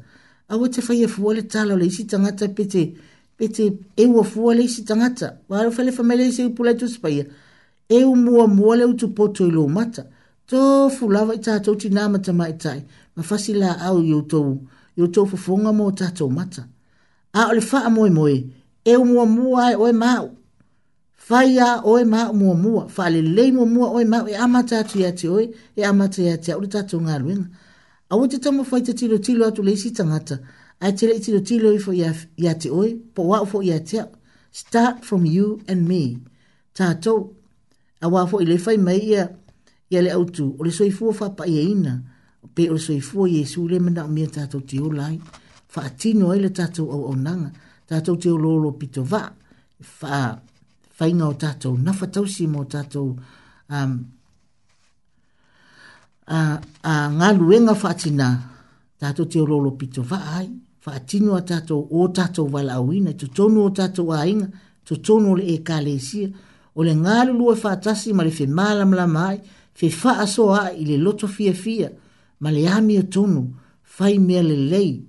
awa 0.48 0.68
te 0.68 0.80
fai 0.86 1.04
fua 1.08 1.34
le 1.34 1.42
tala 1.42 1.76
le 1.76 1.84
isi 1.92 2.06
tangata 2.06 2.48
pete, 2.48 2.84
pete 3.36 3.68
e 3.96 4.04
ua 4.06 4.24
fua 4.24 4.54
le 4.54 4.62
isi 4.64 4.82
tangata, 4.88 5.34
wale 5.48 5.70
fai 5.76 5.84
le 5.84 5.92
famele 5.92 6.24
isi 6.28 6.44
upulai 6.48 6.74
tu 6.76 6.88
spaya, 6.88 7.24
e 7.88 8.02
u 8.04 8.16
mua 8.16 8.46
mua 8.46 8.76
le 8.76 8.84
utu 8.84 9.12
poto 9.12 9.46
ilo 9.46 9.64
umata, 9.64 10.06
to 10.46 10.88
fulawa 10.88 11.34
i 11.36 11.40
tatou 11.40 11.76
tina 11.76 12.08
matama 12.08 12.48
i 12.48 12.56
tai, 12.56 12.80
mafasila 13.16 13.76
au 13.84 14.00
yotou, 14.02 14.56
yotou 14.96 15.26
fufunga 15.26 15.72
mo 15.72 15.90
tatou 15.92 16.30
mata, 16.32 16.64
a 17.34 17.48
o 17.50 17.52
le 17.54 17.60
faa 17.60 17.88
moe 17.90 18.10
moe, 18.10 18.34
e 18.84 18.96
o 18.96 19.04
mua 19.04 19.24
mua 19.26 19.70
e 19.72 19.76
oe 19.76 19.92
mau. 19.92 20.36
Faya 21.16 21.80
oe 21.84 22.04
mau 22.04 22.32
mua 22.34 22.54
mua, 22.64 22.88
faa 22.94 23.08
le 23.14 23.22
le 23.22 23.44
mua 23.52 23.64
mua 23.74 23.86
oe 23.94 24.04
mau, 24.04 24.26
e 24.28 24.34
ama 24.36 24.62
tatu 24.62 24.98
ya 25.00 25.12
te 25.12 25.28
oe, 25.28 25.44
e 25.76 25.82
ama 25.84 26.08
te 26.08 26.22
ya 26.24 26.36
te 26.42 26.52
aure 26.52 26.68
tatu 26.74 26.98
ngā 27.00 27.16
luenga. 27.22 27.48
A 28.10 28.16
wote 28.16 28.38
tamo 28.40 28.64
fai 28.64 28.82
te 28.84 28.92
tilo 28.94 29.18
tilo 29.18 29.46
atu 29.46 29.62
leisi 29.62 29.88
isi 29.88 29.94
tangata, 29.96 30.36
a 30.80 30.92
te 30.92 31.06
le 31.06 31.18
tilo 31.24 31.40
tilo 31.40 31.72
i 31.72 31.78
fo 31.78 31.90
ya 32.44 32.54
te 32.60 32.68
oe, 32.70 32.94
po 33.14 33.22
wa 33.32 33.40
fo 33.50 33.62
ya 33.62 33.78
te 33.80 33.98
start 34.52 35.04
from 35.04 35.24
you 35.24 35.62
and 35.68 35.88
me. 35.88 36.18
Tato, 36.74 37.14
a 38.02 38.08
wa 38.08 38.26
fo 38.26 38.40
i 38.42 38.44
le 38.44 38.58
fai 38.58 38.76
mai 38.76 38.98
ia, 38.98 39.22
ia 39.90 40.02
le 40.02 40.10
autu, 40.10 40.56
o 40.58 40.64
le 40.64 40.70
soifua 40.72 41.14
fa 41.14 41.30
pa 41.36 41.44
ia 41.46 41.62
e 41.62 41.70
ina, 41.72 41.94
pe 42.54 42.68
o 42.70 42.74
le 42.74 42.78
soifua 42.80 43.28
Yesu 43.28 43.68
le 43.68 43.78
mena 43.80 44.04
o 44.04 44.08
mia 44.08 44.26
tato 44.26 44.60
te 44.60 44.80
o 44.80 44.90
lai 44.92 45.18
fa 45.72 45.82
atino 45.88 46.24
ele 46.36 46.50
tatou 46.52 46.90
au 46.92 47.04
au 47.08 47.14
nanga, 47.16 47.50
tatou 47.88 48.16
te 48.20 48.28
ololo 48.30 48.72
pito 48.76 49.02
va, 49.02 49.30
fa 50.00 50.36
faina 50.96 51.28
o 51.28 51.34
tatou, 51.34 51.74
na 51.80 51.92
fa 51.96 52.06
tausi 52.12 52.46
mo 52.46 52.64
tatou, 52.64 53.08
um, 53.76 53.94
a, 56.36 56.40
a 56.90 56.94
ngā 57.18 57.30
luenga 57.38 57.74
fa 57.74 57.88
atina, 57.96 58.26
tatou 59.00 59.24
te 59.32 59.40
ololo 59.40 59.70
pito 59.80 60.02
va 60.04 60.18
ai, 60.36 60.48
fa 60.82 60.92
atino 60.98 61.34
a 61.38 61.42
tatou 61.46 61.86
o 61.96 62.08
tatou 62.12 62.52
wala 62.52 62.74
au 62.76 62.92
ina, 62.92 63.14
to 63.16 63.46
o 63.64 63.70
tatou 63.70 64.12
a 64.12 64.26
inga, 64.28 64.48
to 64.84 64.96
tonu 65.00 65.38
e 65.40 65.56
ka 65.64 65.78
sia, 66.08 66.28
o 66.74 66.82
le 66.84 66.92
ngā 67.00 67.16
lulua 67.30 67.54
fa 67.56 67.72
atasi 67.78 68.12
ma 68.12 68.24
le 68.26 68.30
fe 68.34 68.44
malamlama 68.46 69.24
ai, 69.30 69.40
fe 69.72 69.88
fa 69.90 70.18
aso 70.20 70.50
ai 70.52 70.84
le 70.84 70.98
loto 71.00 71.26
fia 71.26 71.54
fia, 71.54 71.88
ma 72.40 72.50
le 72.52 72.66
ami 72.68 72.98
o 73.00 73.06
tonu, 73.08 73.48
fai 73.82 74.18
mea 74.18 74.42
le 74.42 74.56
lei, 74.68 75.08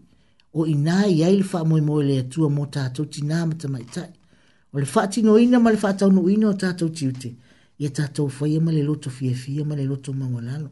o 0.53 0.65
ina 0.67 1.05
i 1.09 1.23
ai 1.23 1.39
le 1.41 1.45
wha 1.53 1.65
moe 1.65 2.03
le 2.03 2.19
atua 2.19 2.49
mo 2.49 2.65
tātou 2.65 3.05
ti 3.09 3.21
nā 3.25 3.43
mata 3.45 3.67
mai 3.67 3.83
tai. 3.93 4.09
O 4.73 4.79
le 4.79 4.85
wha 4.85 5.07
tino 5.07 5.37
ina 5.39 5.59
ma 5.59 5.71
le 5.73 5.79
wha 5.81 5.93
tau 5.97 6.11
no 6.11 6.29
ina 6.29 6.49
o 6.49 6.53
tātou 6.53 6.91
ti 6.93 7.07
ute. 7.07 7.31
Ia 7.81 7.89
tātou 7.89 8.29
whaia 8.39 8.61
ma 8.61 8.71
le 8.71 8.83
loto 8.85 9.09
fia 9.09 9.33
fia 9.33 9.65
ma 9.65 9.75
le 9.75 9.85
loto 9.89 10.13
mangalalo. 10.13 10.69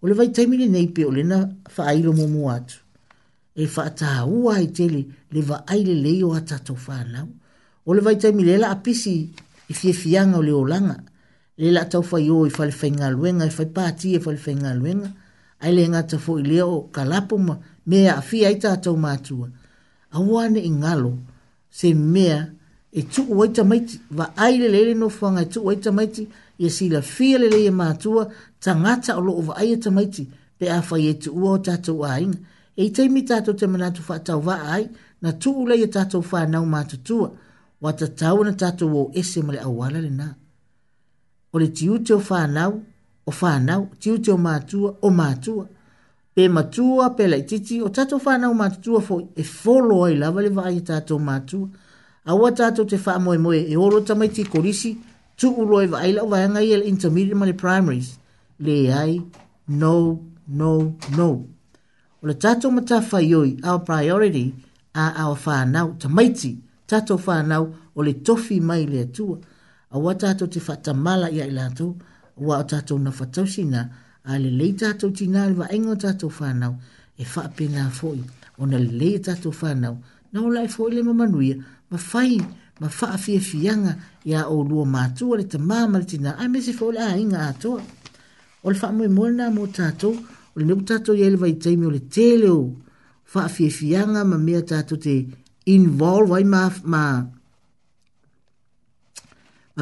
O 0.00 0.06
le 0.06 0.14
vai 0.14 0.30
taimile 0.32 0.68
nei 0.68 0.86
pe 0.88 1.04
o 1.04 1.10
le 1.10 1.24
na 1.24 1.40
wha 1.44 1.88
ailo 1.90 2.12
mo 2.14 2.28
mo 2.28 2.48
atu. 2.50 2.78
E 3.58 3.66
wha 3.66 3.90
ta 3.90 4.22
ua 4.24 4.60
i 4.62 4.70
tele 4.70 5.04
le 5.34 5.42
wha 5.48 5.64
aile 5.66 5.94
leio 5.98 6.32
a 6.32 6.40
tātou 6.40 6.78
wha 6.86 7.02
nau. 7.10 7.26
O 7.86 7.92
le 7.94 8.00
vai 8.02 8.16
taimile 8.18 8.56
la 8.58 8.70
apisi 8.76 9.20
i 9.68 9.74
fia 9.74 9.92
fianga 9.94 10.38
o 10.38 10.42
le 10.46 10.52
olanga. 10.54 10.98
Le 11.58 11.72
la 11.74 11.84
tau 11.90 12.06
whai 12.06 12.28
o 12.30 12.44
i 12.46 12.52
whale 12.54 12.70
whai 12.70 12.90
ngā 12.94 13.08
luenga, 13.16 13.48
i 13.48 13.50
whai 13.50 13.66
pātia 13.74 14.14
i 14.14 14.20
e 14.20 14.22
whale 14.22 14.78
whai 14.86 15.14
Ai 15.60 15.72
le 15.74 15.88
ngā 15.90 16.04
fo 16.22 16.36
i 16.38 16.42
leo 16.46 16.84
kalapuma 16.94 17.56
mea 17.88 18.16
a 18.16 18.20
fia 18.22 18.50
i 18.52 18.56
tātou 18.60 18.96
mātua. 19.00 19.48
A 20.12 20.20
wāne 20.20 20.60
i 20.60 20.70
ngalo 20.70 21.12
se 21.72 21.92
mea 21.94 22.38
e 22.92 23.02
tuku 23.02 23.36
waita 23.38 23.64
maiti. 23.64 24.00
Wa 24.10 24.26
aile 24.36 24.68
lele 24.68 24.94
no 24.94 25.08
whanga 25.08 25.42
e 25.42 25.48
tuku 25.48 25.66
waita 25.68 25.92
maiti. 25.92 26.26
Ia 26.60 26.70
si 26.70 26.88
la 26.92 27.00
fia 27.02 27.38
lele 27.38 27.64
e 27.66 27.70
mātua 27.72 28.28
ta 28.60 28.74
ngata 28.76 29.16
o 29.18 29.24
loo 29.24 29.42
wa 29.48 29.56
aia 29.60 29.76
ta 29.80 29.90
maiti. 29.90 30.26
Pe 30.58 30.68
a 30.72 30.80
fai 30.82 31.06
e 31.08 31.14
tu 31.22 31.32
ua 31.32 31.54
o 31.56 31.62
tātou 31.62 32.04
a 32.04 32.14
E 32.78 32.84
i 32.86 32.90
teimi 32.94 33.24
tātou 33.26 33.56
te 33.58 33.66
manatu 33.66 34.02
wha 34.06 34.20
tau 34.22 34.42
ai 34.54 34.84
na 35.22 35.32
tuku 35.32 35.64
lei 35.66 35.82
e 35.82 35.86
tātou 35.90 36.20
wha 36.32 36.44
mātutua. 36.46 37.30
Wa 37.80 37.92
ta 37.92 38.06
tau 38.06 38.44
na 38.44 38.52
tātou 38.52 38.94
o 39.00 39.10
ese 39.18 39.42
male 39.42 39.58
au 39.64 39.72
wala 39.80 39.98
le 39.98 40.10
nā. 40.14 40.28
O 41.52 41.58
le 41.58 41.66
tiute 41.74 42.14
o 42.14 42.20
wha 42.20 42.44
nau, 42.46 42.76
o 43.26 43.32
wha 43.40 43.58
nau, 43.58 43.88
tiute 43.98 44.30
o 44.30 44.36
mātua, 44.38 44.94
mātua. 44.94 44.94
O 45.02 45.10
mātua 45.10 45.66
pe 46.38 46.46
matua 46.48 47.10
pe 47.18 47.26
lai 47.28 47.42
titi 47.42 47.80
o 47.82 47.88
tato 47.90 48.14
whanau 48.24 48.52
matua 48.54 49.00
fo 49.02 49.16
e 49.34 49.42
folo 49.42 50.04
ai 50.04 50.14
lava 50.16 50.40
le 50.40 50.48
vai 50.54 50.76
e 50.76 50.82
tato 50.86 51.18
matua 51.18 51.66
awa 52.30 52.50
tato 52.52 52.84
te 52.84 52.94
wha 53.06 53.14
moe 53.24 53.38
moe 53.44 53.58
e 53.66 53.74
oro 53.84 53.98
tamai 54.06 54.28
ti 54.34 54.42
korisi 54.52 54.90
tu 55.38 55.48
uroi 55.60 55.86
vai 55.92 56.12
lau 56.12 56.28
vai 56.32 56.46
ngai 56.48 56.72
el 56.76 56.82
intermediate 56.92 57.38
mani 57.40 57.54
primaries 57.62 58.08
le 58.64 58.76
ai 59.02 59.14
no 59.80 59.94
no 60.58 60.72
no 61.18 61.28
o 62.22 62.22
le 62.28 62.34
tato 62.44 62.66
mata 62.76 62.96
whai 63.10 63.34
oi 63.40 63.50
our 63.68 63.80
priority 63.88 64.46
a 64.94 65.26
our 65.26 65.36
whanau 65.44 65.86
tamai 66.00 66.28
ti 66.38 66.50
tato 66.90 67.14
whanau 67.26 67.64
o 67.98 68.02
le 68.06 68.12
tofi 68.26 68.56
mai 68.68 68.82
le 68.92 68.98
atua 69.10 69.36
awa 69.94 70.12
tato 70.22 70.44
te 70.52 70.60
wha 70.66 70.74
tamala 70.84 71.28
ia 71.36 71.44
ilato 71.50 71.86
wa 72.46 72.62
tato 72.70 72.94
na 72.98 73.10
fatausina 73.10 73.80
tato 73.82 74.06
ale 74.30 74.50
le 74.60 74.68
tatou 74.76 75.08
tinā 75.16 75.46
le 75.48 75.54
vaega 75.56 75.92
o 75.92 75.96
tatou 76.04 76.30
fanau 76.30 76.74
e 77.18 77.24
faapena 77.24 77.86
foʻi 77.90 78.22
ona 78.62 78.78
leita 78.78 79.32
e 79.34 79.52
fanau 79.60 79.94
na 80.32 80.38
o 80.44 80.48
lae 80.52 80.68
foʻi 80.68 80.90
le 80.96 81.02
mamanuia 81.02 81.56
ma 81.90 81.96
fai 82.10 82.36
ma 82.80 82.88
faafiafiaga 82.98 83.92
iā 84.28 84.44
oulua 84.52 84.84
matua 84.84 85.36
le 85.38 85.44
tamā 85.52 85.78
ma 85.92 85.98
le 86.02 86.06
tinā 86.12 86.36
ae 86.38 86.48
mese 86.48 86.72
foʻi 86.78 86.92
le 86.96 87.00
aiga 87.14 87.38
atoa 87.50 87.80
o 88.64 88.66
le 88.70 88.76
faamoemoe 88.82 89.30
lna 89.32 89.48
mo 89.56 89.64
tatou 89.78 90.14
o 90.52 90.54
lenei 90.60 90.76
ku 90.80 90.84
tatou 90.90 91.14
iai 91.16 91.30
le 91.32 91.36
vaitaimi 91.42 91.84
o 91.88 91.94
le 91.96 92.02
tele 92.16 92.48
o 92.60 92.62
faafiafiaga 93.32 94.20
ma 94.30 94.36
mea 94.46 94.62
tatou 94.72 94.98
te 95.04 95.16
involve 95.74 96.32
ai 96.36 96.44
ma 96.44 96.62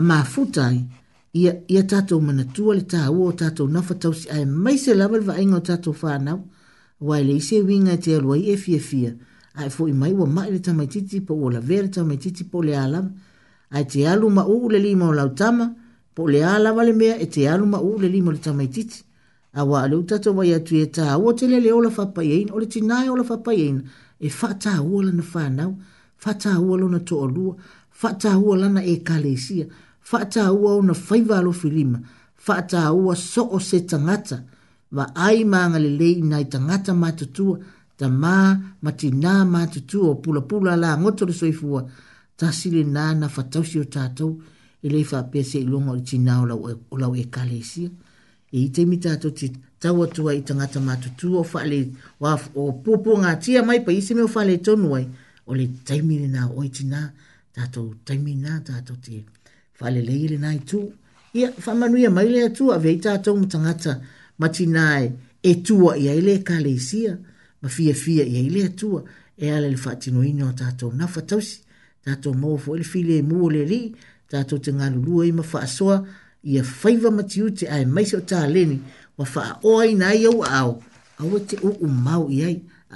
mafuta 0.09 0.63
ma 0.65 0.69
ai 0.71 0.79
ia 1.39 1.55
ia 1.69 1.83
tatou 1.83 2.21
manatua 2.21 2.75
le 2.75 2.81
tāua 2.83 3.27
o 3.29 3.33
tatou 3.33 3.69
nafa 3.69 3.95
tausi 3.95 4.29
ae 4.33 4.45
mai 4.47 4.79
se 4.79 4.95
lava 4.95 5.19
le 5.21 5.25
vaaiga 5.29 5.57
o 5.59 5.63
tatou 5.71 5.93
fanau 6.03 6.39
ua 7.01 7.21
e 7.21 7.25
leʻi 7.29 7.43
seuiga 7.49 7.93
e 7.97 8.01
te 8.05 8.13
alu 8.17 8.33
ai 8.35 8.43
e 8.53 8.57
fiafia 8.63 9.11
ae 9.61 9.69
foʻi 9.77 9.93
mai 10.01 10.13
ua 10.17 10.27
maʻi 10.37 10.51
le 10.55 10.61
tamaitiiti 10.67 11.21
po 11.27 11.35
ua 11.35 11.53
lavea 11.55 11.83
le 11.83 11.89
tamaitiiti 11.97 12.45
po 12.51 12.63
le 12.67 12.73
a 12.77 12.87
lava 12.95 13.11
ae 13.79 13.85
te 13.93 14.07
alu 14.13 14.31
ma 14.37 14.43
uu 14.55 14.69
le 14.73 14.79
lima 14.87 15.07
o 15.09 15.13
lautama 15.19 15.67
po 16.15 16.25
le 16.33 16.41
a 16.45 16.57
lava 16.59 16.83
le 16.89 16.93
mea 17.01 17.17
e 17.25 17.27
te 17.35 17.49
alu 17.53 17.67
ma 17.73 17.79
uu 17.89 17.99
le 18.03 18.09
lima 18.15 18.29
o 18.31 18.35
le 18.37 18.43
tamaitiiti 18.47 18.99
auā 19.61 19.81
leu 19.91 20.03
tatou 20.11 20.35
mai 20.37 20.55
atu 20.59 20.75
ia 20.77 20.87
e 20.89 20.91
tāua 20.97 21.33
telele 21.39 21.73
ola 21.79 21.91
faapaiaina 21.97 22.55
o 22.57 22.59
le 22.61 22.67
tinā 22.75 23.05
e 23.05 23.09
ola 23.15 23.25
faapaiaina 23.31 23.83
e 24.27 24.29
faatāua 24.41 25.01
lana 25.07 25.23
fanau 25.33 25.73
faatāua 26.25 26.77
lona 26.83 26.99
toʻalua 27.09 27.55
faatāua 28.01 28.57
lana 28.63 28.81
ekalesia 28.95 29.65
e 29.67 29.86
fata 30.11 30.47
hua 30.49 30.73
o 30.75 30.95
faiva 30.95 31.39
alo 31.39 31.53
filima, 31.53 31.99
fata 32.37 32.89
hua 32.93 33.17
so 33.17 33.43
o 33.51 33.59
se 33.59 33.81
tangata, 33.81 34.39
wa 34.93 35.07
ai 35.17 35.45
maanga 35.45 35.79
le 35.79 35.89
lei 35.99 36.23
nai 36.23 36.45
tangata 36.47 36.95
matutua, 36.95 37.59
ta 37.99 38.07
mā, 38.07 38.37
mati 38.83 39.09
nā 39.11 39.33
o 39.99 40.15
pula 40.15 40.41
pula 40.41 40.77
la 40.77 40.97
ngoto 40.99 41.27
le 41.27 41.33
soifua, 41.33 41.83
ta 42.37 42.53
sile 42.53 42.85
nā 42.85 43.17
na 43.19 43.29
fatausi 43.29 43.81
o 43.81 43.85
tātou, 43.85 44.41
e 44.83 45.03
fa 45.05 45.25
pese 45.25 45.59
i 45.59 45.67
longa 45.67 45.91
o 45.91 45.99
tina 46.01 46.41
o 46.41 46.47
lau, 46.47 47.15
e, 47.17 47.21
e 47.21 47.25
kale 47.27 47.59
isia. 47.59 47.91
E 48.53 48.61
i 48.63 48.69
teimi 48.71 49.01
tātou 49.03 49.35
ti 49.35 49.51
tau 49.81 50.05
atua 50.05 50.37
i 50.39 50.43
tangata 50.47 50.79
matutua, 50.79 51.41
o 51.41 51.43
fale, 51.43 51.81
o 52.63 52.73
pupu 52.79 53.19
ngā 53.25 53.35
tia 53.43 53.65
mai 53.67 53.81
pa 53.83 53.91
isi 53.91 54.15
me 54.15 54.23
o 54.23 54.29
fale 54.31 54.61
tonu 54.63 54.95
ai, 55.01 55.09
o 55.51 55.59
le 55.59 55.67
taimi 55.83 56.21
le 56.23 56.31
nā 56.37 56.47
o 56.55 56.63
i 56.63 56.71
tina, 56.71 57.09
tātou 57.57 57.97
taimi 58.07 58.37
na 58.39 58.61
tātou 58.63 59.01
tia 59.03 59.25
fale 59.79 60.01
le 60.09 60.13
ile 60.25 60.37
nai 60.45 60.59
tu 60.71 60.81
ia 61.33 61.49
fa 61.65 61.73
ia 61.99 62.11
mai 62.11 62.29
le 62.35 62.41
tu 62.57 62.71
a 62.75 62.79
veita 62.79 63.19
to 63.19 63.31
mutangata 63.37 63.93
matinai 64.39 65.13
e 65.43 65.55
tua 65.67 65.97
ia 65.97 66.15
ile 66.15 66.39
kalesia 66.39 67.19
ma 67.63 67.69
fia 67.69 67.95
fia 67.95 68.25
ia 68.25 68.41
ile 68.41 68.69
tua 68.69 69.03
e 69.37 69.51
ale 69.51 69.69
le 69.71 69.77
fatino 69.77 70.23
ino 70.23 70.53
tato 70.53 70.93
na 70.93 71.07
fatosi 71.07 71.59
tato 72.05 72.33
mo 72.33 72.57
fo 72.57 72.75
ile 72.75 72.83
e 72.85 72.91
file 72.93 73.23
mu 73.23 73.49
le 73.51 73.65
ri 73.65 73.95
tato 74.29 74.59
tenga 74.59 74.91
lulu 74.91 75.23
e 75.23 75.33
ma 75.33 75.45
ia 76.43 76.63
faiva 76.63 77.11
matiu 77.11 77.53
te 77.53 77.67
ai 77.69 77.85
mai 77.87 78.07
so 78.07 78.21
ta 78.21 78.47
leni 78.47 78.81
wa 79.19 79.25
fa 79.25 79.59
oi 79.63 79.95
nai 79.95 80.25
au 80.27 80.43
au 80.43 80.71
au 81.19 81.39
te 81.45 81.57
u 81.63 81.71
u 81.81 81.87
mau 81.89 82.31
ia 82.31 82.49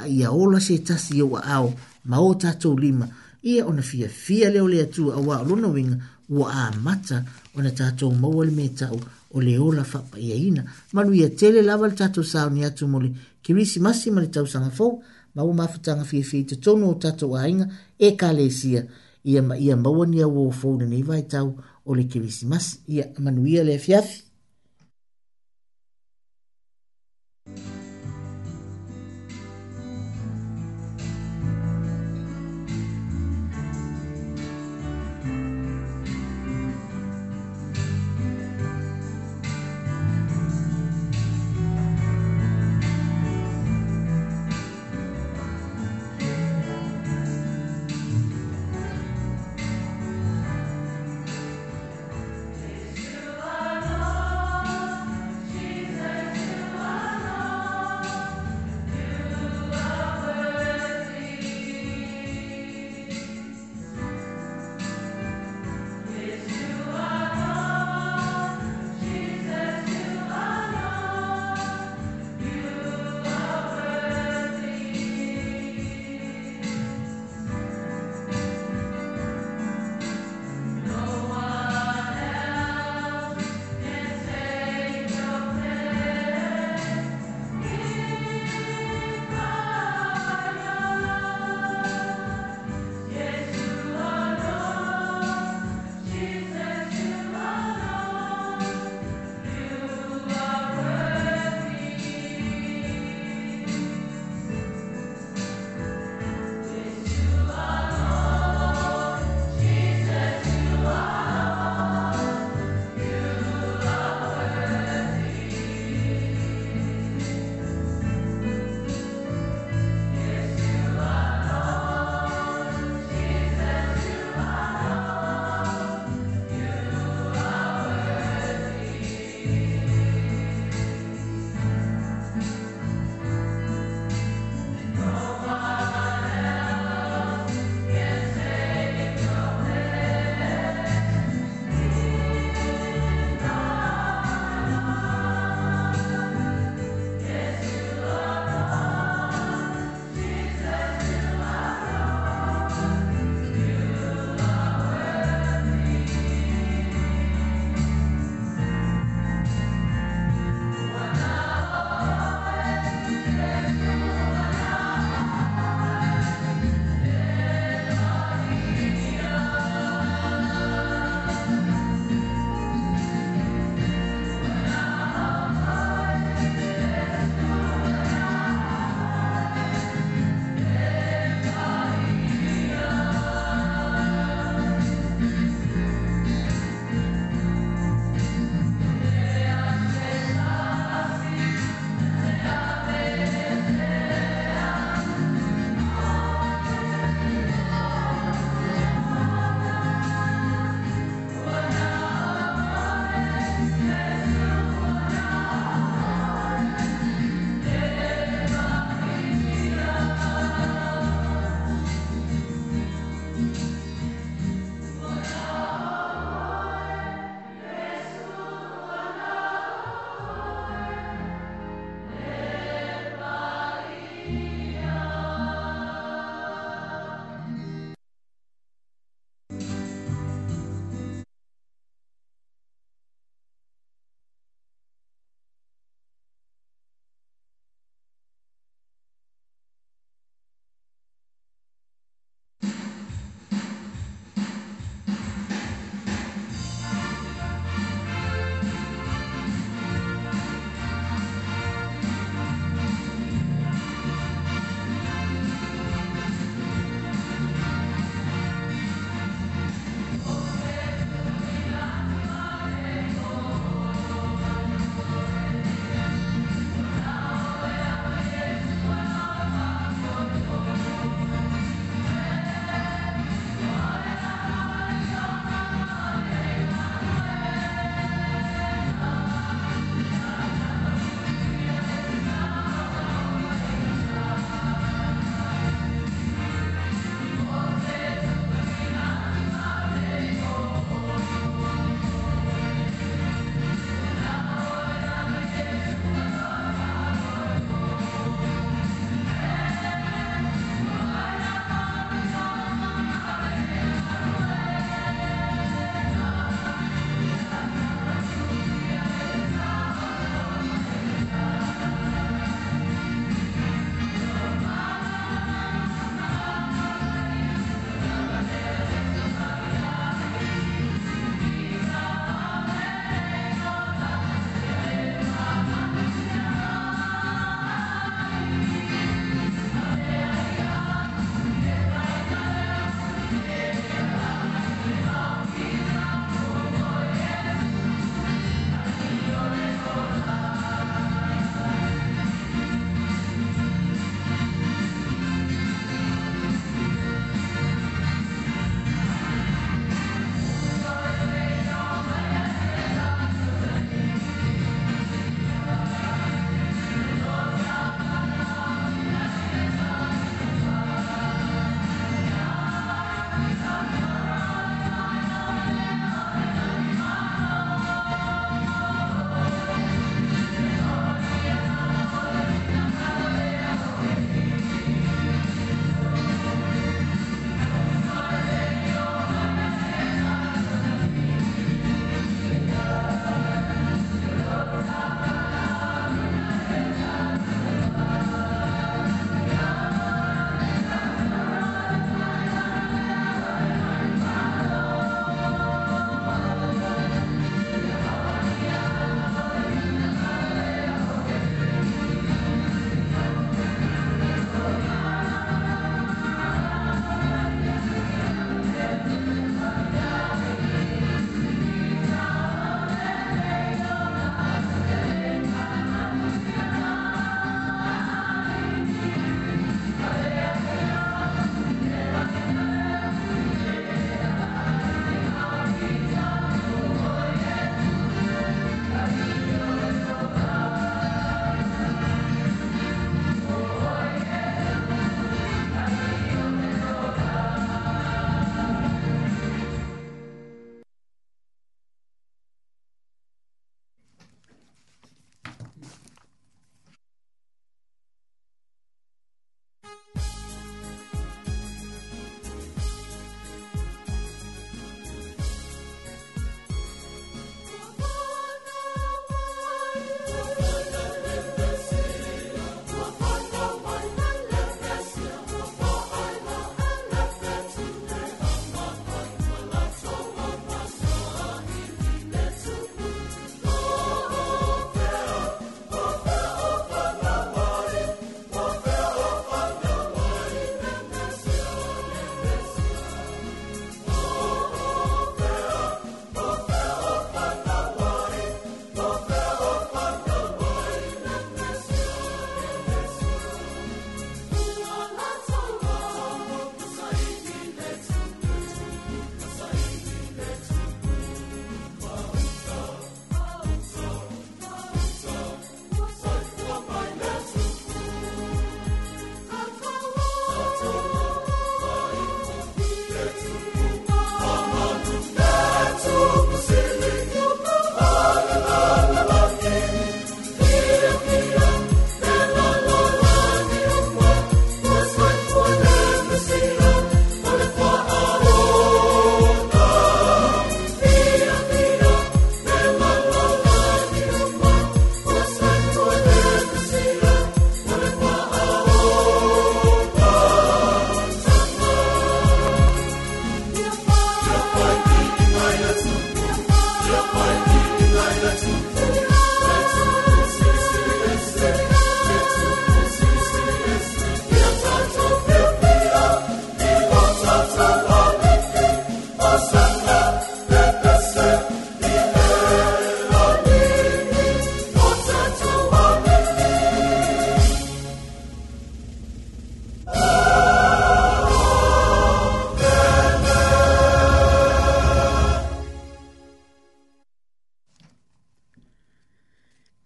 ia 0.09 0.31
ola 0.33 0.61
se 0.61 0.79
tasi 0.79 1.17
ia 1.17 1.25
au 1.25 1.35
au 1.37 1.75
mau 2.05 2.35
tato 2.37 2.75
lima 2.79 3.09
ia 3.43 3.67
ona 3.67 3.83
fia 3.83 4.09
fia 4.09 4.51
le 4.51 4.61
ole 4.61 4.87
tua 4.87 5.17
wa 5.17 5.43
lona 5.43 5.69
winga 5.69 5.97
ua 6.31 6.49
a 6.69 6.73
mata 6.73 7.25
o 7.55 7.63
na 7.63 7.71
tatou 7.71 8.15
maua 8.15 8.45
le 8.45 8.53
metau 8.53 8.95
o 9.31 9.41
le 9.41 9.59
ola 9.59 9.85
faapaiaina 9.85 10.65
ma 10.93 11.03
lui 11.03 11.25
atele 11.25 11.63
lava 11.63 11.87
le 11.89 11.95
tatou 11.95 12.23
saoni 12.25 12.65
atu 12.65 12.87
mo 12.87 13.01
le 13.01 13.11
kirisimasi 13.43 14.11
ma 14.11 14.21
le 14.21 14.29
tausaga 14.31 14.71
fou 14.71 15.03
ma 15.35 15.43
ua 15.43 15.55
mafutaga 15.55 16.05
fiafiai 16.05 16.45
totonu 16.47 16.91
o 16.91 16.95
tatou 17.03 17.37
aiga 17.37 17.67
e 17.99 18.09
kalesia 18.21 18.87
ia 19.25 19.77
maua 19.77 20.07
ni 20.07 20.19
auō 20.27 20.51
fou 20.61 20.79
lenei 20.79 21.03
vaetau 21.03 21.49
o 21.85 21.95
le 21.95 22.05
kirisimasi 22.05 22.79
ia 22.89 23.05
manuia 23.19 23.65
le 23.65 23.75
afiafi 23.75 24.30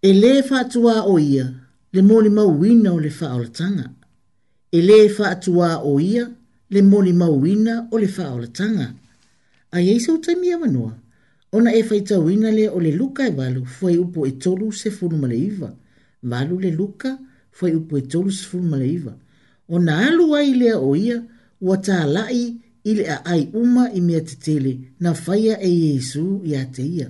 e 0.05 0.11
le 0.13 0.35
faatuā 0.45 0.99
o 1.09 1.15
ia 1.17 1.45
le 1.95 2.01
molimauina 2.05 2.91
o 2.93 2.99
le 3.01 3.09
faaolataga 3.09 3.85
e 4.77 4.81
lē 4.85 4.97
faatuā 5.17 5.69
o 5.89 5.95
ia 6.03 6.25
le 6.69 6.81
molimauina 6.85 7.77
o 7.89 7.97
le 8.01 8.05
faaolataga 8.17 8.85
ai 9.73 9.87
ai 9.93 9.97
sau 10.03 10.19
taimi 10.21 10.51
avanoa 10.53 10.91
ona 11.57 11.73
e 11.79 11.81
faitauina 11.89 12.51
lea 12.51 12.69
o 12.77 12.81
le 12.83 12.91
luka 12.99 13.25
e 13.27 13.31
valu 13.39 13.65
fuai 13.77 13.97
upu 13.97 14.27
e 14.29 14.33
tolu 14.43 14.69
sefulu 14.81 15.17
ma 15.17 15.27
le 15.31 15.37
iva 15.49 15.71
valu 16.33 16.59
le 16.65 16.71
luka 16.77 17.17
fuai 17.51 17.73
upu 17.79 17.97
e 17.97 18.01
tolu 18.01 18.31
sefulu 18.31 18.63
ma 18.73 18.77
le 18.77 18.85
iva 18.89 19.13
ona 19.69 19.97
alu 20.07 20.35
ai 20.37 20.53
lea 20.61 20.77
o 20.79 20.91
ia 20.95 21.17
ua 21.61 21.77
talaʻi 21.87 22.43
i 22.83 22.91
le 22.99 23.05
ai 23.25 23.47
uma 23.57 23.89
i 23.89 24.01
mea 24.01 24.21
tetele 24.21 24.73
na 24.99 25.15
faia 25.23 25.55
e 25.61 25.71
iesu 25.87 26.43
iā 26.51 26.61
te 26.75 26.83
ia 26.99 27.09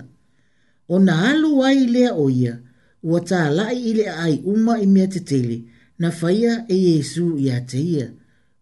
ona 0.88 1.14
alu 1.32 1.60
ai 1.64 1.84
lea 1.90 2.14
o 2.14 2.30
ia 2.30 2.54
ua 2.56 2.65
ua 3.08 3.20
tālai 3.22 3.74
i 3.78 3.82
ile 3.90 4.06
ai 4.10 4.34
uma 4.52 4.74
i 4.82 4.86
mea 4.94 5.08
te 5.14 5.20
tele 5.30 5.56
na 6.00 6.08
faia 6.20 6.52
e 6.68 6.76
Yesu 6.88 7.26
ia 7.46 7.56
te 7.70 7.80
ia. 7.96 8.08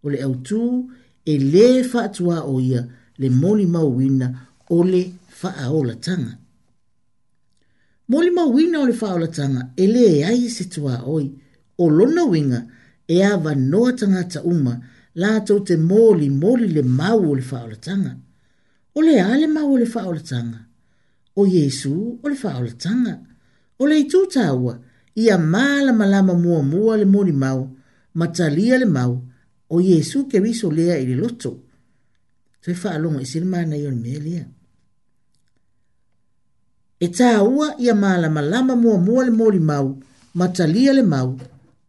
O 0.05 0.11
le 0.13 0.19
au 0.27 0.35
tū 0.49 0.61
e 1.33 1.37
le 1.53 1.67
whaatua 1.91 2.39
o 2.53 2.61
ia 2.71 2.83
le 3.21 3.29
moli 3.43 3.67
mauina 3.75 4.29
o 4.69 4.79
le 4.93 5.03
whaaola 5.41 5.95
tanga. 6.07 6.33
Moli 8.11 8.31
mauina 8.39 8.77
o 8.83 8.87
le 8.91 8.97
whaaola 9.01 9.29
tanga 9.39 9.63
e 9.77 9.85
le 9.95 10.07
e 10.19 10.23
ai 10.31 10.49
se 10.57 10.65
tua 10.75 10.95
oi 11.17 11.27
o 11.83 11.89
lona 11.99 12.25
winga 12.33 12.61
e 13.09 13.17
awa 13.33 13.53
noa 13.71 13.93
tangata 14.01 14.41
uma 14.53 14.75
la 15.21 15.31
tau 15.47 15.59
te 15.69 15.75
moli 15.91 16.29
moli 16.43 16.67
le 16.77 16.83
mau 17.01 17.19
o 17.31 17.35
le 17.39 17.45
whaaola 17.51 17.79
tanga. 17.87 18.13
O 18.97 19.01
le 19.07 19.15
ale 19.31 19.47
mau 19.57 19.69
o 19.73 19.77
le 19.83 19.87
whaaola 19.95 20.23
tanga. 20.33 20.59
O 21.41 21.47
Yesu 21.57 21.95
o 22.23 22.27
le 22.33 22.37
whaaola 22.37 22.37
tanga. 22.37 22.37
O 22.37 22.37
le 22.37 22.37
whaaola 22.43 22.75
tanga 22.87 23.15
o 23.79 23.87
le 23.87 23.97
itu 24.01 24.25
tāua 24.31 24.79
ia 25.19 25.39
māla 25.39 25.93
malama 25.93 26.35
mua 26.35 26.63
mua 26.63 26.97
le 26.99 27.05
mori 27.05 27.33
mau, 27.33 27.69
matalia 28.15 28.79
le 28.79 28.87
mau, 28.87 29.19
o 29.71 29.81
Yesu 29.81 30.27
ke 30.29 30.39
riso 30.43 30.71
lea 30.71 30.99
i 30.99 31.07
le 31.07 31.15
loto. 31.21 31.51
Toi 32.65 32.75
wha 32.85 32.91
alongo 32.97 33.21
i 33.21 33.27
sirma 33.29 33.65
na 33.67 33.77
ion 33.77 34.01
mea 34.01 34.21
lea. 34.23 34.45
E 37.01 37.09
tāua 37.11 37.75
ia 37.79 37.95
māla 37.95 38.31
malama 38.33 38.77
mua 38.77 38.99
mua 38.99 39.25
le 39.25 39.31
mori 39.31 39.59
mau, 39.61 39.93
matalia 40.35 40.93
le 40.95 41.03
mau, 41.07 41.35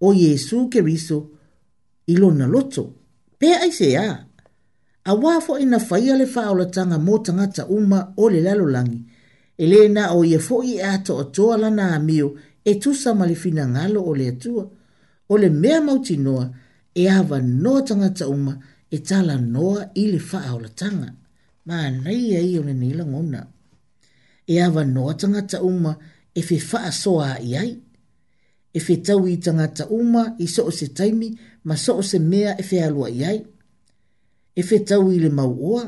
o 0.02 0.14
Yesu 0.14 0.68
ke 0.70 0.82
riso 0.86 1.20
i 2.08 2.16
lo 2.18 2.32
na 2.34 2.46
loto. 2.48 2.90
Pea 3.38 3.60
ai 3.64 3.72
se 3.74 3.96
a. 3.98 4.10
A 5.06 5.14
wafo 5.14 5.58
ina 5.62 5.78
faia 5.80 6.16
le 6.18 6.26
faa 6.26 6.52
o 6.52 6.56
la 6.58 6.66
tanga 6.66 6.98
mo 6.98 7.18
tangata 7.22 7.68
uma 7.70 8.00
o 8.18 8.30
le 8.30 8.40
lalo 8.42 8.66
langi. 8.66 8.98
langi. 8.98 9.02
Elena 9.58 10.12
o 10.14 10.24
ia 10.26 10.40
foi 10.40 10.76
e 10.76 10.82
ato 10.82 11.14
o 11.16 11.24
toa 11.24 11.56
lana 11.58 11.96
a 11.96 12.00
mio 12.00 12.36
e 12.64 12.72
tu 12.82 12.90
sa 13.02 13.12
malifina 13.16 13.64
ngalo 13.74 14.00
o 14.04 14.12
le 14.20 14.28
atua. 14.34 14.64
O 15.32 15.36
le 15.42 15.50
mea 15.62 15.80
mauti 15.88 16.16
noa 16.26 16.46
e 16.94 17.04
ava 17.20 17.38
noa 17.64 17.82
tanga 17.88 18.12
uma 18.36 18.54
e 18.92 18.98
tala 19.00 19.36
noa 19.56 19.82
ili 19.94 20.20
faa 20.20 20.52
o 20.56 20.60
la 20.60 20.70
tanga. 20.80 21.10
Ma 21.68 21.76
nei 22.04 22.36
e 22.36 22.42
i 22.52 22.60
o 22.60 22.64
le 22.68 22.74
nila 22.74 23.04
ngona. 23.12 23.42
E 24.52 24.56
ava 24.66 24.82
noa 24.96 25.14
tanga 25.22 25.42
uma 25.70 25.94
e 26.34 26.42
fe 26.48 26.58
faa 26.70 26.92
soa 27.04 27.30
i 27.40 27.52
ai. 27.64 27.72
E 28.74 28.80
fe 28.86 28.96
tau 29.06 29.22
i 29.32 29.36
tangata 29.46 29.84
uma 30.00 30.24
i 30.44 30.48
soo 30.56 30.72
se 30.80 30.88
taimi 30.98 31.30
ma 31.68 31.76
soo 31.86 32.02
se 32.10 32.18
mea 32.32 32.52
e 32.60 32.64
fe 32.70 32.78
alua 32.88 33.08
i 33.10 33.24
E 34.56 34.62
fe 34.70 34.78
tau 34.90 35.04
i 35.12 35.18
le 35.24 35.30
mau 35.40 35.54
oa. 35.72 35.86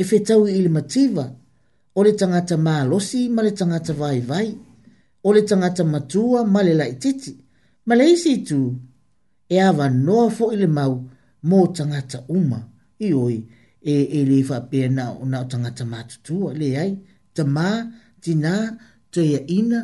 E 0.00 0.04
fe 0.08 0.18
tau 0.28 0.42
E 0.48 0.48
fe 0.48 0.48
tau 0.48 0.48
i 0.48 0.62
le 0.64 0.70
mativa 0.78 1.24
o 1.98 2.00
le 2.06 2.12
tangata 2.20 2.56
mālosi 2.66 3.20
ma 3.34 3.40
le 3.46 3.52
tangata 3.58 3.92
vai 4.00 4.18
vai, 4.30 4.48
o 5.26 5.28
le 5.36 5.40
tangata 5.50 5.82
matua 5.92 6.40
ma 6.54 6.60
le 6.66 6.72
laititi, 6.80 7.32
ma 7.86 7.92
le 7.98 8.04
isi 8.14 8.32
tu, 8.48 8.58
e 9.54 9.56
awa 9.68 9.84
noa 10.06 10.26
fo 10.36 10.44
i 10.54 10.56
le 10.62 10.68
mau 10.78 10.92
mo 11.48 11.58
tangata 11.76 12.18
uma, 12.38 12.60
i 13.06 13.08
oi, 13.24 13.36
e, 13.92 13.94
e 14.18 14.20
le 14.30 14.38
wha 14.48 14.58
pē 14.70 14.80
na 14.96 15.04
o 15.22 15.24
na 15.32 15.38
tangata 15.50 15.84
mātutua, 15.92 16.48
le 16.60 16.68
ai, 16.82 16.92
ta 17.36 17.42
mā, 17.56 17.68
tina, 18.22 18.52
tuia 19.12 19.40
ina, 19.58 19.80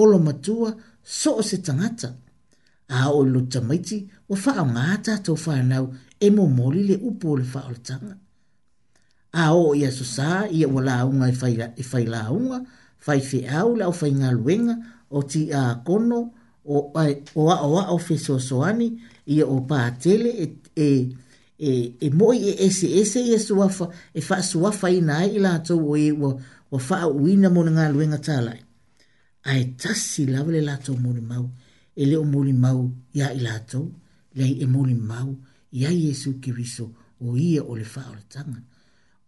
o 0.00 0.02
lo 0.10 0.18
matua, 0.26 0.70
so 1.20 1.30
o 1.40 1.42
se 1.50 1.56
tangata. 1.66 2.08
A 2.98 3.10
o 3.18 3.24
lo 3.34 3.40
tamaiti, 3.52 3.98
o 4.30 4.34
wha 4.42 4.52
o 4.62 4.66
ngāta 4.74 5.14
tō 5.26 5.34
whanau, 5.44 5.86
e 6.26 6.28
mo 6.36 6.44
mōli 6.58 6.82
le 6.90 6.96
upo 7.08 7.28
le 7.40 7.46
wha 7.54 7.62
o 7.68 7.72
le 7.74 7.80
tangata 7.88 8.20
a 9.36 9.52
o 9.52 9.74
ia 9.76 9.92
so 9.92 10.02
sa 10.04 10.48
ia 10.48 10.64
wala 10.68 11.04
unga 11.04 11.28
i 11.28 11.34
fai 11.40 11.54
i 11.60 11.82
fai 11.90 12.04
la 12.14 12.22
unga 12.38 12.58
fai 13.04 13.20
fe 13.28 13.38
au 13.58 13.68
la 13.80 13.86
fai 14.00 14.12
nga 14.20 14.28
luenga 14.38 14.74
o 15.12 15.18
ti 15.30 15.42
a 15.60 15.76
kono 15.86 16.20
o 16.64 16.76
o 16.88 16.88
a 17.02 17.56
o 17.68 17.70
a 17.76 17.82
o 17.94 17.98
fe 18.06 18.14
so 18.26 18.34
so 18.48 18.56
ani 18.70 18.88
ia 19.34 19.44
o 19.44 19.56
pa 19.70 19.80
tele 20.02 20.30
e 20.32 20.46
e, 20.72 20.88
e 21.60 21.70
e 22.00 22.08
moi 22.18 22.38
e 22.40 22.52
ese 22.66 22.86
ese 23.00 23.20
ia 23.30 23.36
so 23.46 23.52
wa 23.60 23.66
e 23.68 24.20
fa 24.28 24.36
suafa 24.50 24.62
wa 24.64 24.70
fai 24.80 24.96
i 25.34 25.38
la 25.44 25.52
to 25.66 25.74
o 25.76 25.92
e 25.96 26.06
wa 26.20 26.30
wa 26.72 26.78
fa 26.88 26.98
uina 27.20 27.48
ina 27.48 27.48
mo 27.54 27.60
luenga 27.94 28.18
ta 28.26 28.34
lai 28.48 28.60
ai 29.50 29.62
tasi 29.80 30.22
la 30.32 30.40
vele 30.46 30.60
la 30.68 30.74
to 30.84 30.92
mo 31.02 31.10
mau 31.30 31.44
e 31.94 32.02
le 32.10 32.16
o 32.16 32.24
mo 32.32 32.40
mau 32.64 32.80
ia 33.18 33.26
i 33.36 33.40
la 33.46 33.54
to 33.70 33.80
lei 34.38 34.52
e 34.64 34.66
mo 34.72 34.80
mau 35.12 35.28
ia 35.80 35.90
Jesu 36.02 36.30
viso 36.56 36.86
o 37.24 37.36
ia 37.48 37.60
o 37.60 37.72
le 37.80 37.84
fa 37.94 38.00
o 38.08 38.14
le 38.18 38.24
tanga 38.34 38.60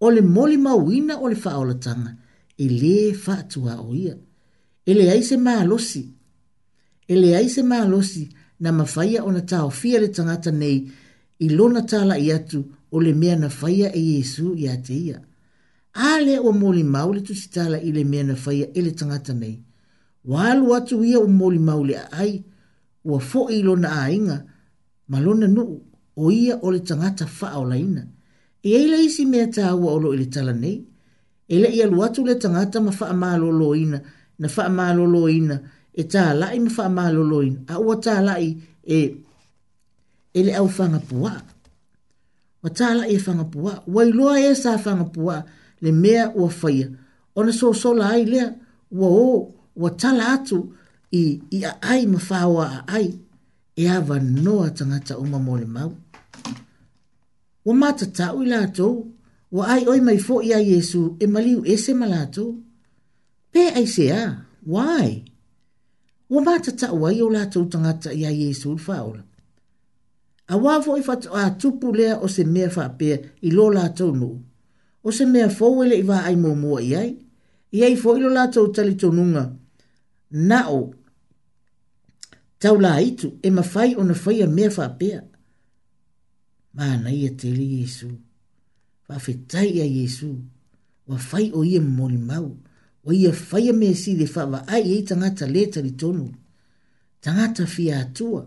o 0.01 0.11
le 0.11 0.23
moli 0.23 0.57
mauina 0.57 1.17
o 1.21 1.29
le 1.31 1.37
faaolataga 1.45 2.11
i 2.59 2.65
e 2.65 2.79
lē 2.81 2.95
faatuā 3.25 3.73
o 3.87 3.91
ia 4.03 4.15
e 4.87 4.95
leai 4.99 5.21
se 5.29 5.37
malosi 5.47 6.03
e 7.09 7.15
leai 7.23 7.47
se 7.55 7.63
malosi 7.73 8.25
na 8.63 8.71
mafaia 8.79 9.21
ona 9.29 9.41
taofia 9.53 9.99
le 10.03 10.09
tangata 10.17 10.51
nei 10.61 10.79
i 11.39 11.47
lona 11.57 11.81
talaʻi 11.91 12.29
atu 12.37 12.59
o 12.95 13.01
le 13.07 13.13
mea 13.21 13.37
na 13.43 13.49
faia 13.61 13.89
e 13.95 14.01
iesu 14.13 14.47
iā 14.63 14.75
te 14.87 14.95
ia 15.09 15.19
o 16.11 16.13
lea 16.27 16.39
ua 16.47 16.53
molimau 16.63 17.11
le 17.17 17.23
tala 17.55 17.79
i 17.79 17.91
le 17.97 18.03
mea 18.13 18.25
na 18.29 18.35
faia 18.45 18.67
e 18.75 18.81
le 18.87 18.93
tangata 18.99 19.33
nei 19.43 19.57
ua 20.31 20.39
alu 20.51 20.67
atu 20.79 20.95
ia 21.11 21.19
moli 21.21 21.33
molimau 21.41 21.81
le 21.89 21.95
ai 22.21 22.33
ua 23.09 23.19
foʻi 23.31 23.55
i 23.61 23.63
lona 23.69 23.89
aiga 24.05 24.37
ma 25.11 25.19
lona 25.25 25.47
nuu 25.57 25.75
o 26.17 26.25
ia 26.41 26.55
o 26.63 26.69
le 26.75 26.81
tagata 26.89 27.25
faaolaina 27.39 28.03
I 28.69 28.75
eila 28.77 28.99
isi 29.01 29.25
mea 29.33 29.47
tā 29.57 29.71
ua 29.81 29.95
olo 29.97 30.11
ili 30.15 30.27
tala 30.27 30.53
nei. 30.53 30.77
E 31.49 31.57
le 31.59 31.69
ia 31.73 31.87
luatu 31.89 32.25
le 32.27 32.35
tangata 32.43 32.81
ma 32.87 32.93
faa 32.93 33.13
maa 33.23 33.37
ina, 33.85 34.01
na 34.39 34.49
faa 34.55 34.69
maa 34.77 34.91
ina, 35.39 35.57
e 35.93 36.03
tā 36.13 36.25
lai 36.41 36.57
ma 36.65 36.71
faa 36.77 36.89
maa 36.97 37.09
ina, 37.47 37.61
a 37.69 37.79
ua 37.87 37.95
tā 38.05 38.15
lai 38.29 38.47
e, 38.85 38.99
e 40.35 40.41
le 40.47 40.53
au 40.61 40.69
fanga 40.77 41.01
pua. 41.11 41.33
Ma 42.63 42.69
tā 42.79 42.89
lai 42.99 43.11
e 43.15 43.19
fanga 43.27 43.45
pua, 43.55 43.73
ua 43.95 44.03
iloa 44.11 44.37
e 44.49 44.53
sa 44.63 44.73
fanga 44.85 45.05
pua, 45.17 45.37
le 45.85 45.91
mea 46.03 46.25
ua 46.41 46.49
faya. 46.61 46.89
Ona 47.39 47.53
so 47.61 47.69
so 47.83 47.91
ai 48.11 48.23
lea, 48.33 48.49
ua 48.99 49.09
o, 49.27 49.31
ua 49.81 49.91
tala 50.01 50.25
atu, 50.37 50.59
i, 51.21 51.41
i 51.51 51.65
a 51.71 51.79
ai 51.93 52.03
ma 52.13 52.19
faa 52.19 52.85
ai, 52.97 53.09
e 53.81 53.89
ava 53.97 54.15
noa 54.45 54.69
tangata 54.79 55.13
umamole 55.25 55.65
mau. 55.77 55.89
mau 55.91 55.97
wa 57.67 57.75
mata 57.75 58.07
ta 58.17 58.27
u 58.35 58.39
wa 59.57 59.63
ai 59.75 59.83
oi 59.93 60.01
mai 60.07 60.19
fo 60.27 60.35
ia 60.51 60.59
yesu 60.73 61.03
e 61.21 61.27
mali 61.35 61.53
ese 61.73 61.93
malato 62.01 62.45
pe 63.53 63.63
ai 63.79 63.87
se 63.95 64.05
a 64.23 64.45
why 64.73 65.09
wa 66.33 66.41
mata 66.47 66.71
ta 66.81 66.89
wa 67.03 67.09
yo 67.19 67.27
la 67.37 67.43
to 67.53 67.61
ia 68.23 68.31
yesu 68.43 68.71
fa 68.85 68.97
ola 69.11 69.23
a 70.47 70.55
wa 70.65 70.73
i 70.99 71.03
fa 71.09 71.15
a 71.41 71.51
tu 71.61 71.69
pu 71.81 71.89
le 71.99 72.07
o 72.15 72.27
se 72.35 72.43
me 72.55 72.63
fa 72.75 72.85
pe 72.99 73.11
i 73.41 73.49
lo 73.57 73.65
la 73.77 73.85
to 73.99 74.07
o 75.03 75.09
se 75.17 75.25
me 75.33 75.41
fo 75.57 75.67
wele 75.79 75.97
i 75.97 76.03
va 76.11 76.19
ai 76.29 76.37
mo 76.43 76.51
mo 76.63 76.73
ai 76.81 76.93
ai 77.03 77.11
i 77.77 77.85
ai 77.87 77.95
fo 78.03 78.09
i 78.17 78.21
lo 78.25 78.29
la 78.39 78.45
to 78.55 78.61
tali 78.75 78.95
to 79.03 79.09
Tau 82.63 82.75
la 82.85 82.93
itu, 83.09 83.29
e 83.43 83.49
mawhai 83.57 83.91
o 83.95 84.03
na 84.09 84.15
whai 84.21 84.39
a 84.43 84.47
mea 84.57 84.67
whapea 84.77 85.19
mana 86.75 87.13
ia 87.13 87.31
te 87.37 87.51
li 87.53 87.81
Yesu. 87.81 88.09
Wa 89.09 89.17
whetai 89.25 89.81
a 89.81 89.85
Yesu. 89.87 90.35
Wa 91.09 91.17
fai 91.19 91.51
o 91.55 91.65
ia 91.65 91.81
mori 91.81 92.17
mau. 92.19 92.57
Wa 93.05 93.13
ia 93.15 93.33
whai 93.33 93.69
a 93.69 93.73
mesi 93.73 94.17
le 94.17 94.27
wha 94.35 94.45
wa 94.45 94.61
ai 94.69 94.83
ei 94.93 95.03
tangata 95.03 95.47
le 95.47 95.67
tari 95.67 95.91
tonu. 95.93 96.27
Tangata 97.21 97.67
fia 97.67 97.99
atua. 98.01 98.47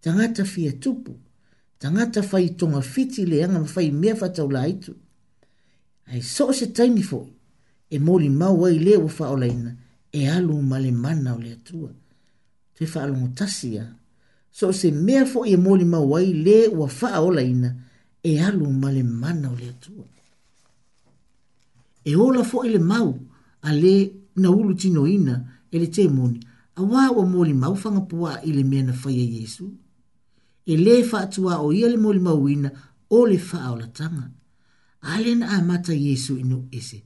Tangata 0.00 0.44
fia 0.44 0.72
tupu. 0.72 1.14
Tangata 1.78 2.22
fai 2.22 2.46
tonga 2.58 2.80
fiti 2.82 3.26
le 3.26 3.44
anga 3.44 3.62
whai 3.74 3.90
mea 3.90 4.14
whatau 4.20 4.50
la 4.50 4.66
itu. 4.66 4.94
Ai 6.06 6.20
so 6.22 6.52
se 6.52 6.66
taimi 6.66 7.02
fo. 7.02 7.20
E 7.90 7.98
mori 7.98 8.28
mau 8.28 8.64
ai 8.66 8.78
le 8.78 8.96
wa 8.96 9.10
wha 9.18 9.46
e 10.14 10.28
alu 10.28 10.60
male 10.62 10.90
mana 10.92 11.34
o 11.34 11.38
le 11.38 11.52
atua. 11.52 11.90
Te 12.76 12.86
fa 12.86 13.02
alungu 13.02 13.28
tasi 13.34 13.74
ya 13.74 13.86
so 14.54 14.70
se 14.72 14.90
mea 14.92 15.24
fo 15.26 15.44
e 15.52 15.56
moli 15.56 15.84
mawai 15.84 16.32
le 16.44 16.66
ua 16.68 16.88
faa 16.88 17.20
ola 17.28 17.42
ina 17.42 17.70
e 18.30 18.40
alu 18.46 18.68
male 18.82 19.02
mana 19.02 19.46
o 19.52 19.56
le 19.56 19.68
atua. 19.74 20.04
E 22.04 22.12
ola 22.24 22.42
fo 22.50 22.58
ele 22.68 22.78
mau 22.78 23.10
a 23.62 23.70
le 23.82 23.94
na 24.40 24.48
ulu 24.50 24.74
tino 24.80 25.02
ina 25.16 25.36
ele 25.72 25.86
te 25.94 26.02
moni 26.16 26.40
a 26.78 26.82
waa 26.90 27.08
ua 27.16 27.24
moli 27.34 27.54
mau 27.62 27.74
fanga 27.82 28.00
pua 28.10 28.30
ele 28.48 28.62
mea 28.70 28.82
na 28.86 28.92
faya 28.92 29.24
Yesu. 29.36 29.66
E 30.72 30.76
le 30.76 31.02
faa 31.10 31.26
tua 31.32 31.54
o 31.64 31.72
ia 31.72 31.88
le 31.88 31.96
moli 32.04 32.20
mau 32.28 32.46
ina 32.54 32.70
o 33.16 33.26
le 33.30 33.38
faa 33.38 33.66
ola 33.74 33.86
tanga. 33.98 34.26
Ale 35.00 35.34
na 35.34 35.46
amata 35.58 35.94
Yesu 35.94 36.36
ino 36.38 36.58
ese. 36.70 36.98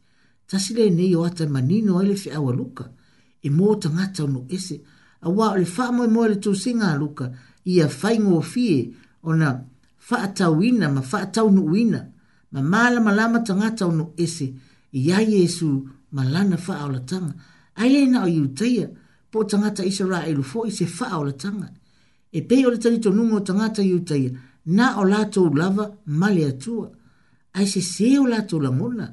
Tasile 0.49 0.91
ne 0.91 1.05
yo 1.13 1.25
ata 1.25 1.47
manino 1.49 2.03
ele 2.03 2.17
fi 2.17 2.31
awaluka. 2.31 2.85
E 3.43 3.49
mo 3.51 3.75
tangata 3.83 4.25
ono 4.25 4.43
ese. 4.49 4.75
Ese 4.77 4.83
a 5.27 5.31
wā 5.31 5.47
o 5.55 5.59
le 5.59 5.67
wha 5.77 5.87
moe 5.93 6.07
moe 6.09 6.29
le 6.31 6.37
tūsinga 6.43 6.93
luka 7.01 7.27
i 7.75 7.81
a 7.83 7.89
whai 7.91 8.19
ngō 8.23 8.41
fie 8.47 8.77
o 9.23 9.35
na 9.35 9.49
whaatau 10.11 10.61
ina 10.63 10.87
ma 10.95 11.03
whaatau 11.13 11.49
nu 11.51 11.65
ina 11.77 12.05
ma 12.53 12.63
māla 12.63 13.01
ma 13.03 13.11
lama 13.15 13.41
tangata 13.43 13.87
o 13.89 13.93
nu 13.93 14.13
ese 14.23 14.47
i 14.93 15.03
a 15.13 15.19
Jesu 15.27 15.69
ma 16.15 16.23
lana 16.25 16.57
wha 16.69 16.77
o 16.85 16.89
la 16.93 17.01
tanga. 17.01 17.35
Ai 17.77 17.97
e 18.03 18.07
na 18.07 18.23
o 18.25 18.29
iuteia 18.31 18.87
po 19.31 19.43
tangata 19.45 19.85
isa 19.85 20.07
rā 20.07 20.23
e 20.31 20.35
lufo 20.35 20.63
i 20.67 20.71
se 20.73 20.87
wha 20.87 21.11
o 21.19 21.25
la 21.25 21.33
tanga. 21.33 21.69
E 22.33 22.41
pe 22.43 22.63
o 22.67 22.71
le 22.71 22.79
tani 22.79 23.01
tonu 23.01 23.25
mo 23.27 23.41
tangata 23.41 23.83
iuteia 23.83 24.31
na 24.79 24.95
o 25.01 25.05
lātou 25.05 25.51
lava 25.59 25.91
male 26.07 26.47
atua. 26.47 26.91
Ai 27.55 27.67
se 27.67 27.81
se 27.81 28.15
o 28.19 28.27
lātou 28.29 28.63
langona, 28.63 29.11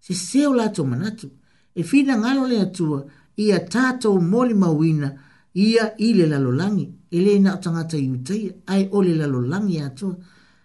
se 0.00 0.14
se 0.14 0.42
o 0.46 0.52
lātou 0.58 0.84
manatu. 0.90 1.30
E 1.74 1.82
fina 1.84 2.16
ngalo 2.18 2.46
le 2.50 2.60
atua 2.66 3.04
i 3.40 3.52
a 3.52 3.62
tātou 3.64 4.18
moli 4.20 4.54
mawina 4.54 5.06
mawina 5.06 5.14
ia 5.54 5.90
i 5.98 6.14
le 6.14 6.26
lalolagi 6.26 6.84
e 7.10 7.18
lē 7.24 7.40
na 7.42 7.52
o 7.54 7.60
tagata 7.60 7.96
iutaia 7.98 8.52
ae 8.66 8.88
o 8.92 9.02
le 9.02 9.14
lalolagi 9.14 9.78
atoa 9.80 10.16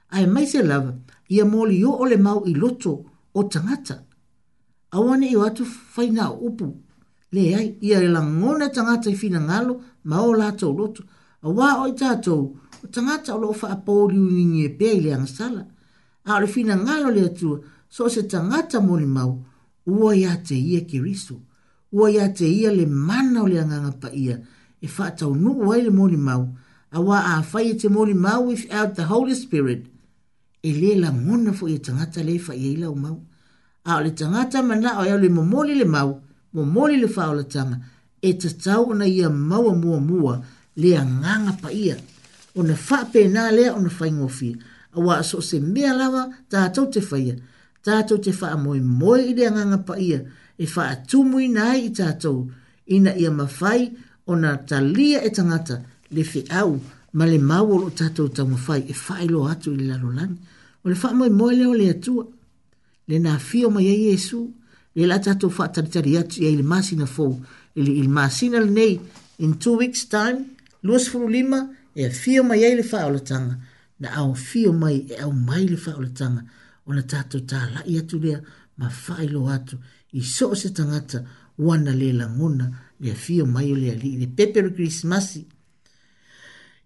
ae 0.09 0.25
mai 0.27 0.47
se 0.47 0.63
lava 0.63 0.93
ia 1.29 1.45
molio 1.45 1.91
o 1.91 2.05
le 2.05 2.15
mau 2.17 2.43
i 2.47 2.53
loto 2.53 3.03
o 3.33 3.43
tagata 3.43 4.03
aua 4.91 5.17
i 5.19 5.35
watu 5.35 5.63
atu 5.63 5.65
faina 5.65 6.29
o 6.31 6.35
upu 6.47 6.67
leai 7.31 7.77
ia 7.81 7.99
e 7.99 8.07
lagona 8.07 8.69
tagata 8.69 9.09
i 9.09 9.15
finagalo 9.15 9.81
ma 10.03 10.21
o 10.23 10.33
latou 10.33 10.77
loto 10.77 11.03
auā 11.43 11.83
o 11.83 11.87
i 11.87 11.93
tatou 11.95 12.57
o 12.83 12.87
tagata 12.87 13.35
o 13.35 13.39
loo 13.39 13.53
faapoliunigi 13.53 14.63
e 14.65 14.69
pea 14.69 14.93
i 14.93 15.01
le 15.01 15.13
agasala 15.13 15.63
a 16.25 16.31
o 16.35 16.39
le 16.41 16.75
ngalo 16.85 17.09
le 17.11 17.21
atua 17.25 17.57
so 17.89 18.05
o 18.05 18.09
se 18.09 18.23
tagata 18.23 18.79
moli 18.81 19.05
mau 19.05 19.43
ua 19.85 20.15
iā 20.15 20.35
te 20.47 20.55
ia 20.55 20.79
keriso 20.87 21.35
ua 21.91 22.07
iā 22.09 22.31
te 22.33 22.45
ia 22.47 22.71
le 22.71 22.85
mana 22.85 23.43
o 23.43 23.47
le 23.47 23.55
pa 23.99 24.07
ia 24.13 24.39
e 24.81 24.87
whātau 24.87 25.35
nuku 25.35 25.65
wai 25.69 25.79
le 25.81 25.91
mōni 25.91 26.17
mau, 26.21 26.45
a 26.91 27.01
wā 27.01 27.19
a 27.31 27.37
whai 27.51 27.63
e 27.71 27.75
te 27.81 27.89
mōni 27.89 28.13
mau 28.15 28.41
without 28.49 28.95
the 28.95 29.05
Holy 29.09 29.33
Spirit, 29.35 29.85
e 30.63 30.73
le 30.73 30.93
la 31.01 31.09
mōna 31.13 31.53
fo 31.57 31.67
i 31.69 31.75
e 31.77 31.81
tangata 31.83 32.23
le 32.25 32.37
wha 32.37 32.55
i 32.55 32.65
e 32.65 32.71
ilau 32.75 32.93
mau. 32.95 33.17
A 33.85 33.97
o 33.97 34.03
le 34.05 34.11
tangata 34.11 34.61
mana 34.63 34.97
o 35.01 35.05
e 35.05 35.17
le 35.17 35.29
momoli 35.33 35.75
le 35.79 35.85
mau, 35.89 36.19
momoli 36.53 36.99
le 37.01 37.09
wha 37.15 37.29
o 37.31 37.35
le 37.39 37.43
tanga, 37.55 37.79
e 38.21 38.33
te 38.37 38.49
tau 38.53 38.93
na 38.93 39.05
ia 39.07 39.29
maua 39.29 39.73
mua 39.75 39.99
mua 39.99 40.37
le 40.75 40.95
a 40.97 41.03
nganga 41.05 41.57
pa 41.61 41.71
ia. 41.73 41.97
O 42.55 42.63
na 42.65 42.73
wha 42.77 43.01
pē 43.13 43.27
nā 43.33 43.49
lea 43.53 43.73
o 43.75 43.81
na 43.81 43.89
whai 43.99 44.11
ngofi, 44.13 44.53
a 44.97 44.99
wā 45.01 45.21
so 45.23 45.41
se 45.41 45.59
mea 45.59 45.93
lawa 45.93 46.27
tātou 46.49 46.89
te 46.91 46.99
whaia, 47.01 47.35
tātou 47.85 48.17
te 48.21 48.31
wha 48.41 48.53
a 48.53 48.57
moi 48.57 48.79
moi 48.81 49.19
i 49.25 49.33
le 49.37 49.49
a 49.49 49.53
nganga 49.55 49.81
pa 49.87 49.97
ia, 50.01 50.19
e 50.57 50.65
wha 50.75 50.87
a 50.91 50.95
tumui 51.09 51.49
nai 51.53 51.87
i 51.89 51.93
tātou, 51.93 52.45
ina 52.87 53.13
ia 53.19 53.29
mawhai, 53.31 53.89
ona 54.27 54.57
talia 54.57 55.23
e 55.23 55.29
tangata 55.31 55.81
le 56.11 56.23
fe 56.23 56.43
au 56.51 56.79
ma 57.13 57.25
le 57.25 57.37
mau 57.39 57.69
o 57.85 57.89
tatou 57.99 58.27
taumafai 58.35 58.81
e 58.89 58.93
faailo 59.03 59.39
atu 59.51 59.69
i 59.73 59.77
le 59.79 59.85
lalolagi 59.91 60.35
o 60.83 60.89
le 60.89 60.95
faamoemoe 61.01 61.53
lea 61.59 61.67
o 61.69 61.73
le 61.79 61.87
atua 61.95 62.25
lenā 63.09 63.37
fio 63.39 63.67
mai 63.75 63.87
ai 63.93 64.01
iesu 64.09 64.39
le 64.95 65.03
la 65.07 65.17
tatou 65.25 65.49
faatalitali 65.57 66.17
atu 66.21 66.43
iai 66.43 66.55
le 66.59 66.63
masina 66.71 67.05
fou 67.15 67.31
i 67.75 67.81
e 67.81 68.01
le 68.03 68.07
masina 68.07 68.59
lenei 68.65 68.93
in 69.43 69.53
two 69.61 69.73
weeks 69.79 70.03
time 70.09 70.39
lima 71.35 71.59
e 71.95 72.09
fio 72.09 72.43
mai 72.43 72.63
ai 72.65 72.75
le 72.75 72.83
faaolataga 72.83 73.55
na 73.99 74.07
ao 74.19 74.33
fio 74.35 74.73
mai 74.73 75.05
e 75.09 75.15
au 75.23 75.31
mai 75.33 75.65
le 75.73 75.77
faaolataga 75.85 76.41
ona 76.89 77.01
tatou 77.11 77.39
talaʻi 77.51 77.93
atu 78.01 78.15
lea 78.23 78.39
ma 78.77 78.87
faailo 78.89 79.47
atu 79.55 79.75
i 80.13 80.21
soo 80.21 80.55
se 80.61 80.69
tagata 80.77 81.17
uana 81.59 81.91
lē 82.01 82.09
lagona 82.19 82.65
le 82.99 83.13
fio 83.13 83.45
mai 83.45 83.73
le 83.73 83.91
ali 83.91 84.17
le 84.17 84.27
pepe 84.27 84.61
le 84.61 84.73
christmas 84.73 85.39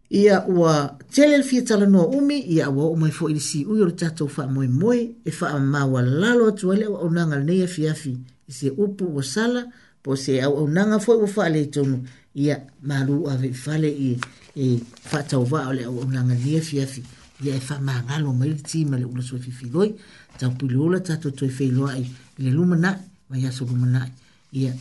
ia 0.10 0.46
ua 0.48 0.98
tele 1.10 1.38
le 1.38 1.44
fia 1.44 1.62
tala 1.64 1.86
noa 1.86 2.08
umi 2.08 2.40
ia 2.40 2.70
ua 2.70 2.86
o 2.86 2.96
mai 2.96 3.12
foi 3.12 3.34
le 3.34 3.40
si 3.40 3.66
ui 3.66 3.80
o 3.80 3.86
le 3.86 3.96
tatou 3.96 4.30
wha 4.38 4.48
moe 4.48 4.68
moe 4.68 5.00
e 5.26 5.32
wha 5.42 5.50
amaua 5.56 6.02
lalo 6.02 6.48
atu 6.50 6.72
ale 6.72 6.84
au 6.86 6.96
au 6.98 7.10
nanga 7.10 7.36
le 7.40 7.44
neia 7.46 7.68
fiafi 7.68 8.12
i 8.48 8.52
se 8.52 8.70
upu 8.70 9.06
ua 9.16 9.24
sala 9.24 9.66
po 10.04 10.16
se 10.16 10.42
au 10.42 10.58
au 10.60 10.68
nanga 10.68 11.00
foi 11.00 11.16
ua 11.18 11.30
wha 11.36 11.50
le 11.50 11.66
tonu 11.70 12.04
ia 12.36 12.60
maru 12.82 13.28
a 13.30 13.36
vei 13.38 13.54
fale 13.54 13.88
i 13.88 14.20
e 14.56 14.80
wha 15.12 15.24
tau 15.24 15.48
wa 15.52 15.70
ale 15.70 15.86
au 15.86 15.98
au 16.04 16.08
nanga 16.12 16.34
le 16.36 16.44
neia 16.44 16.62
fiafi 16.62 17.04
ia 17.44 17.56
e 17.56 17.62
wha 17.70 17.80
maa 17.80 18.04
ngalo 18.04 18.34
mai 18.34 18.50
le 18.50 18.56
tima 18.70 18.98
le 19.00 19.06
ula 19.06 19.22
soe 19.24 19.40
fifidoi 19.40 19.96
tau 20.40 20.52
pili 20.58 20.76
ula 20.76 21.00
tatou 21.00 21.32
toi 21.32 21.50
fei 21.50 21.72
loa 21.72 21.96
i 21.98 22.06
le 22.44 22.50
lumanai 22.52 23.00
mai 23.30 23.46
aso 23.48 23.66
lumanai 23.66 24.12
ia 24.52 24.62
yeah 24.62 24.76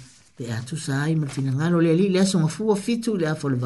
pe 0.46 0.52
atu 0.58 0.76
sa 0.86 0.92
ai 1.04 1.14
ma 1.20 1.26
fina 1.34 1.52
ngano 1.58 1.76
le 1.84 1.92
li 2.00 2.06
le 2.14 2.18
aso 2.24 2.36
fua 2.56 2.74
fitu 2.84 3.10
le 3.20 3.26
afo 3.34 3.46
le 3.54 3.58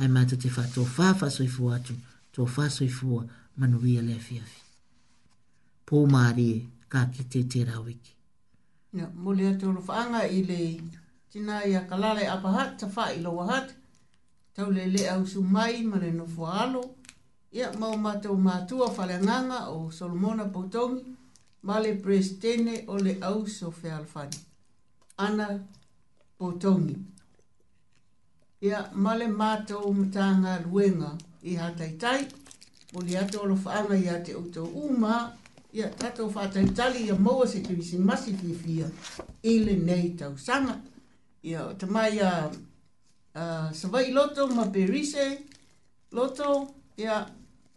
ai 0.00 0.08
ma 0.14 0.20
te 0.26 0.48
fa 0.56 0.62
to 0.74 0.82
fa 0.96 1.06
fa 1.20 1.26
so 1.36 1.42
i 1.48 1.50
fua 1.56 1.70
atu 1.78 1.94
to 2.34 2.42
fa 2.54 2.64
so 2.76 2.84
fua 2.98 3.22
manuia 3.58 4.02
le 4.08 4.14
fia 4.26 4.42
fi 4.50 4.60
po 5.88 5.96
mari 6.14 6.48
ka 6.92 7.00
ki 7.12 7.22
te 7.32 7.40
te 7.50 7.60
ra 7.68 7.76
wiki 7.86 8.12
ya 8.98 9.06
mo 9.22 9.30
le 9.38 9.44
te 9.60 9.64
ro 9.74 9.80
fa 9.88 10.04
i 10.38 10.40
le 10.50 10.60
tina 11.30 11.54
ia 11.70 11.80
kalale 11.88 12.24
apa 12.34 12.48
hat 12.56 12.70
ta 12.80 12.86
fa 12.94 13.04
i 13.16 13.18
lo 13.26 13.30
hat 13.50 13.68
tau 14.54 14.68
le 14.76 14.84
le 14.94 15.02
au 15.14 15.22
su 15.32 15.40
mai 15.54 15.76
ma 15.90 15.96
le 16.02 16.10
no 16.18 16.26
fua 16.34 16.48
alo 16.68 16.82
ia 17.56 17.66
ma 17.80 17.86
ma 18.06 18.12
te 18.20 18.28
o 18.78 18.86
le 19.10 19.16
nganga 19.26 19.60
o 19.76 19.90
solomona 19.96 20.44
potongi 20.54 21.04
Male 21.66 21.82
le 21.94 22.00
prestene 22.04 22.74
o 22.92 22.94
le 23.04 23.12
au 23.28 23.40
so 23.56 23.68
fe 23.70 23.88
alfani 24.00 24.34
ana 25.24 25.46
o 26.46 26.52
tongi. 26.52 26.96
Ia 28.60 28.90
male 28.94 29.28
mata 29.28 29.76
o 29.78 29.92
mtanga 29.92 30.58
luenga 30.60 31.16
i 31.42 31.54
hatai 31.54 31.90
tai, 31.98 32.26
o 32.94 33.00
li 33.00 33.16
ato 33.16 33.40
o 33.42 33.46
lofaanga 33.46 33.96
i 33.96 34.08
ate 34.08 34.34
o 34.34 34.40
tō 34.54 34.62
uma, 34.84 35.16
ia 35.72 35.88
tato 35.88 36.26
whātai 36.28 36.66
tali 36.76 37.06
ia 37.06 37.14
moa 37.14 37.46
se 37.48 37.62
tui 37.64 37.82
si 37.82 37.98
masi 37.98 38.34
ki 38.38 38.52
fia, 38.54 38.90
ele 39.42 39.76
nei 39.78 40.12
tau 40.18 40.36
sanga. 40.36 40.76
Ia 41.42 41.64
o 41.70 41.74
tamai 41.74 42.20
a 42.20 42.32
uh, 42.50 43.70
savai 43.74 44.10
loto 44.12 44.46
ma 44.48 44.64
berise, 44.66 45.24
loto, 46.10 46.74
ia 46.96 47.24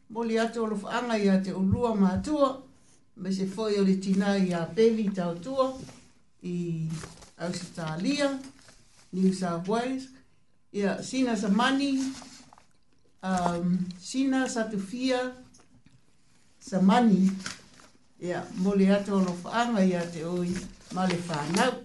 mo 0.09 0.21
li 0.21 0.37
ato 0.39 0.63
o 0.65 0.71
lofaanga 0.73 1.17
i 1.17 1.29
ate 1.29 1.51
o 1.53 1.59
lua 1.63 1.95
mātua, 1.95 2.51
me 3.15 3.31
se 3.31 3.45
foi 3.47 3.79
o 3.79 3.83
le 3.87 3.95
tina 3.99 4.35
i 4.37 4.51
a 4.53 4.65
peli 4.67 5.07
tau 5.09 5.33
tua, 5.41 5.71
i 6.43 6.85
ausitalia, 7.41 8.27
ia 8.27 8.53
New 9.15 9.31
South 9.33 9.63
Wales. 9.71 10.11
Ia, 10.75 10.99
sina 10.99 11.39
sa 11.39 11.47
mani, 11.47 12.03
um, 13.23 13.79
sina 13.95 14.43
sa 14.51 14.67
tufia, 14.67 15.31
sa 16.59 16.83
mani, 16.83 17.31
ia, 18.19 18.43
mole 18.59 18.91
ato 18.91 19.15
alofaanga 19.15 19.79
ia 19.87 20.03
te 20.11 20.27
oi, 20.27 20.51
male 20.91 21.15
whanau. 21.23 21.84